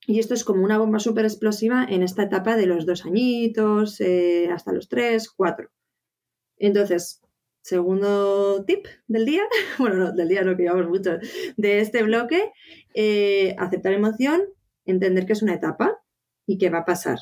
Y 0.06 0.20
esto 0.20 0.34
es 0.34 0.44
como 0.44 0.62
una 0.64 0.78
bomba 0.78 1.00
súper 1.00 1.24
explosiva 1.24 1.84
en 1.88 2.02
esta 2.02 2.22
etapa 2.22 2.56
de 2.56 2.66
los 2.66 2.86
dos 2.86 3.04
añitos, 3.04 4.00
eh, 4.00 4.48
hasta 4.52 4.72
los 4.72 4.88
tres, 4.88 5.28
cuatro. 5.30 5.70
Entonces, 6.58 7.20
segundo 7.60 8.64
tip 8.64 8.86
del 9.08 9.26
día, 9.26 9.42
bueno, 9.78 9.96
no, 9.96 10.12
del 10.12 10.28
día 10.28 10.42
no 10.42 10.56
que 10.56 10.62
llevamos 10.62 10.88
mucho, 10.88 11.18
de 11.56 11.80
este 11.80 12.04
bloque, 12.04 12.52
eh, 12.94 13.56
aceptar 13.58 13.92
emoción, 13.92 14.42
entender 14.84 15.26
que 15.26 15.32
es 15.32 15.42
una 15.42 15.54
etapa 15.54 16.00
y 16.46 16.58
que 16.58 16.70
va 16.70 16.78
a 16.78 16.84
pasar. 16.84 17.18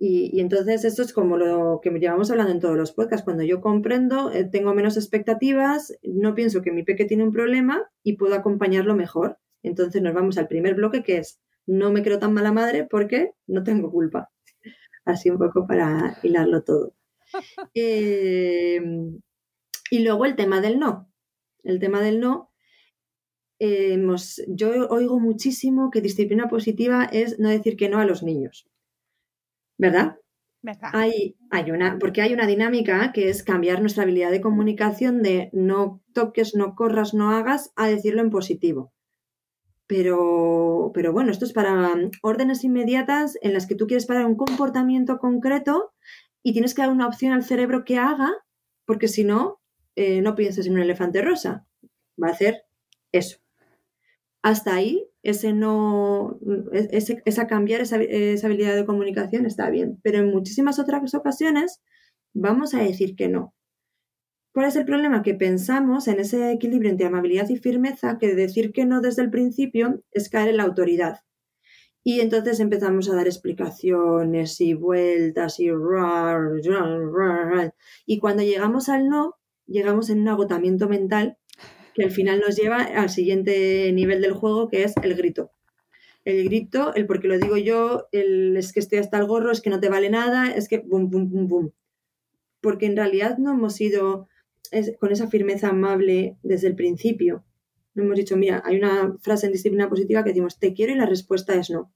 Y, 0.00 0.40
entonces 0.40 0.84
esto 0.84 1.02
es 1.02 1.12
como 1.12 1.36
lo 1.36 1.80
que 1.82 1.90
llevamos 1.90 2.30
hablando 2.30 2.52
en 2.52 2.60
todos 2.60 2.76
los 2.76 2.92
podcasts. 2.92 3.24
Cuando 3.24 3.44
yo 3.44 3.60
comprendo, 3.60 4.32
eh, 4.32 4.44
tengo 4.44 4.74
menos 4.74 4.96
expectativas, 4.96 5.96
no 6.02 6.34
pienso 6.34 6.62
que 6.62 6.72
mi 6.72 6.82
peque 6.82 7.04
tiene 7.04 7.22
un 7.22 7.32
problema 7.32 7.88
y 8.02 8.16
puedo 8.16 8.34
acompañarlo 8.34 8.96
mejor. 8.96 9.38
Entonces 9.62 10.02
nos 10.02 10.12
vamos 10.12 10.36
al 10.36 10.48
primer 10.48 10.74
bloque 10.74 11.02
que 11.02 11.18
es 11.18 11.40
no 11.66 11.92
me 11.92 12.02
creo 12.02 12.18
tan 12.18 12.32
mala 12.32 12.52
madre 12.52 12.86
porque 12.88 13.32
no 13.46 13.62
tengo 13.62 13.90
culpa. 13.90 14.30
Así 15.04 15.30
un 15.30 15.38
poco 15.38 15.66
para 15.66 16.18
hilarlo 16.22 16.62
todo. 16.62 16.94
Em, 17.74 19.20
y 19.90 20.04
luego 20.04 20.24
el 20.24 20.36
tema 20.36 20.60
del 20.60 20.78
no. 20.78 21.10
El 21.62 21.78
tema 21.78 22.00
del 22.00 22.20
no. 22.20 22.50
yo 23.58 24.88
oigo 24.88 25.18
muchísimo 25.20 25.90
que 25.90 26.00
disciplina 26.00 26.48
positiva 26.48 27.04
es 27.04 27.38
no 27.38 27.48
decir 27.48 27.76
que 27.76 27.88
no 27.88 27.98
a 27.98 28.04
los 28.04 28.22
niños. 28.22 28.68
¿Verdad? 29.78 30.18
Hay, 30.94 31.36
hay 31.50 31.70
una, 31.70 31.98
porque 31.98 32.22
hay 32.22 32.32
una 32.32 32.46
dinámica 32.46 33.12
que 33.12 33.28
es 33.28 33.42
cambiar 33.42 33.80
nuestra 33.80 34.04
habilidad 34.04 34.30
de 34.30 34.40
comunicación 34.40 35.22
de 35.22 35.50
no 35.52 36.02
toques, 36.14 36.54
no 36.54 36.74
corras, 36.74 37.12
no 37.12 37.32
hagas, 37.32 37.72
a 37.76 37.86
decirlo 37.86 38.22
en 38.22 38.30
positivo. 38.30 38.93
Pero, 39.86 40.90
pero 40.94 41.12
bueno, 41.12 41.30
esto 41.30 41.44
es 41.44 41.52
para 41.52 41.94
órdenes 42.22 42.64
inmediatas 42.64 43.36
en 43.42 43.52
las 43.52 43.66
que 43.66 43.74
tú 43.74 43.86
quieres 43.86 44.06
parar 44.06 44.24
un 44.26 44.36
comportamiento 44.36 45.18
concreto 45.18 45.92
y 46.42 46.52
tienes 46.52 46.74
que 46.74 46.82
dar 46.82 46.90
una 46.90 47.06
opción 47.06 47.32
al 47.32 47.44
cerebro 47.44 47.84
que 47.84 47.98
haga, 47.98 48.32
porque 48.86 49.08
si 49.08 49.24
no, 49.24 49.60
eh, 49.96 50.20
no 50.22 50.34
pienses 50.34 50.66
en 50.66 50.74
un 50.74 50.80
elefante 50.80 51.22
rosa. 51.22 51.66
Va 52.22 52.28
a 52.28 52.32
hacer 52.32 52.64
eso. 53.12 53.38
Hasta 54.42 54.74
ahí 54.74 55.08
ese 55.22 55.54
no, 55.54 56.38
ese, 56.72 57.22
esa 57.24 57.46
cambiar 57.46 57.80
esa, 57.80 57.96
habilidad 57.96 58.76
de 58.76 58.84
comunicación 58.84 59.46
está 59.46 59.70
bien, 59.70 59.98
pero 60.02 60.18
en 60.18 60.30
muchísimas 60.30 60.78
otras 60.78 61.14
ocasiones 61.14 61.82
vamos 62.34 62.74
a 62.74 62.82
decir 62.82 63.16
que 63.16 63.28
no. 63.28 63.54
¿Cuál 64.54 64.68
es 64.68 64.76
el 64.76 64.84
problema? 64.84 65.24
Que 65.24 65.34
pensamos 65.34 66.06
en 66.06 66.20
ese 66.20 66.52
equilibrio 66.52 66.88
entre 66.88 67.08
amabilidad 67.08 67.48
y 67.48 67.56
firmeza, 67.56 68.18
que 68.20 68.36
decir 68.36 68.72
que 68.72 68.84
no 68.84 69.00
desde 69.00 69.22
el 69.22 69.30
principio 69.30 70.04
es 70.12 70.28
caer 70.28 70.50
en 70.50 70.58
la 70.58 70.62
autoridad. 70.62 71.22
Y 72.04 72.20
entonces 72.20 72.60
empezamos 72.60 73.10
a 73.10 73.16
dar 73.16 73.26
explicaciones 73.26 74.60
y 74.60 74.74
vueltas 74.74 75.58
y... 75.58 75.70
Y 78.06 78.18
cuando 78.20 78.44
llegamos 78.44 78.88
al 78.88 79.08
no, 79.08 79.34
llegamos 79.66 80.08
en 80.08 80.20
un 80.20 80.28
agotamiento 80.28 80.88
mental 80.88 81.36
que 81.92 82.04
al 82.04 82.12
final 82.12 82.38
nos 82.38 82.54
lleva 82.54 82.82
al 82.82 83.10
siguiente 83.10 83.90
nivel 83.92 84.22
del 84.22 84.34
juego, 84.34 84.68
que 84.68 84.84
es 84.84 84.94
el 85.02 85.16
grito. 85.16 85.50
El 86.24 86.44
grito, 86.44 86.94
el 86.94 87.06
porque 87.06 87.26
lo 87.26 87.38
digo 87.38 87.56
yo, 87.56 88.06
el 88.12 88.56
es 88.56 88.72
que 88.72 88.78
estoy 88.78 89.00
hasta 89.00 89.18
el 89.18 89.26
gorro, 89.26 89.50
es 89.50 89.60
que 89.60 89.70
no 89.70 89.80
te 89.80 89.88
vale 89.88 90.10
nada, 90.10 90.48
es 90.48 90.68
que 90.68 90.78
bum, 90.78 91.10
bum, 91.10 91.28
bum, 91.28 91.48
bum. 91.48 91.70
Porque 92.60 92.86
en 92.86 92.96
realidad 92.96 93.38
no 93.38 93.52
hemos 93.52 93.80
ido 93.80 94.28
con 94.98 95.12
esa 95.12 95.28
firmeza 95.28 95.68
amable 95.68 96.36
desde 96.42 96.68
el 96.68 96.76
principio. 96.76 97.44
No 97.94 98.02
hemos 98.02 98.16
dicho, 98.16 98.36
mira, 98.36 98.62
hay 98.64 98.76
una 98.76 99.16
frase 99.20 99.46
en 99.46 99.52
disciplina 99.52 99.88
positiva 99.88 100.24
que 100.24 100.30
decimos, 100.30 100.58
te 100.58 100.74
quiero 100.74 100.92
y 100.92 100.96
la 100.96 101.06
respuesta 101.06 101.54
es 101.54 101.70
no. 101.70 101.92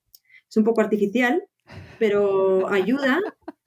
Es 0.49 0.57
un 0.57 0.65
poco 0.65 0.81
artificial, 0.81 1.45
pero 1.99 2.69
ayuda 2.71 3.19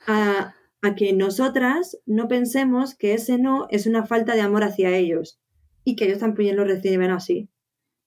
a, 0.07 0.55
a 0.81 0.95
que 0.95 1.13
nosotras 1.13 1.97
no 2.05 2.27
pensemos 2.27 2.95
que 2.95 3.13
ese 3.13 3.37
no 3.37 3.67
es 3.69 3.85
una 3.85 4.05
falta 4.05 4.33
de 4.35 4.41
amor 4.41 4.63
hacia 4.63 4.95
ellos, 4.95 5.41
y 5.83 5.95
que 5.95 6.05
ellos 6.05 6.19
también 6.19 6.55
lo 6.55 6.63
reciben 6.63 7.11
así. 7.11 7.49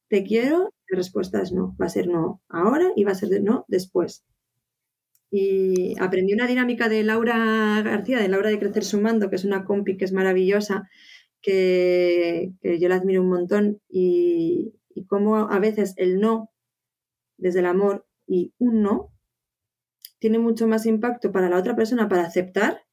Te 0.08 0.24
quiero, 0.24 0.72
la 0.88 0.96
respuesta 0.96 1.42
es 1.42 1.52
no. 1.52 1.76
Va 1.80 1.86
a 1.86 1.90
ser 1.90 2.08
no 2.08 2.42
ahora 2.48 2.92
y 2.96 3.04
va 3.04 3.12
a 3.12 3.16
ser 3.16 3.42
no 3.42 3.64
después. 3.68 4.24
Y 5.36 5.96
aprendí 5.98 6.32
una 6.32 6.46
dinámica 6.46 6.88
de 6.88 7.02
Laura 7.02 7.82
García, 7.82 8.20
de 8.20 8.28
Laura 8.28 8.50
de 8.50 8.60
Crecer 8.60 8.84
Sumando, 8.84 9.30
que 9.30 9.36
es 9.36 9.44
una 9.44 9.64
compi 9.64 9.96
que 9.96 10.04
es 10.04 10.12
maravillosa, 10.12 10.88
que, 11.42 12.52
yo 12.62 12.88
la 12.88 12.94
admiro 12.94 13.22
un 13.22 13.30
montón, 13.30 13.80
y, 13.88 14.74
y 14.94 15.06
cómo 15.06 15.50
a 15.50 15.58
veces 15.58 15.94
el 15.96 16.20
no, 16.20 16.52
desde 17.36 17.58
el 17.58 17.66
amor, 17.66 18.06
y 18.28 18.54
un 18.58 18.82
no, 18.82 19.10
tiene 20.20 20.38
mucho 20.38 20.68
más 20.68 20.86
impacto 20.86 21.32
para 21.32 21.48
la 21.48 21.58
otra 21.58 21.74
persona 21.74 22.08
para 22.08 22.22
aceptar 22.22 22.84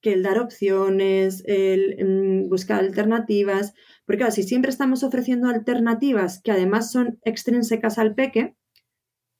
que 0.00 0.12
el 0.12 0.22
dar 0.22 0.38
opciones, 0.38 1.42
el 1.44 1.96
mm, 2.04 2.48
buscar 2.48 2.78
alternativas, 2.78 3.74
porque 4.06 4.18
claro, 4.18 4.32
si 4.32 4.44
siempre 4.44 4.70
estamos 4.70 5.02
ofreciendo 5.02 5.48
alternativas 5.48 6.40
que 6.40 6.52
además 6.52 6.92
son 6.92 7.18
extrínsecas 7.24 7.98
al 7.98 8.14
peque, 8.14 8.54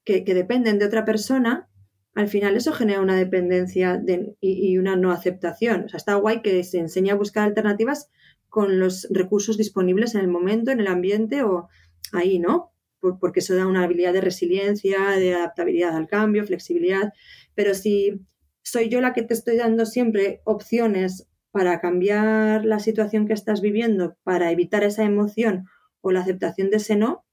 que, 0.05 0.23
dependen 0.23 0.79
de 0.79 0.87
otra 0.87 1.05
persona, 1.05 1.68
al 2.15 2.29
final 2.29 2.57
eso 2.57 2.73
genera 2.73 3.01
una 3.01 3.17
dependencia 3.17 4.03
y, 4.41 4.79
una 4.79 4.97
no 4.97 5.13
aceptación. 5.13 5.85
O 5.85 5.89
sea, 5.89 5.99
está 5.99 6.15
guay 6.15 6.43
que 6.43 6.65
se 6.65 6.79
enseñe 6.79 7.11
a 7.11 7.15
buscar 7.17 7.45
alternativas 7.45 8.11
con 8.49 8.81
los 8.81 9.07
recursos 9.11 9.57
disponibles 9.57 10.15
en 10.15 10.23
el 10.23 10.29
momento, 10.29 10.71
en 10.71 10.81
el 10.81 10.89
ambiente 10.89 11.43
o 11.43 11.69
ahí, 12.13 12.39
¿no? 12.39 12.73
porque 13.21 13.41
eso 13.41 13.55
da 13.55 13.67
una 13.67 13.85
habilidad 13.85 14.13
de 14.13 14.21
resiliencia, 14.21 15.11
de 15.11 15.35
adaptabilidad 15.35 15.97
al 15.97 16.09
cambio, 16.09 16.45
flexibilidad. 16.45 17.13
Pero 17.55 17.75
si 17.75 18.21
soy 18.63 18.89
yo 18.89 19.01
la 19.01 19.13
que 19.13 19.23
te 19.23 19.35
estoy 19.35 19.57
dando 19.57 19.87
siempre 19.87 20.41
opciones 20.45 21.29
para 21.51 21.81
cambiar 21.81 22.65
la 22.65 22.79
situación 22.81 23.27
que 23.27 23.33
estás 23.33 23.61
viviendo, 23.61 24.17
para 24.23 24.51
evitar 24.51 24.85
esa 24.85 25.05
emoción 25.05 25.67
o 26.01 26.13
la 26.13 26.21
aceptación 26.21 26.71
de 26.71 26.77
ese 26.77 26.97
no, 26.97 27.25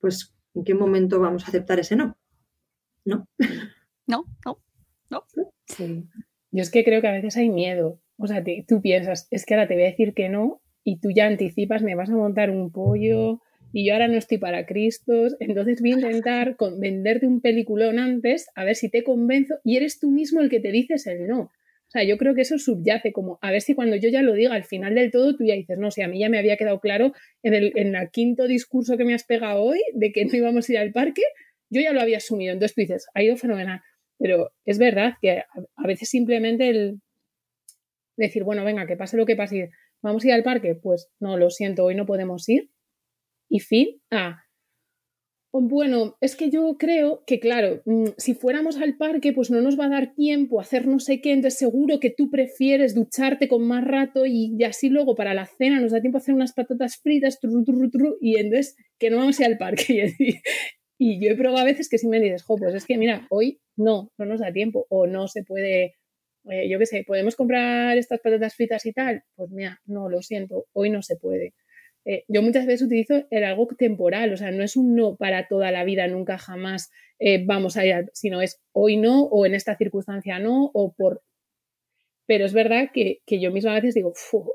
pues 0.00 0.34
¿en 0.54 0.64
qué 0.64 0.74
momento 0.74 1.20
vamos 1.20 1.44
a 1.44 1.48
aceptar 1.48 1.80
ese 1.80 1.96
no? 1.96 2.16
¿No? 3.04 3.26
No, 4.06 4.24
no, 4.44 4.58
no. 5.10 5.24
Sí. 5.66 6.04
Yo 6.50 6.62
es 6.62 6.70
que 6.70 6.84
creo 6.84 7.00
que 7.00 7.08
a 7.08 7.12
veces 7.12 7.36
hay 7.36 7.48
miedo. 7.48 8.00
O 8.18 8.26
sea, 8.26 8.44
tú 8.66 8.80
piensas, 8.80 9.26
es 9.30 9.46
que 9.46 9.54
ahora 9.54 9.68
te 9.68 9.74
voy 9.74 9.84
a 9.84 9.86
decir 9.86 10.14
que 10.14 10.28
no 10.28 10.60
y 10.84 10.98
tú 10.98 11.10
ya 11.10 11.26
anticipas, 11.26 11.82
me 11.82 11.94
vas 11.94 12.10
a 12.10 12.16
montar 12.16 12.50
un 12.50 12.72
pollo, 12.72 13.40
y 13.72 13.86
yo 13.86 13.94
ahora 13.94 14.08
no 14.08 14.18
estoy 14.18 14.38
para 14.38 14.66
Cristos, 14.66 15.36
entonces 15.40 15.80
voy 15.80 15.92
a 15.92 15.94
intentar 15.94 16.56
venderte 16.78 17.26
un 17.26 17.40
peliculón 17.40 17.98
antes, 17.98 18.48
a 18.54 18.64
ver 18.64 18.76
si 18.76 18.90
te 18.90 19.02
convenzo 19.02 19.54
y 19.64 19.76
eres 19.76 19.98
tú 19.98 20.10
mismo 20.10 20.40
el 20.40 20.50
que 20.50 20.60
te 20.60 20.70
dices 20.70 21.06
el 21.06 21.26
no. 21.26 21.40
O 21.40 21.90
sea, 21.92 22.04
yo 22.04 22.16
creo 22.16 22.34
que 22.34 22.40
eso 22.40 22.58
subyace 22.58 23.12
como, 23.12 23.38
a 23.42 23.50
ver 23.50 23.60
si 23.60 23.74
cuando 23.74 23.96
yo 23.96 24.08
ya 24.08 24.22
lo 24.22 24.32
diga 24.32 24.54
al 24.54 24.64
final 24.64 24.94
del 24.94 25.10
todo, 25.10 25.36
tú 25.36 25.44
ya 25.44 25.54
dices, 25.54 25.78
no, 25.78 25.90
si 25.90 26.00
a 26.00 26.08
mí 26.08 26.20
ya 26.20 26.30
me 26.30 26.38
había 26.38 26.56
quedado 26.56 26.80
claro 26.80 27.12
en 27.42 27.52
el, 27.52 27.72
en 27.74 27.94
el 27.94 28.10
quinto 28.10 28.46
discurso 28.46 28.96
que 28.96 29.04
me 29.04 29.12
has 29.12 29.24
pegado 29.24 29.62
hoy 29.62 29.80
de 29.92 30.10
que 30.10 30.24
no 30.24 30.34
íbamos 30.34 30.68
a 30.68 30.72
ir 30.72 30.78
al 30.78 30.92
parque, 30.92 31.22
yo 31.68 31.82
ya 31.82 31.92
lo 31.92 32.00
había 32.00 32.16
asumido. 32.16 32.54
Entonces 32.54 32.74
tú 32.74 32.80
dices, 32.80 33.06
ha 33.12 33.22
ido 33.22 33.36
fenomenal. 33.36 33.82
Pero 34.18 34.52
es 34.64 34.78
verdad 34.78 35.14
que 35.20 35.40
a, 35.40 35.86
veces 35.86 36.08
simplemente 36.08 36.68
el 36.68 37.00
decir, 38.16 38.44
bueno, 38.44 38.64
venga, 38.64 38.86
que 38.86 38.96
pase 38.96 39.16
lo 39.16 39.26
que 39.26 39.36
pase, 39.36 39.70
vamos 40.02 40.24
a 40.24 40.28
ir 40.28 40.32
al 40.34 40.42
parque, 40.42 40.74
pues 40.74 41.10
no, 41.20 41.36
lo 41.36 41.50
siento, 41.50 41.84
hoy 41.84 41.94
no 41.94 42.06
podemos 42.06 42.48
ir 42.48 42.70
y 43.48 43.60
fin 43.60 44.00
a. 44.10 44.44
Bueno, 45.54 46.16
es 46.22 46.34
que 46.34 46.48
yo 46.48 46.76
creo 46.78 47.24
que, 47.26 47.38
claro, 47.38 47.82
mm, 47.84 48.12
si 48.16 48.32
fuéramos 48.32 48.78
al 48.78 48.96
parque, 48.96 49.34
pues 49.34 49.50
no 49.50 49.60
nos 49.60 49.78
va 49.78 49.84
a 49.84 49.90
dar 49.90 50.14
tiempo 50.14 50.58
a 50.58 50.62
hacer 50.62 50.86
no 50.86 50.98
sé 50.98 51.20
qué, 51.20 51.32
entonces 51.32 51.58
seguro 51.58 52.00
que 52.00 52.08
tú 52.08 52.30
prefieres 52.30 52.94
ducharte 52.94 53.48
con 53.48 53.68
más 53.68 53.84
rato 53.84 54.24
y, 54.24 54.56
así 54.64 54.88
luego 54.88 55.14
para 55.14 55.34
la 55.34 55.44
cena 55.44 55.78
nos 55.78 55.92
da 55.92 56.00
tiempo 56.00 56.16
a 56.16 56.20
hacer 56.20 56.34
unas 56.34 56.54
patatas 56.54 56.96
fritas, 57.02 57.38
y 58.22 58.36
entonces 58.38 58.76
que 58.98 59.10
no 59.10 59.18
vamos 59.18 59.38
a 59.38 59.42
ir 59.42 59.52
al 59.52 59.58
parque. 59.58 60.14
Y, 60.18 60.36
yo 61.20 61.30
he 61.30 61.36
probado 61.36 61.62
a 61.62 61.64
veces 61.64 61.88
que 61.88 61.98
si 61.98 62.06
me 62.08 62.20
dices, 62.20 62.42
jo, 62.42 62.56
pues 62.56 62.74
es 62.74 62.86
que 62.86 62.98
mira, 62.98 63.26
hoy 63.30 63.60
no, 63.76 64.12
no 64.18 64.26
nos 64.26 64.40
da 64.40 64.52
tiempo 64.52 64.86
o 64.88 65.06
no 65.06 65.28
se 65.28 65.42
puede, 65.42 65.94
eh, 66.50 66.68
yo 66.68 66.78
qué 66.78 66.86
sé, 66.86 67.04
podemos 67.06 67.36
comprar 67.36 67.96
estas 67.98 68.20
patatas 68.20 68.54
fritas 68.54 68.86
y 68.86 68.92
tal. 68.92 69.24
Pues 69.34 69.50
mira, 69.50 69.80
no, 69.86 70.08
lo 70.08 70.22
siento, 70.22 70.66
hoy 70.72 70.90
no 70.90 71.02
se 71.02 71.16
puede. 71.16 71.54
Eh, 72.04 72.24
yo 72.28 72.42
muchas 72.42 72.66
veces 72.66 72.82
utilizo 72.82 73.26
el 73.30 73.44
algo 73.44 73.68
temporal, 73.78 74.32
o 74.32 74.36
sea, 74.36 74.50
no 74.50 74.64
es 74.64 74.76
un 74.76 74.96
no 74.96 75.16
para 75.16 75.46
toda 75.46 75.70
la 75.70 75.84
vida, 75.84 76.06
nunca 76.08 76.36
jamás 76.36 76.90
eh, 77.18 77.44
vamos 77.44 77.76
a 77.76 77.86
ir, 77.86 78.10
sino 78.12 78.42
es 78.42 78.60
hoy 78.72 78.96
no, 78.96 79.22
o 79.24 79.46
en 79.46 79.54
esta 79.54 79.76
circunstancia 79.76 80.38
no, 80.38 80.70
o 80.74 80.92
por... 80.92 81.22
Pero 82.26 82.46
es 82.46 82.52
verdad 82.52 82.90
que, 82.92 83.20
yo 83.28 83.50
misma 83.50 83.72
a 83.72 83.74
veces 83.74 83.94
digo, 83.94 84.12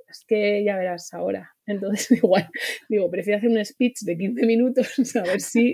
es 0.09 0.25
que 0.27 0.63
ya 0.63 0.77
verás 0.77 1.13
ahora. 1.13 1.51
Entonces, 1.65 2.11
igual, 2.23 2.49
digo, 2.89 3.09
prefiero 3.09 3.37
hacer 3.37 3.49
un 3.49 3.63
speech 3.63 3.99
de 4.01 4.17
15 4.17 4.45
minutos, 4.45 4.87
a 5.15 5.23
ver 5.23 5.41
si 5.41 5.73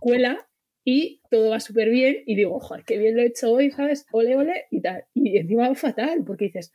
cuela 0.00 0.46
y 0.84 1.20
todo 1.30 1.50
va 1.50 1.60
súper 1.60 1.90
bien 1.90 2.22
y 2.26 2.36
digo, 2.36 2.60
joder, 2.60 2.84
qué 2.84 2.98
bien 2.98 3.16
lo 3.16 3.22
he 3.22 3.26
hecho 3.26 3.52
hoy, 3.52 3.70
¿sabes? 3.70 4.06
Ole, 4.12 4.36
ole 4.36 4.66
y 4.70 4.80
tal. 4.80 5.04
Y 5.14 5.38
encima 5.38 5.68
va 5.68 5.74
fatal, 5.74 6.22
porque 6.24 6.46
dices, 6.46 6.72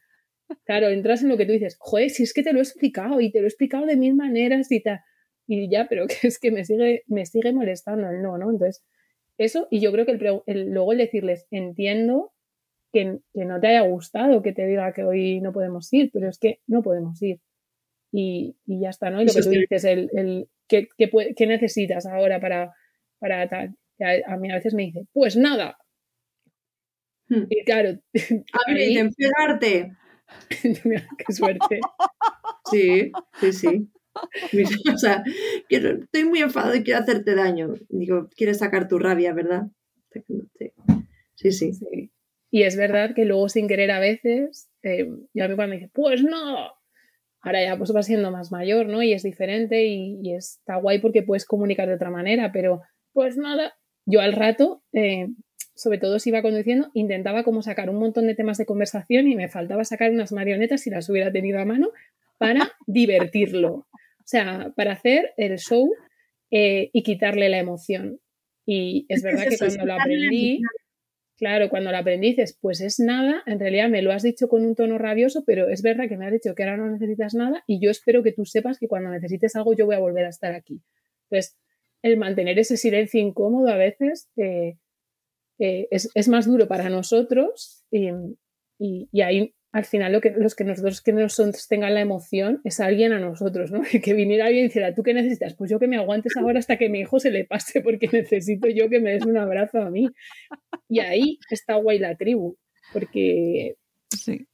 Claro, 0.65 0.89
entras 0.89 1.21
en 1.21 1.29
lo 1.29 1.37
que 1.37 1.45
tú 1.45 1.51
dices, 1.51 1.77
joder, 1.79 2.09
si 2.09 2.23
es 2.23 2.33
que 2.33 2.43
te 2.43 2.53
lo 2.53 2.59
he 2.59 2.63
explicado 2.63 3.21
y 3.21 3.31
te 3.31 3.39
lo 3.39 3.45
he 3.45 3.49
explicado 3.49 3.85
de 3.85 3.97
mil 3.97 4.15
maneras 4.15 4.71
y 4.71 4.81
tal. 4.81 5.01
Y 5.47 5.69
ya, 5.69 5.87
pero 5.87 6.07
que 6.07 6.27
es 6.27 6.39
que 6.39 6.51
me 6.51 6.65
sigue, 6.65 7.03
me 7.07 7.25
sigue 7.25 7.53
molestando 7.53 8.09
el 8.09 8.21
no, 8.21 8.37
¿no? 8.37 8.49
Entonces, 8.49 8.83
eso, 9.37 9.67
y 9.69 9.79
yo 9.79 9.91
creo 9.91 10.05
que 10.05 10.11
el, 10.47 10.69
luego 10.71 10.91
el 10.91 10.97
decirles, 10.97 11.47
entiendo 11.51 12.33
que, 12.91 13.19
no 13.33 13.59
te 13.59 13.67
haya 13.67 13.81
gustado 13.81 14.41
que 14.41 14.51
te 14.51 14.65
diga 14.65 14.91
que 14.93 15.03
hoy 15.03 15.39
no 15.39 15.53
podemos 15.53 15.91
ir, 15.93 16.09
pero 16.11 16.27
es 16.27 16.39
que 16.39 16.59
no 16.67 16.81
podemos 16.81 17.21
ir. 17.21 17.39
Y, 18.11 18.55
ya 18.65 18.89
está, 18.89 19.11
¿no? 19.11 19.21
Y 19.21 19.27
lo 19.27 19.33
que 19.33 19.41
tú 19.43 19.49
dices, 19.49 19.83
el, 19.83 20.09
el 20.13 20.49
¿qué, 20.69 20.87
qué, 20.97 21.47
necesitas 21.47 22.05
ahora 22.05 22.39
para, 22.39 22.73
para 23.19 23.49
tal? 23.49 23.75
A, 24.25 24.37
mí 24.37 24.49
a 24.49 24.55
veces 24.55 24.73
me 24.73 24.83
dice, 24.83 25.05
pues 25.11 25.35
nada. 25.35 25.77
Hmm. 27.27 27.43
Y 27.49 27.63
claro. 27.65 27.99
A 28.53 28.71
ver, 28.71 28.97
empezarte. 28.97 29.91
Qué 31.27 31.33
suerte. 31.33 31.79
Sí, 32.71 33.11
sí, 33.39 33.51
sí. 33.51 33.89
O 34.93 34.97
sea, 34.97 35.23
estoy 35.69 36.25
muy 36.25 36.39
enfadado 36.39 36.75
y 36.75 36.83
quiero 36.83 36.99
hacerte 36.99 37.33
daño. 37.33 37.73
Digo, 37.89 38.29
quieres 38.35 38.59
sacar 38.59 38.87
tu 38.87 38.99
rabia, 38.99 39.33
¿verdad? 39.33 39.63
Sí, 41.33 41.51
sí. 41.51 41.73
sí. 41.73 42.11
Y 42.51 42.63
es 42.63 42.75
verdad 42.75 43.15
que 43.15 43.25
luego 43.25 43.49
sin 43.49 43.67
querer 43.67 43.89
a 43.89 43.99
veces, 43.99 44.69
eh, 44.83 45.09
yo 45.33 45.45
a 45.45 45.47
mí 45.47 45.55
cuando 45.55 45.73
me 45.73 45.79
dice, 45.79 45.89
pues 45.91 46.21
no, 46.21 46.69
ahora 47.41 47.63
ya 47.63 47.77
pues 47.77 47.95
va 47.95 48.03
siendo 48.03 48.31
más 48.31 48.51
mayor, 48.51 48.87
¿no? 48.87 49.01
Y 49.01 49.13
es 49.13 49.23
diferente 49.23 49.85
y, 49.85 50.33
está 50.33 50.75
guay 50.77 50.99
porque 50.99 51.23
puedes 51.23 51.45
comunicar 51.45 51.87
de 51.87 51.95
otra 51.95 52.09
manera, 52.09 52.51
pero 52.51 52.81
pues 53.13 53.37
nada, 53.37 53.73
yo 54.05 54.21
al 54.21 54.33
rato, 54.33 54.83
eh, 54.93 55.27
sobre 55.75 55.97
todo 55.97 56.19
si 56.19 56.29
iba 56.29 56.41
conduciendo, 56.41 56.89
intentaba 56.93 57.43
como 57.43 57.61
sacar 57.61 57.89
un 57.89 57.97
montón 57.97 58.27
de 58.27 58.35
temas 58.35 58.57
de 58.57 58.65
conversación 58.65 59.27
y 59.27 59.35
me 59.35 59.49
faltaba 59.49 59.83
sacar 59.85 60.11
unas 60.11 60.31
marionetas 60.31 60.81
si 60.81 60.89
las 60.89 61.09
hubiera 61.09 61.31
tenido 61.31 61.59
a 61.59 61.65
mano 61.65 61.89
para 62.37 62.59
divertirlo. 62.87 63.73
O 63.73 64.25
sea, 64.25 64.73
para 64.75 64.93
hacer 64.93 65.33
el 65.37 65.57
show 65.57 65.91
eh, 66.51 66.89
y 66.93 67.03
quitarle 67.03 67.49
la 67.49 67.57
emoción. 67.57 68.19
Y 68.65 69.05
es 69.09 69.23
verdad 69.23 69.47
que 69.49 69.57
cuando 69.57 69.85
lo 69.85 69.93
aprendí, 69.93 70.61
claro, 71.39 71.69
cuando 71.69 71.91
lo 71.91 71.97
aprendí 71.97 72.29
dices, 72.29 72.57
pues 72.61 72.81
es 72.81 72.99
nada, 72.99 73.41
en 73.45 73.59
realidad 73.59 73.89
me 73.89 74.01
lo 74.01 74.11
has 74.11 74.23
dicho 74.23 74.47
con 74.47 74.65
un 74.65 74.75
tono 74.75 74.97
rabioso, 74.97 75.43
pero 75.45 75.69
es 75.69 75.81
verdad 75.81 76.07
que 76.07 76.17
me 76.17 76.25
has 76.25 76.33
dicho 76.33 76.53
que 76.53 76.63
ahora 76.63 76.77
no 76.77 76.89
necesitas 76.89 77.33
nada 77.33 77.63
y 77.65 77.79
yo 77.79 77.89
espero 77.89 78.21
que 78.21 78.33
tú 78.33 78.45
sepas 78.45 78.77
que 78.77 78.87
cuando 78.87 79.09
necesites 79.09 79.55
algo 79.55 79.73
yo 79.73 79.85
voy 79.85 79.95
a 79.95 79.99
volver 79.99 80.25
a 80.25 80.29
estar 80.29 80.53
aquí. 80.53 80.81
Entonces, 81.29 81.57
el 82.01 82.17
mantener 82.17 82.59
ese 82.59 82.77
silencio 82.77 83.19
incómodo 83.21 83.69
a 83.69 83.77
veces 83.77 84.29
eh, 84.37 84.77
eh, 85.59 85.87
es, 85.91 86.27
más 86.27 86.45
duro 86.45 86.67
para 86.67 86.89
nosotros 86.89 87.83
y, 87.91 88.09
y, 88.77 89.21
ahí 89.21 89.53
al 89.71 89.85
final 89.85 90.11
lo 90.11 90.21
que, 90.21 90.31
los 90.31 90.55
que 90.55 90.63
nosotros 90.63 91.01
que 91.01 91.13
nos 91.13 91.37
tengan 91.67 91.93
la 91.93 92.01
emoción 92.01 92.61
es 92.63 92.79
alguien 92.79 93.13
a 93.13 93.19
nosotros, 93.19 93.71
¿no? 93.71 93.81
Que 94.03 94.13
viniera 94.13 94.45
alguien 94.45 94.65
y 94.65 94.67
dijera, 94.67 94.95
¿tú 94.95 95.03
qué 95.03 95.13
necesitas? 95.13 95.55
Pues 95.55 95.69
yo 95.69 95.79
que 95.79 95.87
me 95.87 95.97
aguantes 95.97 96.35
ahora 96.37 96.59
hasta 96.59 96.77
que 96.77 96.89
mi 96.89 97.01
hijo 97.01 97.19
se 97.19 97.31
le 97.31 97.45
pase 97.45 97.81
porque 97.81 98.07
necesito 98.11 98.67
yo 98.69 98.89
que 98.89 98.99
me 98.99 99.11
des 99.11 99.25
un 99.25 99.37
abrazo 99.37 99.79
a 99.79 99.89
mí. 99.89 100.07
Y 100.87 100.99
ahí 100.99 101.39
está 101.51 101.75
guay 101.75 101.99
la 101.99 102.15
tribu, 102.15 102.57
porque 102.93 103.75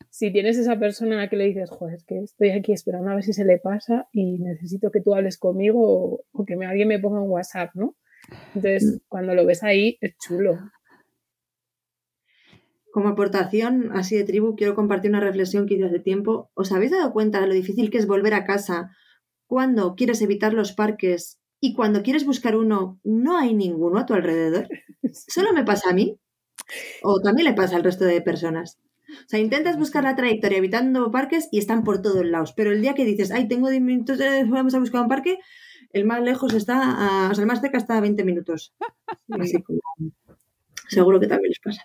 si 0.09 0.32
tienes 0.32 0.57
esa 0.57 0.78
persona 0.78 1.16
a 1.16 1.24
la 1.24 1.30
que 1.30 1.38
le 1.38 1.45
dices, 1.45 1.70
joder, 1.70 1.95
es 1.95 2.03
que 2.05 2.20
estoy 2.20 2.49
aquí 2.49 2.74
esperando 2.74 3.09
a 3.11 3.16
ver 3.16 3.24
si 3.24 3.34
se 3.34 3.45
le 3.45 3.57
pasa 3.57 4.07
y 4.11 4.39
necesito 4.39 4.91
que 4.91 5.01
tú 5.01 5.16
hables 5.16 5.38
conmigo 5.38 6.22
o, 6.32 6.45
que 6.45 6.53
alguien 6.66 6.89
me 6.89 6.99
ponga 6.99 7.22
un 7.22 7.30
WhatsApp, 7.30 7.72
¿no? 7.74 7.95
Entonces, 8.53 8.86
mm. 8.86 8.97
cuando 9.07 9.34
lo 9.34 9.45
ves 9.45 9.63
ahí, 9.63 9.97
es 10.01 10.16
chulo. 10.18 10.59
Como 12.95 13.09
aportación 13.09 13.91
así 13.91 14.15
de 14.15 14.23
tribu, 14.23 14.55
quiero 14.55 14.73
compartir 14.73 15.11
una 15.11 15.19
reflexión 15.19 15.65
que 15.65 15.73
hice 15.73 15.83
hace 15.83 15.99
tiempo. 15.99 16.49
¿Os 16.53 16.71
habéis 16.71 16.91
dado 16.91 17.11
cuenta 17.11 17.41
de 17.41 17.47
lo 17.47 17.53
difícil 17.53 17.89
que 17.89 17.97
es 17.97 18.07
volver 18.07 18.33
a 18.33 18.45
casa 18.45 18.95
cuando 19.47 19.95
quieres 19.95 20.21
evitar 20.21 20.53
los 20.53 20.71
parques 20.71 21.41
y 21.59 21.73
cuando 21.73 22.03
quieres 22.03 22.25
buscar 22.25 22.55
uno 22.55 23.01
no 23.03 23.37
hay 23.37 23.53
ninguno 23.53 23.99
a 23.99 24.05
tu 24.05 24.13
alrededor? 24.13 24.69
¿Solo 25.11 25.51
me 25.51 25.65
pasa 25.65 25.89
a 25.89 25.93
mí? 25.93 26.17
¿O 27.03 27.19
también 27.19 27.49
le 27.49 27.53
pasa 27.53 27.75
al 27.75 27.83
resto 27.83 28.05
de 28.05 28.21
personas? 28.21 28.79
O 29.09 29.27
sea, 29.27 29.41
intentas 29.41 29.77
buscar 29.77 30.05
la 30.05 30.15
trayectoria 30.15 30.59
evitando 30.59 31.11
parques 31.11 31.49
y 31.51 31.57
están 31.57 31.83
por 31.83 32.01
todos 32.01 32.25
lados. 32.25 32.53
Pero 32.55 32.71
el 32.71 32.81
día 32.81 32.93
que 32.93 33.03
dices, 33.03 33.29
ay, 33.29 33.49
tengo 33.49 33.69
10 33.69 33.81
minutos, 33.81 34.21
eh, 34.21 34.45
vamos 34.47 34.73
a 34.73 34.79
buscar 34.79 35.01
un 35.01 35.09
parque, 35.09 35.39
el 35.91 36.05
más 36.05 36.23
lejos 36.23 36.53
está, 36.53 37.29
o 37.29 37.35
sea, 37.35 37.41
el 37.41 37.47
más 37.47 37.59
cerca 37.59 37.77
está 37.77 37.97
a 37.97 38.01
20 38.01 38.23
minutos. 38.23 38.73
Así 39.31 39.61
como, 39.61 39.81
seguro 40.87 41.19
que 41.19 41.27
también 41.27 41.49
les 41.49 41.59
pasa. 41.59 41.81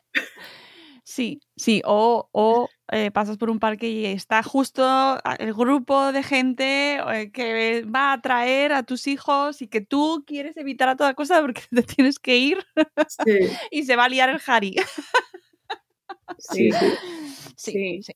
Sí, 1.11 1.41
sí, 1.57 1.83
o, 1.85 2.69
eh, 2.93 3.11
pasas 3.11 3.37
por 3.37 3.51
un 3.51 3.59
parque 3.59 3.89
y 3.91 4.07
está 4.07 4.45
justo 4.45 5.19
el 5.41 5.53
grupo 5.55 6.13
de 6.13 6.23
gente 6.23 6.99
eh, 6.99 7.33
que 7.33 7.83
va 7.83 8.13
a 8.13 8.21
traer 8.21 8.73
a 8.73 8.85
tus 8.85 9.09
hijos 9.09 9.61
y 9.61 9.67
que 9.67 9.81
tú 9.81 10.23
quieres 10.25 10.57
evitar 10.57 10.89
a 10.89 10.95
toda 10.95 11.15
cosa 11.15 11.41
porque 11.41 11.63
te 11.75 11.83
tienes 11.83 12.21
que 12.21 12.37
ir 12.37 12.59
y 13.73 13.83
se 13.83 13.97
va 13.97 14.05
a 14.05 14.09
liar 14.09 14.31
el 14.31 14.41
Harry. 14.47 14.77
Sí, 16.39 16.71
sí, 17.57 18.03
sí. 18.03 18.13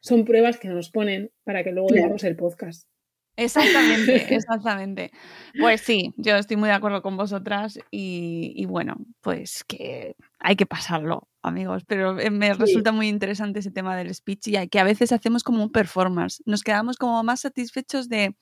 Son 0.00 0.24
pruebas 0.24 0.58
que 0.58 0.66
nos 0.66 0.90
ponen 0.90 1.30
para 1.44 1.62
que 1.62 1.70
luego 1.70 1.86
veamos 1.92 2.24
el 2.24 2.34
podcast. 2.34 2.88
Exactamente, 3.36 4.34
exactamente. 4.34 5.12
Pues 5.58 5.80
sí, 5.80 6.12
yo 6.16 6.36
estoy 6.36 6.56
muy 6.56 6.68
de 6.68 6.74
acuerdo 6.74 7.00
con 7.00 7.16
vosotras 7.16 7.78
y, 7.92 8.64
bueno, 8.66 8.96
pues 9.20 9.62
que 9.64 10.16
hay 10.40 10.56
que 10.56 10.66
pasarlo, 10.66 11.28
amigos, 11.44 11.84
pero 11.86 12.18
eh, 12.18 12.30
me 12.30 12.52
resulta 12.54 12.92
muy 12.92 13.08
interesante 13.08 13.60
ese 13.60 13.70
tema 13.70 13.96
del 13.96 14.14
speech 14.14 14.48
y 14.48 14.68
que 14.68 14.80
a 14.80 14.84
veces 14.84 15.12
hacemos 15.12 15.42
como 15.42 15.62
un 15.62 15.70
performance, 15.70 16.42
nos 16.46 16.62
quedamos 16.62 16.96
como 16.96 17.22
más 17.22 17.40
satisfechos 17.40 18.08
de, 18.08 18.34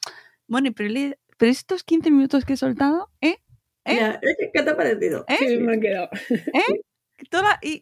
bueno, 0.47 0.71
pero, 0.75 1.15
estos 1.41 1.83
15 1.83 2.11
minutos 2.11 2.45
que 2.45 2.53
he 2.53 2.57
soltado, 2.57 3.11
¿eh? 3.21 3.37
¿Eh? 3.85 4.19
¿Qué 4.53 4.63
te 4.63 4.71
ha 4.71 4.77
parecido? 4.77 5.25
¿Eh? 5.27 5.37
Sí, 5.39 5.59
me 5.59 5.73
han 5.73 5.81
quedado. 5.81 6.09
¿Eh? 6.31 6.83
Toda, 7.31 7.59
y, 7.63 7.81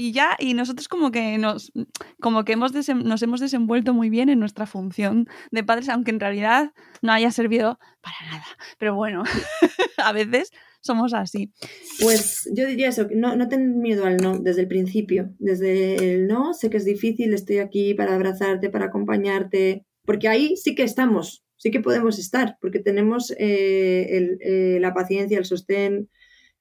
y 0.00 0.12
ya, 0.12 0.36
y 0.38 0.54
nosotros 0.54 0.86
como 0.86 1.10
que 1.10 1.38
nos, 1.38 1.72
como 2.20 2.44
que 2.44 2.52
hemos 2.52 2.72
nos 2.72 3.22
hemos 3.22 3.40
desenvuelto 3.40 3.94
muy 3.94 4.10
bien 4.10 4.28
en 4.28 4.38
nuestra 4.38 4.64
función 4.64 5.26
de 5.50 5.64
padres, 5.64 5.88
aunque 5.88 6.12
en 6.12 6.20
realidad 6.20 6.72
no 7.02 7.12
haya 7.12 7.32
servido 7.32 7.80
para 8.00 8.16
nada. 8.30 8.44
Pero 8.78 8.94
bueno, 8.94 9.24
a 9.96 10.12
veces 10.12 10.52
somos 10.80 11.14
así. 11.14 11.52
Pues 12.00 12.48
yo 12.54 12.66
diría 12.66 12.88
eso, 12.88 13.06
no, 13.14 13.36
no 13.36 13.48
ten 13.48 13.80
miedo 13.80 14.04
al 14.04 14.16
no 14.16 14.38
desde 14.38 14.62
el 14.62 14.68
principio. 14.68 15.34
Desde 15.38 15.96
el 15.96 16.26
no, 16.26 16.54
sé 16.54 16.70
que 16.70 16.76
es 16.76 16.84
difícil, 16.84 17.34
estoy 17.34 17.58
aquí 17.58 17.94
para 17.94 18.14
abrazarte, 18.14 18.70
para 18.70 18.86
acompañarte, 18.86 19.84
porque 20.04 20.28
ahí 20.28 20.56
sí 20.56 20.74
que 20.74 20.84
estamos, 20.84 21.44
sí 21.56 21.70
que 21.70 21.80
podemos 21.80 22.18
estar, 22.18 22.56
porque 22.60 22.78
tenemos 22.78 23.30
eh, 23.32 24.38
eh, 24.40 24.78
la 24.80 24.94
paciencia, 24.94 25.38
el 25.38 25.44
sostén, 25.44 26.08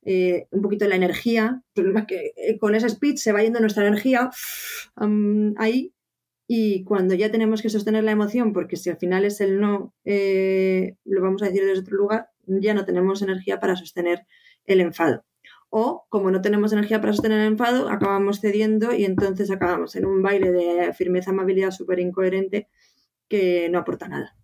eh, 0.04 0.48
un 0.52 0.62
poquito 0.62 0.88
la 0.88 0.96
energía. 0.96 1.62
Que 2.08 2.58
con 2.60 2.76
ese 2.76 2.90
speech 2.90 3.18
se 3.18 3.32
va 3.32 3.44
yendo 3.44 3.60
nuestra 3.60 3.88
energía 3.88 4.30
ahí 5.58 5.94
y 6.48 6.86
cuando 6.86 7.14
ya 7.14 7.30
tenemos 7.30 7.62
que 7.62 7.70
sostener 7.70 8.06
la 8.06 8.12
emoción, 8.12 8.54
porque 8.54 8.78
si 8.78 8.90
al 8.90 8.98
final 8.98 9.26
es 9.26 9.42
el 9.42 9.60
no, 9.60 9.94
eh, 10.06 10.96
lo 11.04 11.22
vamos 11.22 11.44
a 11.44 11.48
decir 11.48 11.66
desde 11.66 11.82
otro 11.82 11.98
lugar, 11.98 12.30
ya 12.48 12.74
no 12.74 12.86
tenemos 12.86 13.22
energía 13.22 13.60
para 13.60 13.76
sostener 13.76 14.26
el 14.66 14.82
enfado. 14.82 15.24
O 15.70 16.06
como 16.10 16.32
no 16.32 16.42
tenemos 16.42 16.72
energía 16.72 17.02
para 17.02 17.14
sostener 17.14 17.40
el 17.42 17.48
enfado, 17.48 17.90
acabamos 17.90 18.40
cediendo 18.40 18.94
y 18.94 19.06
entonces 19.06 19.52
acabamos 19.52 19.96
en 19.96 20.06
un 20.06 20.22
baile 20.22 20.52
de 20.52 20.94
firmeza, 20.94 21.32
amabilidad 21.32 21.72
súper 21.72 22.00
incoherente 22.00 22.70
que 23.28 23.68
no 23.70 23.80
aporta 23.80 24.08
nada. 24.08 24.36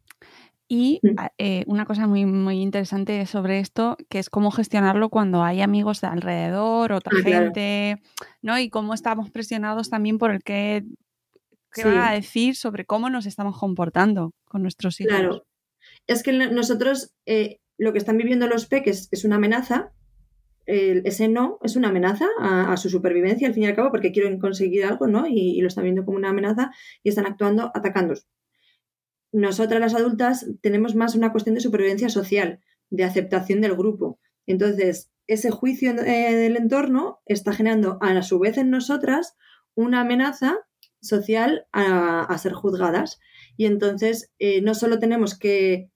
Y 0.68 1.00
mm. 1.04 1.16
eh, 1.38 1.64
una 1.68 1.86
cosa 1.86 2.08
muy, 2.08 2.26
muy 2.26 2.62
interesante 2.62 3.26
sobre 3.26 3.60
esto, 3.60 3.98
que 4.10 4.20
es 4.20 4.30
cómo 4.30 4.52
gestionarlo 4.52 5.10
cuando 5.10 5.44
hay 5.44 5.62
amigos 5.62 6.02
de 6.02 6.08
alrededor, 6.08 6.94
otra 6.94 7.18
ah, 7.20 7.24
gente, 7.24 8.02
¿no? 8.42 8.58
Y 8.58 8.70
cómo 8.70 8.94
estamos 8.94 9.30
presionados 9.30 9.90
también 9.90 10.18
por 10.18 10.32
el 10.32 10.44
que 10.44 10.84
qué 11.74 11.86
van 11.86 12.00
a 12.00 12.12
decir 12.12 12.56
sobre 12.56 12.86
cómo 12.86 13.10
nos 13.10 13.26
estamos 13.26 13.58
comportando 13.58 14.32
con 14.46 14.62
nuestros 14.62 15.02
hijos. 15.02 15.18
Claro. 15.18 15.46
Es 16.08 16.24
que 16.24 16.32
nosotros, 16.34 17.14
eh, 17.26 17.60
lo 17.78 17.92
que 17.92 17.98
están 17.98 18.18
viviendo 18.18 18.48
los 18.48 18.66
peques 18.66 19.10
es 19.12 19.26
una 19.26 19.38
amenaza, 19.38 19.92
ese 20.66 21.28
no 21.28 21.60
es 21.62 21.76
una 21.76 21.90
amenaza 21.90 22.26
a, 22.40 22.78
su 22.78 22.90
supervivencia, 22.90 23.48
al 23.48 23.54
fin 23.54 23.64
y 23.64 23.66
al 23.68 23.76
cabo, 23.76 23.92
porque 23.92 24.14
quieren 24.14 24.40
conseguir 24.40 24.86
algo, 24.86 25.08
¿no? 25.08 25.28
Y, 25.28 25.60
lo 25.60 25.68
están 25.68 25.84
viendo 25.84 26.06
como 26.06 26.18
una 26.18 26.30
amenaza 26.30 26.72
y 27.04 27.10
están 27.10 27.26
actuando 27.26 27.70
atacando 27.76 28.14
nosotras 29.34 29.82
las 29.82 29.96
adultas 29.96 30.48
tenemos 30.62 30.96
más 30.96 31.16
una 31.16 31.32
cuestión 31.32 31.56
de 31.56 31.62
supervivencia 31.62 32.08
social, 32.08 32.62
de 32.90 33.04
aceptación 33.04 33.60
del 33.60 33.76
grupo. 33.76 34.20
Entonces, 34.46 35.12
ese 35.28 35.50
juicio 35.50 35.92
eh, 35.92 36.36
del 36.36 36.56
entorno 36.56 37.22
está 37.26 37.52
generando 37.52 37.98
a 38.02 38.22
su 38.22 38.40
vez 38.40 38.58
en 38.58 38.70
nosotras 38.70 39.36
una 39.74 40.02
amenaza 40.02 40.60
social 41.02 41.66
a, 41.72 42.38
ser 42.38 42.54
juzgadas. 42.54 43.20
Y 43.58 43.66
entonces 43.66 44.32
eh, 44.38 44.62
no 44.62 44.76
solo 44.76 45.00
tenemos 45.00 45.38
que 45.38 45.90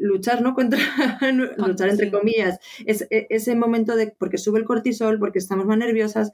luchar, 0.00 0.42
¿no? 0.42 0.54
Contra, 0.54 0.80
luchar 1.56 1.90
entre 1.90 2.10
comillas, 2.10 2.58
es, 2.86 3.06
e, 3.10 3.26
ese 3.30 3.54
momento 3.54 3.94
de, 3.94 4.14
porque 4.18 4.38
sube 4.38 4.58
el 4.58 4.64
cortisol, 4.64 5.18
porque 5.18 5.38
estamos 5.38 5.66
más 5.66 5.78
nerviosas 5.78 6.32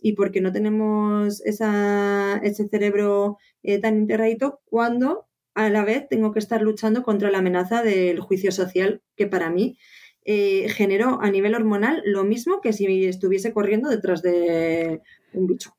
y 0.00 0.12
porque 0.12 0.40
no 0.40 0.52
tenemos 0.52 1.44
esa, 1.44 2.38
ese 2.44 2.68
cerebro 2.68 3.38
eh, 3.62 3.78
tan 3.80 3.96
integradito, 3.96 4.60
cuando 4.66 5.26
a 5.54 5.70
la 5.70 5.84
vez 5.84 6.06
tengo 6.08 6.32
que 6.32 6.38
estar 6.38 6.60
luchando 6.60 7.02
contra 7.02 7.30
la 7.30 7.38
amenaza 7.38 7.82
del 7.82 8.20
juicio 8.20 8.52
social, 8.52 9.02
que 9.16 9.26
para 9.26 9.50
mí 9.50 9.78
eh, 10.24 10.68
generó 10.68 11.22
a 11.22 11.30
nivel 11.30 11.54
hormonal 11.54 12.02
lo 12.04 12.24
mismo 12.24 12.60
que 12.60 12.72
si 12.72 13.06
estuviese 13.06 13.52
corriendo 13.52 13.88
detrás 13.88 14.22
de 14.22 15.00
un 15.32 15.46
bicho. 15.46 15.76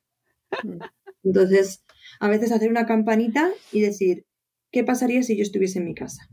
Entonces, 1.24 1.84
a 2.20 2.30
veces 2.30 2.52
hacer 2.52 2.70
una 2.70 2.86
campanita 2.86 3.52
y 3.72 3.82
decir, 3.82 4.26
¿qué 4.72 4.84
pasaría 4.84 5.22
si 5.22 5.36
yo 5.36 5.44
estuviese 5.44 5.80
en 5.80 5.86
mi 5.86 5.94
casa? 5.94 6.28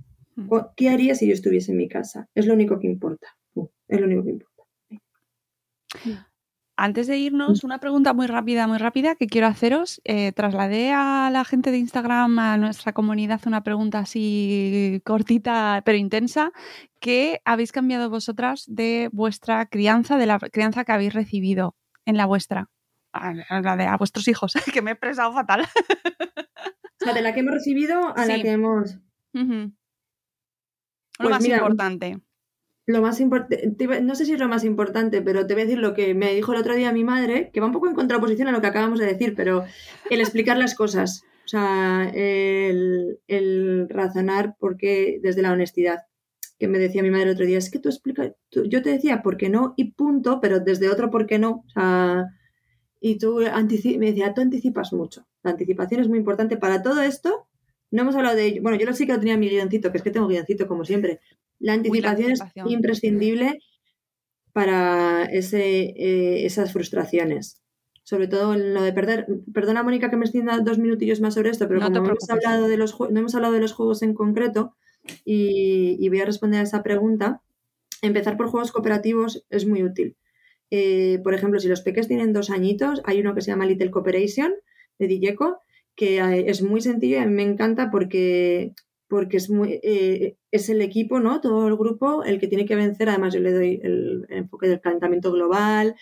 ¿Qué 0.76 0.88
haría 0.88 1.14
si 1.14 1.26
yo 1.26 1.32
estuviese 1.32 1.72
en 1.72 1.78
mi 1.78 1.88
casa? 1.88 2.28
Es 2.34 2.46
lo 2.46 2.54
único 2.54 2.78
que 2.78 2.86
importa. 2.86 3.28
Es 3.88 4.00
lo 4.00 4.06
único 4.06 4.24
que 4.24 4.30
importa. 4.30 4.62
Antes 6.76 7.06
de 7.06 7.16
irnos, 7.18 7.62
una 7.62 7.78
pregunta 7.78 8.12
muy 8.14 8.26
rápida, 8.26 8.66
muy 8.66 8.78
rápida 8.78 9.14
que 9.14 9.28
quiero 9.28 9.46
haceros. 9.46 10.00
Eh, 10.04 10.32
trasladé 10.32 10.92
a 10.92 11.30
la 11.32 11.44
gente 11.44 11.70
de 11.70 11.78
Instagram, 11.78 12.36
a 12.40 12.56
nuestra 12.56 12.92
comunidad, 12.92 13.40
una 13.46 13.62
pregunta 13.62 14.00
así 14.00 15.00
cortita 15.04 15.82
pero 15.84 15.98
intensa. 15.98 16.50
¿Qué 16.98 17.40
habéis 17.44 17.70
cambiado 17.70 18.10
vosotras 18.10 18.64
de 18.66 19.08
vuestra 19.12 19.66
crianza, 19.66 20.18
de 20.18 20.26
la 20.26 20.40
crianza 20.40 20.84
que 20.84 20.90
habéis 20.90 21.14
recibido 21.14 21.76
en 22.06 22.16
la 22.16 22.26
vuestra? 22.26 22.68
A, 23.12 23.32
la 23.32 23.76
de 23.76 23.86
a 23.86 23.96
vuestros 23.96 24.26
hijos, 24.26 24.54
que 24.72 24.82
me 24.82 24.90
he 24.90 24.94
expresado 24.94 25.32
fatal. 25.32 25.62
O 25.62 27.04
sea, 27.04 27.14
de 27.14 27.22
la 27.22 27.34
que 27.34 27.40
hemos 27.40 27.54
recibido 27.54 28.16
a 28.16 28.26
la 28.26 28.42
que 28.42 28.50
hemos. 28.50 28.98
Lo 31.18 31.28
pues 31.28 31.30
más 31.30 31.46
importante. 31.46 32.18
lo 32.86 33.00
más 33.00 33.20
importante, 33.20 34.00
no 34.02 34.14
sé 34.14 34.24
si 34.24 34.32
es 34.32 34.40
lo 34.40 34.48
más 34.48 34.64
importante, 34.64 35.22
pero 35.22 35.46
te 35.46 35.54
voy 35.54 35.62
a 35.62 35.66
decir 35.66 35.78
lo 35.78 35.94
que 35.94 36.14
me 36.14 36.34
dijo 36.34 36.52
el 36.52 36.58
otro 36.60 36.74
día 36.74 36.92
mi 36.92 37.04
madre, 37.04 37.50
que 37.52 37.60
va 37.60 37.66
un 37.66 37.72
poco 37.72 37.88
en 37.88 37.94
contraposición 37.94 38.48
a 38.48 38.52
lo 38.52 38.60
que 38.60 38.66
acabamos 38.66 38.98
de 38.98 39.06
decir, 39.06 39.34
pero 39.36 39.64
el 40.10 40.20
explicar 40.20 40.58
las 40.58 40.74
cosas, 40.74 41.22
o 41.44 41.48
sea, 41.48 42.10
el, 42.14 43.20
el 43.26 43.88
razonar 43.88 44.56
porque 44.58 45.18
desde 45.22 45.42
la 45.42 45.52
honestidad, 45.52 46.00
que 46.58 46.68
me 46.68 46.78
decía 46.78 47.02
mi 47.02 47.10
madre 47.10 47.24
el 47.24 47.34
otro 47.34 47.46
día, 47.46 47.58
es 47.58 47.70
que 47.70 47.78
tú 47.78 47.88
explicas, 47.88 48.32
yo 48.50 48.82
te 48.82 48.90
decía 48.90 49.22
por 49.22 49.36
qué 49.36 49.48
no 49.48 49.74
y 49.76 49.92
punto, 49.92 50.40
pero 50.40 50.60
desde 50.60 50.90
otro 50.90 51.10
por 51.10 51.26
qué 51.26 51.38
no, 51.38 51.64
o 51.66 51.70
sea, 51.72 52.26
y 53.00 53.18
tú 53.18 53.36
me 53.36 54.06
decía, 54.06 54.34
tú 54.34 54.40
anticipas 54.40 54.92
mucho, 54.92 55.26
la 55.42 55.52
anticipación 55.52 56.00
es 56.00 56.08
muy 56.08 56.18
importante 56.18 56.56
para 56.56 56.82
todo 56.82 57.02
esto, 57.02 57.48
no 57.94 58.02
hemos 58.02 58.16
hablado 58.16 58.34
de 58.34 58.46
ello. 58.46 58.62
Bueno, 58.62 58.76
yo 58.76 58.86
lo 58.86 58.92
sí 58.92 59.06
que 59.06 59.12
lo 59.12 59.20
tenía 59.20 59.34
en 59.34 59.40
mi 59.40 59.48
guioncito, 59.48 59.92
que 59.92 59.98
es 59.98 60.02
que 60.02 60.10
tengo 60.10 60.26
guioncito 60.26 60.66
como 60.66 60.84
siempre. 60.84 61.20
La 61.60 61.74
anticipación, 61.74 62.32
es 62.32 62.40
imprescindible 62.66 63.60
para 64.52 65.26
ese, 65.26 65.94
eh, 65.96 66.44
esas 66.44 66.72
frustraciones. 66.72 67.62
Sobre 68.02 68.26
todo 68.26 68.54
en 68.54 68.74
lo 68.74 68.82
de 68.82 68.92
perder. 68.92 69.26
Perdona, 69.52 69.84
Mónica, 69.84 70.10
que 70.10 70.16
me 70.16 70.26
dando 70.26 70.64
dos 70.64 70.78
minutillos 70.78 71.20
más 71.20 71.34
sobre 71.34 71.50
esto, 71.50 71.68
pero 71.68 71.80
como 71.80 72.00
no 72.00 72.04
hemos, 72.04 72.28
hablado 72.28 72.66
de 72.66 72.76
los, 72.76 72.98
no 72.98 73.20
hemos 73.20 73.34
hablado 73.36 73.54
de 73.54 73.60
los 73.60 73.72
juegos 73.72 74.02
en 74.02 74.12
concreto 74.12 74.74
y, 75.24 76.08
voy 76.08 76.20
a 76.20 76.26
responder 76.26 76.60
a 76.60 76.64
esa 76.64 76.82
pregunta, 76.82 77.42
empezar 78.02 78.36
por 78.36 78.48
juegos 78.48 78.72
cooperativos 78.72 79.46
es 79.50 79.66
muy 79.66 79.84
útil. 79.84 80.16
Eh, 80.70 81.20
por 81.22 81.32
ejemplo, 81.32 81.60
si 81.60 81.68
los 81.68 81.82
peques 81.82 82.08
tienen 82.08 82.32
dos 82.32 82.50
añitos, 82.50 83.02
hay 83.04 83.20
uno 83.20 83.36
que 83.36 83.40
se 83.40 83.52
llama 83.52 83.66
Little 83.66 83.92
Cooperation 83.92 84.52
de 84.98 85.06
Dilleco, 85.06 85.60
que 85.96 86.18
eh, 86.18 86.44
es 86.48 86.62
muy 86.62 86.80
sencillo 86.80 87.20
y 87.20 87.26
me 87.26 87.42
encanta 87.42 87.90
porque, 87.90 88.74
porque 89.08 89.36
es, 89.38 89.50
eh, 89.66 90.36
es 90.50 90.68
el 90.68 90.82
equipo, 90.82 91.20
¿no? 91.20 91.40
Todo 91.40 91.68
el 91.68 91.76
grupo 91.76 92.24
el 92.24 92.40
que 92.40 92.48
tiene 92.48 92.66
que 92.66 92.76
vencer. 92.76 93.08
Además, 93.08 93.34
yo 93.34 93.40
le 93.40 93.52
doy 93.52 93.80
el, 93.82 94.26
enfoque 94.28 94.68
del 94.68 94.80
calentamiento 94.80 95.32
global 95.32 95.94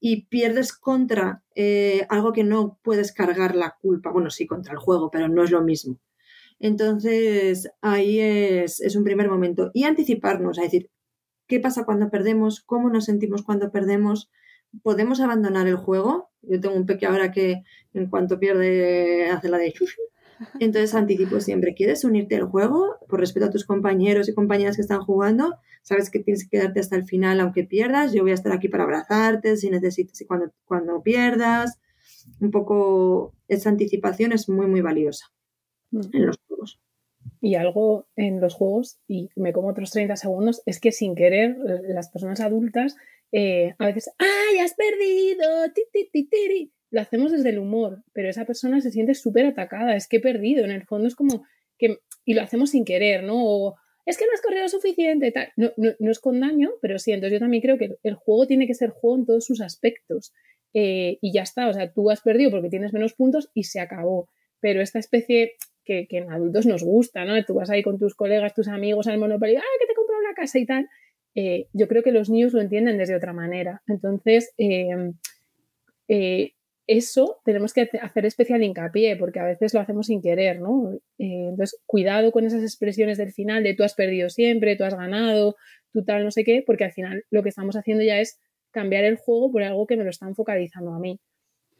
y 0.00 0.26
pierdes 0.26 0.72
contra 0.72 1.42
eh, 1.54 2.06
algo 2.10 2.32
que 2.32 2.44
no 2.44 2.78
puedes 2.82 3.12
cargar 3.12 3.54
la 3.54 3.76
culpa. 3.80 4.10
Bueno, 4.10 4.30
sí, 4.30 4.46
contra 4.46 4.72
el 4.72 4.78
juego, 4.78 5.10
pero 5.10 5.28
no 5.28 5.44
es 5.44 5.50
lo 5.50 5.62
mismo. 5.62 5.98
Entonces, 6.60 7.70
ahí 7.80 8.20
es, 8.20 8.80
es 8.80 8.96
un 8.96 9.04
primer 9.04 9.28
momento. 9.28 9.70
Y 9.74 9.84
anticiparnos, 9.84 10.58
a 10.58 10.62
decir, 10.62 10.90
¿qué 11.48 11.60
pasa 11.60 11.84
cuando 11.84 12.10
perdemos? 12.10 12.62
¿Cómo 12.62 12.90
nos 12.90 13.06
sentimos 13.06 13.42
cuando 13.42 13.72
perdemos? 13.72 14.30
¿Podemos 14.82 15.20
abandonar 15.20 15.66
el 15.66 15.76
juego? 15.76 16.30
Yo 16.42 16.60
tengo 16.60 16.74
un 16.74 16.86
peque 16.86 17.06
ahora 17.06 17.32
que 17.32 17.62
en 17.92 18.08
cuanto 18.08 18.38
pierde 18.38 19.30
hace 19.30 19.48
la 19.48 19.58
de 19.58 19.72
Entonces 20.60 20.94
anticipo 20.94 21.40
siempre, 21.40 21.74
¿quieres 21.74 22.04
unirte 22.04 22.36
al 22.36 22.44
juego? 22.44 22.96
Por 23.08 23.20
respeto 23.20 23.46
a 23.46 23.50
tus 23.50 23.64
compañeros 23.64 24.28
y 24.28 24.34
compañeras 24.34 24.76
que 24.76 24.82
están 24.82 25.00
jugando, 25.00 25.56
sabes 25.82 26.10
que 26.10 26.18
tienes 26.18 26.44
que 26.44 26.58
quedarte 26.58 26.80
hasta 26.80 26.96
el 26.96 27.04
final 27.04 27.40
aunque 27.40 27.64
pierdas, 27.64 28.12
yo 28.12 28.22
voy 28.22 28.32
a 28.32 28.34
estar 28.34 28.52
aquí 28.52 28.68
para 28.68 28.84
abrazarte 28.84 29.56
si 29.56 29.70
necesitas 29.70 30.20
y 30.20 30.26
cuando, 30.26 30.52
cuando 30.64 31.02
pierdas. 31.02 31.78
Un 32.40 32.50
poco 32.50 33.34
esa 33.48 33.68
anticipación 33.68 34.32
es 34.32 34.48
muy, 34.48 34.66
muy 34.66 34.80
valiosa 34.80 35.26
mm. 35.90 36.00
en 36.12 36.26
los 36.26 36.38
juegos. 36.48 36.80
Y 37.40 37.56
algo 37.56 38.06
en 38.16 38.40
los 38.40 38.54
juegos, 38.54 38.98
y 39.06 39.28
me 39.36 39.52
como 39.52 39.68
otros 39.68 39.90
30 39.90 40.16
segundos, 40.16 40.62
es 40.64 40.80
que 40.80 40.92
sin 40.92 41.14
querer 41.14 41.56
las 41.88 42.10
personas 42.10 42.40
adultas 42.40 42.96
eh, 43.32 43.74
a 43.78 43.86
veces, 43.86 44.10
¡ay, 44.18 44.58
has 44.58 44.74
perdido! 44.74 45.72
Ti, 45.72 46.70
Lo 46.90 47.00
hacemos 47.00 47.32
desde 47.32 47.50
el 47.50 47.58
humor, 47.58 48.04
pero 48.12 48.28
esa 48.28 48.44
persona 48.44 48.80
se 48.80 48.90
siente 48.90 49.14
súper 49.14 49.46
atacada, 49.46 49.96
es 49.96 50.08
que 50.08 50.18
he 50.18 50.20
perdido, 50.20 50.64
en 50.64 50.70
el 50.70 50.84
fondo 50.84 51.08
es 51.08 51.16
como 51.16 51.44
que, 51.78 51.98
y 52.24 52.34
lo 52.34 52.42
hacemos 52.42 52.70
sin 52.70 52.84
querer, 52.84 53.24
¿no? 53.24 53.34
O, 53.36 53.76
es 54.06 54.18
que 54.18 54.26
no 54.26 54.32
has 54.34 54.42
corrido 54.42 54.68
suficiente, 54.68 55.32
tal. 55.32 55.48
No, 55.56 55.72
no, 55.76 56.10
es 56.10 56.18
con 56.18 56.40
daño, 56.40 56.72
pero 56.82 56.98
sí, 56.98 57.12
entonces 57.12 57.34
yo 57.34 57.40
también 57.40 57.62
creo 57.62 57.78
que 57.78 57.96
el 58.02 58.14
juego 58.14 58.46
tiene 58.46 58.66
que 58.66 58.74
ser 58.74 58.90
juego 58.90 59.16
en 59.16 59.26
todos 59.26 59.44
sus 59.44 59.60
aspectos. 59.60 60.32
Eh, 60.74 61.18
y 61.22 61.32
ya 61.32 61.42
está, 61.42 61.68
o 61.68 61.72
sea, 61.72 61.90
tú 61.92 62.10
has 62.10 62.20
perdido 62.20 62.50
porque 62.50 62.68
tienes 62.68 62.92
menos 62.92 63.14
puntos 63.14 63.50
y 63.54 63.64
se 63.64 63.80
acabó. 63.80 64.28
Pero 64.60 64.82
esta 64.82 64.98
especie 64.98 65.54
que, 65.84 66.06
que 66.06 66.18
en 66.18 66.30
adultos 66.30 66.66
nos 66.66 66.82
gusta, 66.82 67.24
¿no? 67.24 67.42
Tú 67.44 67.54
vas 67.54 67.70
ahí 67.70 67.82
con 67.82 67.98
tus 67.98 68.14
colegas, 68.14 68.54
tus 68.54 68.68
amigos 68.68 69.06
al 69.06 69.18
Monopoly, 69.18 69.56
¡ay, 69.56 69.62
que 69.80 69.86
te 69.86 69.94
compro 69.94 70.18
una 70.18 70.34
casa 70.34 70.58
y 70.58 70.66
tal! 70.66 70.86
Eh, 71.34 71.66
yo 71.72 71.88
creo 71.88 72.02
que 72.02 72.12
los 72.12 72.30
niños 72.30 72.52
lo 72.52 72.60
entienden 72.60 72.98
desde 72.98 73.16
otra 73.16 73.32
manera. 73.32 73.82
Entonces, 73.86 74.52
em, 74.56 75.14
eh, 76.08 76.52
eso 76.86 77.40
tenemos 77.44 77.72
que 77.72 77.88
hacer 78.02 78.26
especial 78.26 78.62
hincapié, 78.62 79.16
porque 79.16 79.40
a 79.40 79.44
veces 79.44 79.74
lo 79.74 79.80
hacemos 79.80 80.06
sin 80.06 80.20
querer, 80.22 80.60
¿no? 80.60 80.92
Eh, 81.18 81.48
entonces, 81.48 81.80
cuidado 81.86 82.30
con 82.30 82.44
esas 82.44 82.62
expresiones 82.62 83.18
del 83.18 83.32
final 83.32 83.62
de 83.62 83.74
tú 83.74 83.82
has 83.84 83.94
perdido 83.94 84.28
siempre, 84.28 84.76
tú 84.76 84.84
has 84.84 84.94
ganado, 84.94 85.56
tú 85.92 86.04
tal, 86.04 86.24
no 86.24 86.30
sé 86.30 86.44
qué, 86.44 86.62
porque 86.64 86.84
al 86.84 86.92
final 86.92 87.24
lo 87.30 87.42
que 87.42 87.48
estamos 87.48 87.74
haciendo 87.76 88.04
ya 88.04 88.20
es 88.20 88.38
cambiar 88.70 89.04
el 89.04 89.16
juego 89.16 89.50
por 89.50 89.62
algo 89.62 89.86
que 89.86 89.96
me 89.96 90.04
lo 90.04 90.10
están 90.10 90.34
focalizando 90.34 90.92
a 90.92 90.98
mí. 91.00 91.18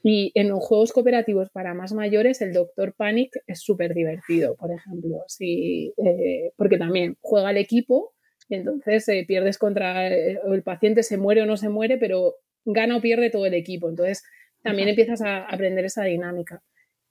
Y 0.02 0.32
en 0.34 0.48
los 0.48 0.60
juegos 0.60 0.92
cooperativos 0.92 1.50
para 1.50 1.74
más 1.74 1.92
mayores, 1.92 2.40
el 2.42 2.52
Doctor 2.52 2.94
Panic 2.94 3.30
es 3.46 3.60
súper 3.60 3.94
divertido, 3.94 4.54
por 4.56 4.70
ejemplo, 4.70 5.24
sí, 5.28 5.94
porque 6.56 6.76
también 6.76 7.16
juega 7.22 7.50
el 7.50 7.56
equipo 7.56 8.14
entonces 8.48 9.08
eh, 9.08 9.24
pierdes 9.26 9.58
contra 9.58 10.08
eh, 10.08 10.38
el 10.46 10.62
paciente, 10.62 11.02
se 11.02 11.16
muere 11.16 11.42
o 11.42 11.46
no 11.46 11.56
se 11.56 11.68
muere, 11.68 11.98
pero 11.98 12.34
gana 12.64 12.96
o 12.96 13.00
pierde 13.00 13.30
todo 13.30 13.46
el 13.46 13.54
equipo. 13.54 13.88
Entonces 13.88 14.22
también 14.62 14.88
empiezas 14.88 15.22
a 15.22 15.44
aprender 15.44 15.84
esa 15.84 16.04
dinámica. 16.04 16.62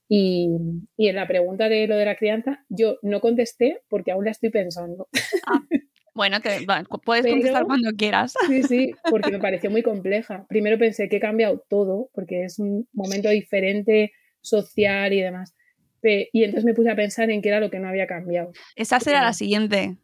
Y, 0.09 0.47
en 0.97 1.15
la 1.15 1.27
pregunta 1.27 1.69
de 1.69 1.87
lo 1.87 1.95
de 1.95 2.05
la 2.05 2.15
crianza, 2.15 2.63
yo 2.69 2.97
no 3.01 3.21
contesté 3.21 3.81
porque 3.89 4.11
aún 4.11 4.25
la 4.25 4.31
estoy 4.31 4.49
pensando. 4.49 5.07
Ah, 5.47 5.61
bueno, 6.13 6.37
puedes 7.03 7.25
contestar 7.25 7.65
cuando 7.65 7.89
quieras. 7.97 8.33
Sí, 8.47 8.63
sí, 8.63 8.91
porque 9.09 9.31
me 9.31 9.39
pareció 9.39 9.71
muy 9.71 9.81
compleja. 9.81 10.45
Primero 10.47 10.77
pensé 10.77 11.09
que 11.09 11.17
he 11.17 11.19
cambiado 11.19 11.63
todo, 11.69 12.09
porque 12.13 12.43
es 12.43 12.59
un 12.59 12.87
momento 12.93 13.29
diferente 13.29 14.11
social 14.41 15.13
y 15.13 15.21
demás. 15.21 15.55
Y 16.03 16.43
entonces 16.43 16.65
me 16.65 16.73
puse 16.73 16.91
a 16.91 16.95
pensar 16.95 17.29
en 17.31 17.41
qué 17.41 17.49
era 17.49 17.59
lo 17.59 17.69
que 17.69 17.79
no 17.79 17.87
había 17.87 18.07
cambiado. 18.07 18.51
Esa 18.75 18.99
será 18.99 19.21
la 19.21 19.33
siguiente. 19.33 19.97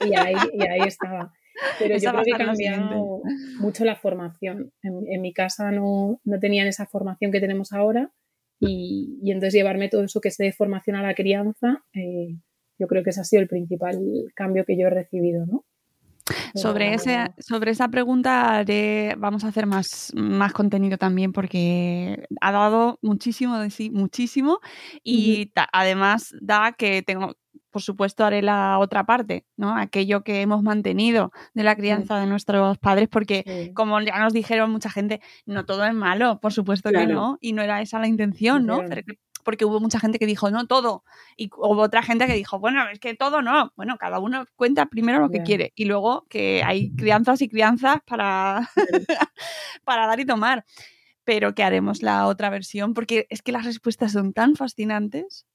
Y 0.00 0.14
ahí, 0.14 0.34
y 0.52 0.66
ahí 0.66 0.80
estaba. 0.86 1.32
Pero 1.78 1.96
yo 1.96 2.10
creo 2.10 2.22
que 2.24 2.30
he 2.30 2.46
cambiado 2.46 3.20
mucho 3.60 3.84
la 3.84 3.96
formación. 3.96 4.72
En, 4.82 5.20
mi 5.20 5.32
casa 5.32 5.70
no, 5.70 6.20
no, 6.24 6.38
tenían 6.38 6.66
esa 6.68 6.86
formación 6.86 7.32
que 7.32 7.40
tenemos 7.40 7.72
ahora 7.72 8.12
y, 8.60 9.18
y, 9.22 9.32
entonces 9.32 9.54
llevarme 9.54 9.88
todo 9.88 10.04
eso 10.04 10.20
que 10.20 10.28
es 10.28 10.36
de 10.36 10.52
formación 10.52 10.96
a 10.96 11.02
la 11.02 11.14
crianza, 11.14 11.84
eh, 11.94 12.36
yo 12.78 12.86
creo 12.86 13.02
que 13.02 13.10
ese 13.10 13.20
ha 13.20 13.24
sido 13.24 13.42
el 13.42 13.48
principal 13.48 13.98
cambio 14.34 14.64
que 14.64 14.78
yo 14.78 14.86
he 14.86 14.90
recibido, 14.90 15.46
¿no? 15.46 15.64
Sobre, 16.54 16.94
ese, 16.94 17.26
sobre 17.38 17.70
esa 17.70 17.88
pregunta 17.88 18.64
vamos 19.16 19.44
a 19.44 19.48
hacer 19.48 19.66
más, 19.66 20.12
más 20.14 20.52
contenido 20.52 20.98
también 20.98 21.32
porque 21.32 22.26
ha 22.40 22.52
dado 22.52 22.98
muchísimo 23.02 23.58
de 23.58 23.70
sí, 23.70 23.90
muchísimo 23.90 24.60
y 25.02 25.52
además 25.72 26.34
da 26.40 26.72
que 26.76 27.02
tengo, 27.02 27.36
por 27.78 27.84
supuesto, 27.84 28.24
haré 28.24 28.42
la 28.42 28.80
otra 28.80 29.06
parte, 29.06 29.46
¿no? 29.56 29.76
Aquello 29.76 30.24
que 30.24 30.40
hemos 30.40 30.64
mantenido 30.64 31.30
de 31.54 31.62
la 31.62 31.76
crianza 31.76 32.18
de 32.18 32.26
nuestros 32.26 32.76
padres, 32.78 33.06
porque 33.08 33.70
como 33.72 34.00
ya 34.00 34.18
nos 34.18 34.32
dijeron 34.32 34.72
mucha 34.72 34.90
gente, 34.90 35.20
no 35.46 35.64
todo 35.64 35.84
es 35.84 35.94
malo, 35.94 36.40
por 36.40 36.52
supuesto 36.52 36.90
que 36.90 37.06
no, 37.06 37.38
y 37.40 37.52
no 37.52 37.62
era 37.62 37.80
esa 37.80 38.00
la 38.00 38.08
intención, 38.08 38.66
¿no? 38.66 38.82
porque 39.44 39.64
hubo 39.64 39.78
mucha 39.78 40.00
gente 40.00 40.18
que 40.18 40.26
dijo, 40.26 40.50
no, 40.50 40.66
todo. 40.66 41.04
Y 41.36 41.50
hubo 41.56 41.82
otra 41.82 42.02
gente 42.02 42.26
que 42.26 42.32
dijo, 42.32 42.58
bueno, 42.58 42.82
es 42.90 42.98
que 42.98 43.14
todo 43.14 43.42
no. 43.42 43.72
Bueno, 43.76 43.96
cada 43.96 44.18
uno 44.18 44.44
cuenta 44.56 44.86
primero 44.86 45.20
lo 45.20 45.30
que 45.30 45.44
quiere 45.44 45.72
y 45.76 45.84
luego 45.84 46.26
que 46.28 46.64
hay 46.64 46.90
crianzas 46.96 47.40
y 47.42 47.48
crianzas 47.48 47.98
para, 48.04 48.68
para 49.84 50.08
dar 50.08 50.18
y 50.18 50.26
tomar. 50.26 50.66
Pero 51.22 51.54
que 51.54 51.62
haremos 51.62 52.02
la 52.02 52.26
otra 52.26 52.50
versión 52.50 52.92
porque 52.92 53.28
es 53.30 53.40
que 53.40 53.52
las 53.52 53.64
respuestas 53.64 54.10
son 54.10 54.32
tan 54.32 54.56
fascinantes. 54.56 55.46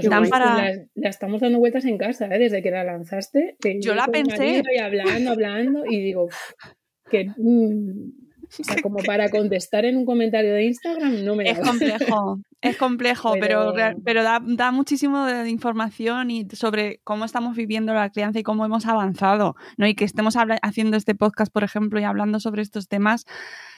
Nos 0.00 0.30
para... 0.30 0.86
la, 0.94 1.08
estamos 1.08 1.40
dando 1.40 1.58
vueltas 1.58 1.84
en 1.84 1.98
casa, 1.98 2.26
¿eh? 2.26 2.38
desde 2.38 2.62
que 2.62 2.70
la 2.70 2.84
lanzaste. 2.84 3.56
Yo 3.80 3.94
la 3.94 4.06
pensé. 4.06 4.62
Y 4.74 4.78
hablando, 4.78 5.30
hablando, 5.30 5.84
y 5.86 6.00
digo 6.02 6.28
que 7.10 7.26
mm, 7.36 8.22
como 8.82 8.96
para 9.06 9.28
contestar 9.30 9.84
en 9.84 9.96
un 9.96 10.06
comentario 10.06 10.54
de 10.54 10.64
Instagram 10.64 11.24
no 11.24 11.36
me 11.36 11.48
Es 11.48 11.58
complejo, 11.58 12.40
es 12.60 12.76
complejo, 12.76 13.34
pero, 13.40 13.74
pero, 14.04 14.22
da, 14.22 14.40
da, 14.44 14.70
muchísimo 14.70 15.24
de 15.26 15.48
información 15.48 16.30
y 16.30 16.48
sobre 16.52 17.00
cómo 17.04 17.24
estamos 17.24 17.56
viviendo 17.56 17.94
la 17.94 18.10
crianza 18.10 18.38
y 18.38 18.42
cómo 18.42 18.64
hemos 18.64 18.86
avanzado, 18.86 19.56
¿no? 19.76 19.86
Y 19.86 19.94
que 19.94 20.04
estemos 20.04 20.36
haciendo 20.62 20.96
este 20.96 21.14
podcast, 21.14 21.52
por 21.52 21.64
ejemplo, 21.64 22.00
y 22.00 22.04
hablando 22.04 22.40
sobre 22.40 22.62
estos 22.62 22.88
temas, 22.88 23.26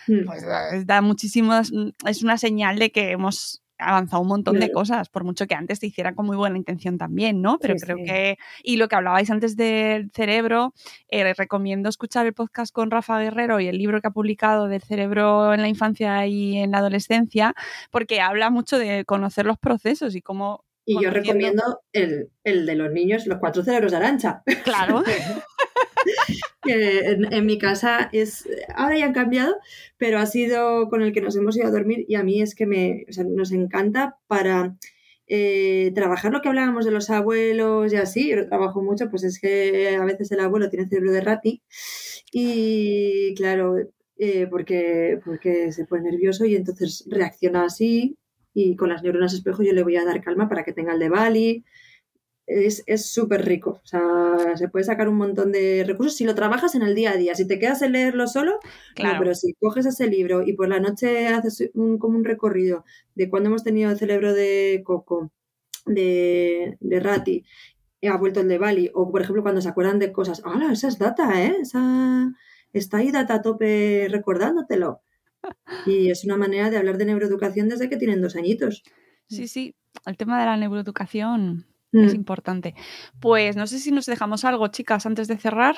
mm. 0.08 0.24
pues 0.26 0.86
da 0.86 1.00
muchísimo, 1.00 1.54
es 1.54 2.22
una 2.22 2.38
señal 2.38 2.78
de 2.78 2.90
que 2.90 3.10
hemos 3.10 3.63
avanzado 3.88 4.22
un 4.22 4.28
montón 4.28 4.58
de 4.60 4.70
cosas, 4.70 5.08
por 5.08 5.24
mucho 5.24 5.46
que 5.46 5.54
antes 5.54 5.80
te 5.80 5.86
hiciera 5.86 6.14
con 6.14 6.26
muy 6.26 6.36
buena 6.36 6.56
intención 6.56 6.98
también, 6.98 7.42
¿no? 7.42 7.58
Pero 7.58 7.74
creo 7.76 7.96
que, 7.96 8.38
y 8.62 8.76
lo 8.76 8.88
que 8.88 8.96
hablabais 8.96 9.30
antes 9.30 9.56
del 9.56 10.10
cerebro, 10.12 10.74
eh, 11.08 11.34
recomiendo 11.34 11.88
escuchar 11.88 12.26
el 12.26 12.34
podcast 12.34 12.72
con 12.72 12.90
Rafa 12.90 13.18
Guerrero 13.18 13.60
y 13.60 13.68
el 13.68 13.78
libro 13.78 14.00
que 14.00 14.08
ha 14.08 14.10
publicado 14.10 14.68
del 14.68 14.82
cerebro 14.82 15.54
en 15.54 15.62
la 15.62 15.68
infancia 15.68 16.26
y 16.26 16.58
en 16.58 16.70
la 16.70 16.78
adolescencia, 16.78 17.54
porque 17.90 18.20
habla 18.20 18.50
mucho 18.50 18.78
de 18.78 19.04
conocer 19.04 19.46
los 19.46 19.58
procesos 19.58 20.14
y 20.14 20.22
cómo... 20.22 20.64
Y 20.86 21.02
yo 21.02 21.10
recomiendo 21.10 21.80
el, 21.92 22.28
el 22.44 22.66
de 22.66 22.74
los 22.74 22.92
niños, 22.92 23.26
los 23.26 23.38
cuatro 23.38 23.62
cerebros 23.62 23.92
de 23.92 23.96
arancha. 23.96 24.42
Claro. 24.64 25.02
en, 26.66 27.46
mi 27.46 27.58
casa 27.58 28.08
es, 28.12 28.48
ahora 28.74 28.98
ya 28.98 29.06
han 29.06 29.12
cambiado, 29.12 29.56
pero 29.98 30.18
ha 30.18 30.26
sido 30.26 30.88
con 30.88 31.02
el 31.02 31.12
que 31.12 31.20
nos 31.20 31.36
hemos 31.36 31.56
ido 31.56 31.66
a 31.66 31.70
dormir 31.70 32.04
y 32.08 32.14
a 32.16 32.22
mí 32.22 32.40
es 32.40 32.54
que 32.54 32.66
me, 32.66 33.06
nos 33.26 33.52
encanta 33.52 34.18
para 34.26 34.76
eh, 35.26 35.92
trabajar 35.94 36.32
lo 36.32 36.42
que 36.42 36.48
hablábamos 36.48 36.84
de 36.84 36.90
los 36.90 37.10
abuelos 37.10 37.92
y 37.92 37.96
así, 37.96 38.30
yo 38.30 38.46
trabajo 38.46 38.82
mucho, 38.82 39.10
pues 39.10 39.24
es 39.24 39.40
que 39.40 39.96
a 39.96 40.04
veces 40.04 40.30
el 40.32 40.40
abuelo 40.40 40.68
tiene 40.68 40.88
cerebro 40.88 41.12
de 41.12 41.20
rati 41.20 41.62
y 42.32 43.34
claro, 43.34 43.76
eh, 44.18 44.46
porque, 44.50 45.20
porque 45.24 45.72
se 45.72 45.86
pone 45.86 46.10
nervioso 46.10 46.44
y 46.44 46.56
entonces 46.56 47.06
reacciona 47.08 47.64
así 47.64 48.16
y 48.54 48.76
con 48.76 48.88
las 48.88 49.02
neuronas 49.02 49.34
espejo 49.34 49.62
yo 49.62 49.72
le 49.72 49.82
voy 49.82 49.96
a 49.96 50.04
dar 50.04 50.22
calma 50.22 50.48
para 50.48 50.64
que 50.64 50.72
tenga 50.72 50.92
el 50.92 51.00
de 51.00 51.08
Bali. 51.08 51.64
Es 52.46 53.10
súper 53.10 53.44
rico, 53.46 53.80
o 53.82 53.86
sea, 53.86 54.56
se 54.56 54.68
puede 54.68 54.84
sacar 54.84 55.08
un 55.08 55.16
montón 55.16 55.50
de 55.50 55.82
recursos 55.86 56.14
si 56.14 56.24
lo 56.24 56.34
trabajas 56.34 56.74
en 56.74 56.82
el 56.82 56.94
día 56.94 57.12
a 57.12 57.16
día. 57.16 57.34
Si 57.34 57.46
te 57.46 57.58
quedas 57.58 57.80
en 57.80 57.92
leerlo 57.92 58.26
solo, 58.26 58.60
claro. 58.94 59.18
pero 59.18 59.34
si 59.34 59.54
coges 59.54 59.86
ese 59.86 60.08
libro 60.08 60.42
y 60.46 60.52
por 60.52 60.68
la 60.68 60.78
noche 60.78 61.28
haces 61.28 61.70
un, 61.72 61.98
como 61.98 62.18
un 62.18 62.24
recorrido 62.24 62.84
de 63.14 63.30
cuando 63.30 63.48
hemos 63.48 63.64
tenido 63.64 63.90
el 63.90 63.98
cerebro 63.98 64.34
de 64.34 64.82
Coco, 64.84 65.32
de, 65.86 66.76
de 66.80 67.00
Rati, 67.00 67.44
ha 68.08 68.16
vuelto 68.16 68.40
el 68.40 68.48
de 68.48 68.58
Bali, 68.58 68.90
o 68.94 69.10
por 69.10 69.22
ejemplo 69.22 69.42
cuando 69.42 69.60
se 69.60 69.68
acuerdan 69.68 69.98
de 69.98 70.12
cosas, 70.12 70.42
¡hala! 70.44 70.72
Esa 70.72 70.88
es 70.88 70.98
data, 70.98 71.42
¿eh? 71.42 71.56
Esa, 71.60 72.32
está 72.72 72.98
ahí 72.98 73.10
data 73.10 73.34
a 73.34 73.42
tope 73.42 74.08
recordándotelo. 74.10 75.00
Y 75.86 76.10
es 76.10 76.24
una 76.24 76.38
manera 76.38 76.70
de 76.70 76.78
hablar 76.78 76.96
de 76.96 77.04
neuroeducación 77.04 77.68
desde 77.68 77.90
que 77.90 77.98
tienen 77.98 78.22
dos 78.22 78.34
añitos. 78.34 78.82
Sí, 79.28 79.46
sí, 79.46 79.74
el 80.06 80.16
tema 80.16 80.40
de 80.40 80.46
la 80.46 80.56
neuroeducación 80.56 81.66
es 82.02 82.12
mm. 82.12 82.16
importante. 82.16 82.74
Pues 83.20 83.56
no 83.56 83.66
sé 83.66 83.78
si 83.78 83.90
nos 83.90 84.06
dejamos 84.06 84.44
algo, 84.44 84.68
chicas, 84.68 85.06
antes 85.06 85.28
de 85.28 85.36
cerrar. 85.36 85.76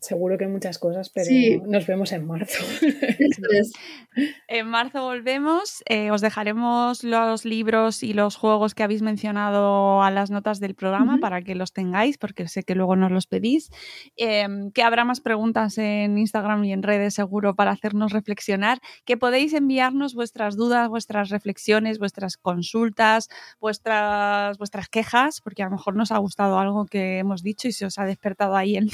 Seguro 0.00 0.36
que 0.36 0.46
muchas 0.46 0.78
cosas, 0.78 1.10
pero 1.10 1.30
nos 1.66 1.86
vemos 1.86 2.12
en 2.12 2.26
marzo. 2.26 2.62
en 4.48 4.68
marzo 4.68 5.02
volvemos. 5.02 5.82
Eh, 5.88 6.10
os 6.10 6.20
dejaremos 6.20 7.02
los 7.02 7.44
libros 7.44 8.02
y 8.02 8.12
los 8.12 8.36
juegos 8.36 8.74
que 8.74 8.82
habéis 8.82 9.02
mencionado 9.02 10.02
a 10.02 10.10
las 10.10 10.30
notas 10.30 10.60
del 10.60 10.74
programa 10.74 11.18
para 11.18 11.42
que 11.42 11.54
los 11.54 11.72
tengáis, 11.72 12.18
porque 12.18 12.46
sé 12.46 12.62
que 12.62 12.74
luego 12.74 12.94
nos 12.94 13.10
los 13.10 13.26
pedís. 13.26 13.70
Em, 14.16 14.70
que 14.70 14.82
habrá 14.82 15.04
más 15.04 15.20
preguntas 15.20 15.78
en 15.78 16.18
Instagram 16.18 16.64
y 16.64 16.72
en 16.72 16.82
redes 16.82 17.14
seguro 17.14 17.56
para 17.56 17.70
hacernos 17.70 18.12
reflexionar. 18.12 18.80
Que 19.04 19.16
podéis 19.16 19.54
enviarnos 19.54 20.14
vuestras 20.14 20.56
dudas, 20.56 20.88
vuestras 20.88 21.30
reflexiones, 21.30 21.98
vuestras 21.98 22.36
consultas, 22.36 23.28
vuestras, 23.60 24.58
vuestras 24.58 24.88
quejas, 24.88 25.40
porque 25.40 25.62
a 25.62 25.66
lo 25.66 25.72
mejor 25.72 25.96
nos 25.96 26.12
ha 26.12 26.18
gustado 26.18 26.58
algo 26.58 26.84
que 26.86 27.18
hemos 27.18 27.42
dicho 27.42 27.66
y 27.66 27.72
se 27.72 27.86
os 27.86 27.98
ha 27.98 28.04
despertado 28.04 28.56
ahí 28.56 28.76
el 28.76 28.90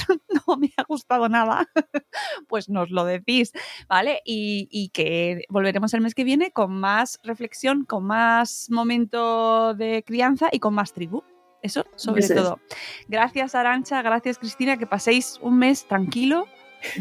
no 0.47 0.57
me 0.59 0.73
ha 0.77 0.85
gustado 0.93 1.28
nada, 1.28 1.68
pues 2.49 2.68
nos 2.68 2.90
lo 2.90 3.05
decís, 3.05 3.53
¿vale? 3.88 4.20
Y, 4.24 4.90
que 4.93 5.45
volveremos 5.49 5.95
el 5.95 6.03
mes 6.03 6.14
que 6.14 6.24
viene 6.24 6.51
con 6.51 6.72
más 6.78 7.18
reflexión, 7.22 7.84
con 7.84 8.05
más 8.05 8.68
momento 8.70 9.74
de 9.74 10.05
crianza 10.05 10.49
y 10.53 10.59
con 10.59 10.74
más 10.74 10.93
tribu. 10.93 11.22
Eso 11.62 11.86
sobre 11.97 12.28
todo. 12.28 12.61
Gracias 13.09 13.55
Arancha, 13.55 14.03
gracias 14.03 14.38
Cristina, 14.38 14.76
que 14.76 14.86
paséis 14.86 15.38
un 15.40 15.59
mes 15.59 15.86
tranquilo. 15.86 16.47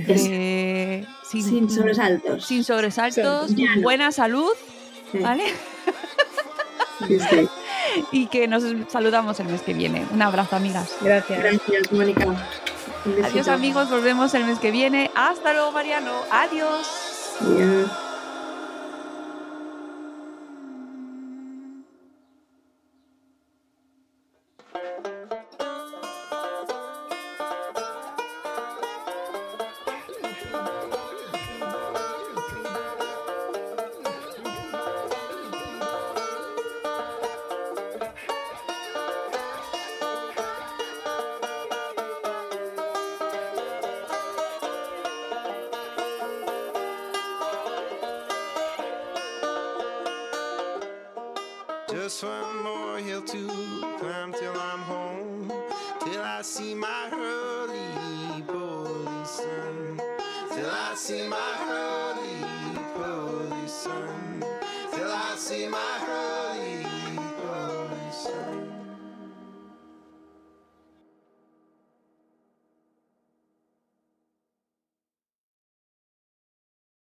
Eh, 0.07 1.03
sin, 1.23 1.67
sobresaltos. 1.67 2.45
Sin 2.45 2.63
sobresaltos, 2.63 3.51
buena 3.81 4.11
salud, 4.11 4.51
¿vale? 5.11 5.45
y 8.11 8.27
que 8.27 8.47
nos 8.47 8.63
saludamos 8.89 9.39
el 9.39 9.47
mes 9.47 9.61
que 9.61 9.73
viene. 9.73 10.05
Un 10.13 10.21
abrazo, 10.21 10.55
amigas. 10.55 10.95
Gracias. 11.01 11.39
Gracias, 11.39 11.91
Mónica. 11.91 12.35
Adiós 13.23 13.47
amigos, 13.47 13.89
volvemos 13.89 14.33
el 14.33 14.45
mes 14.45 14.59
que 14.59 14.71
viene. 14.71 15.09
Hasta 15.15 15.53
luego 15.53 15.71
Mariano. 15.71 16.11
Adiós. 16.29 16.87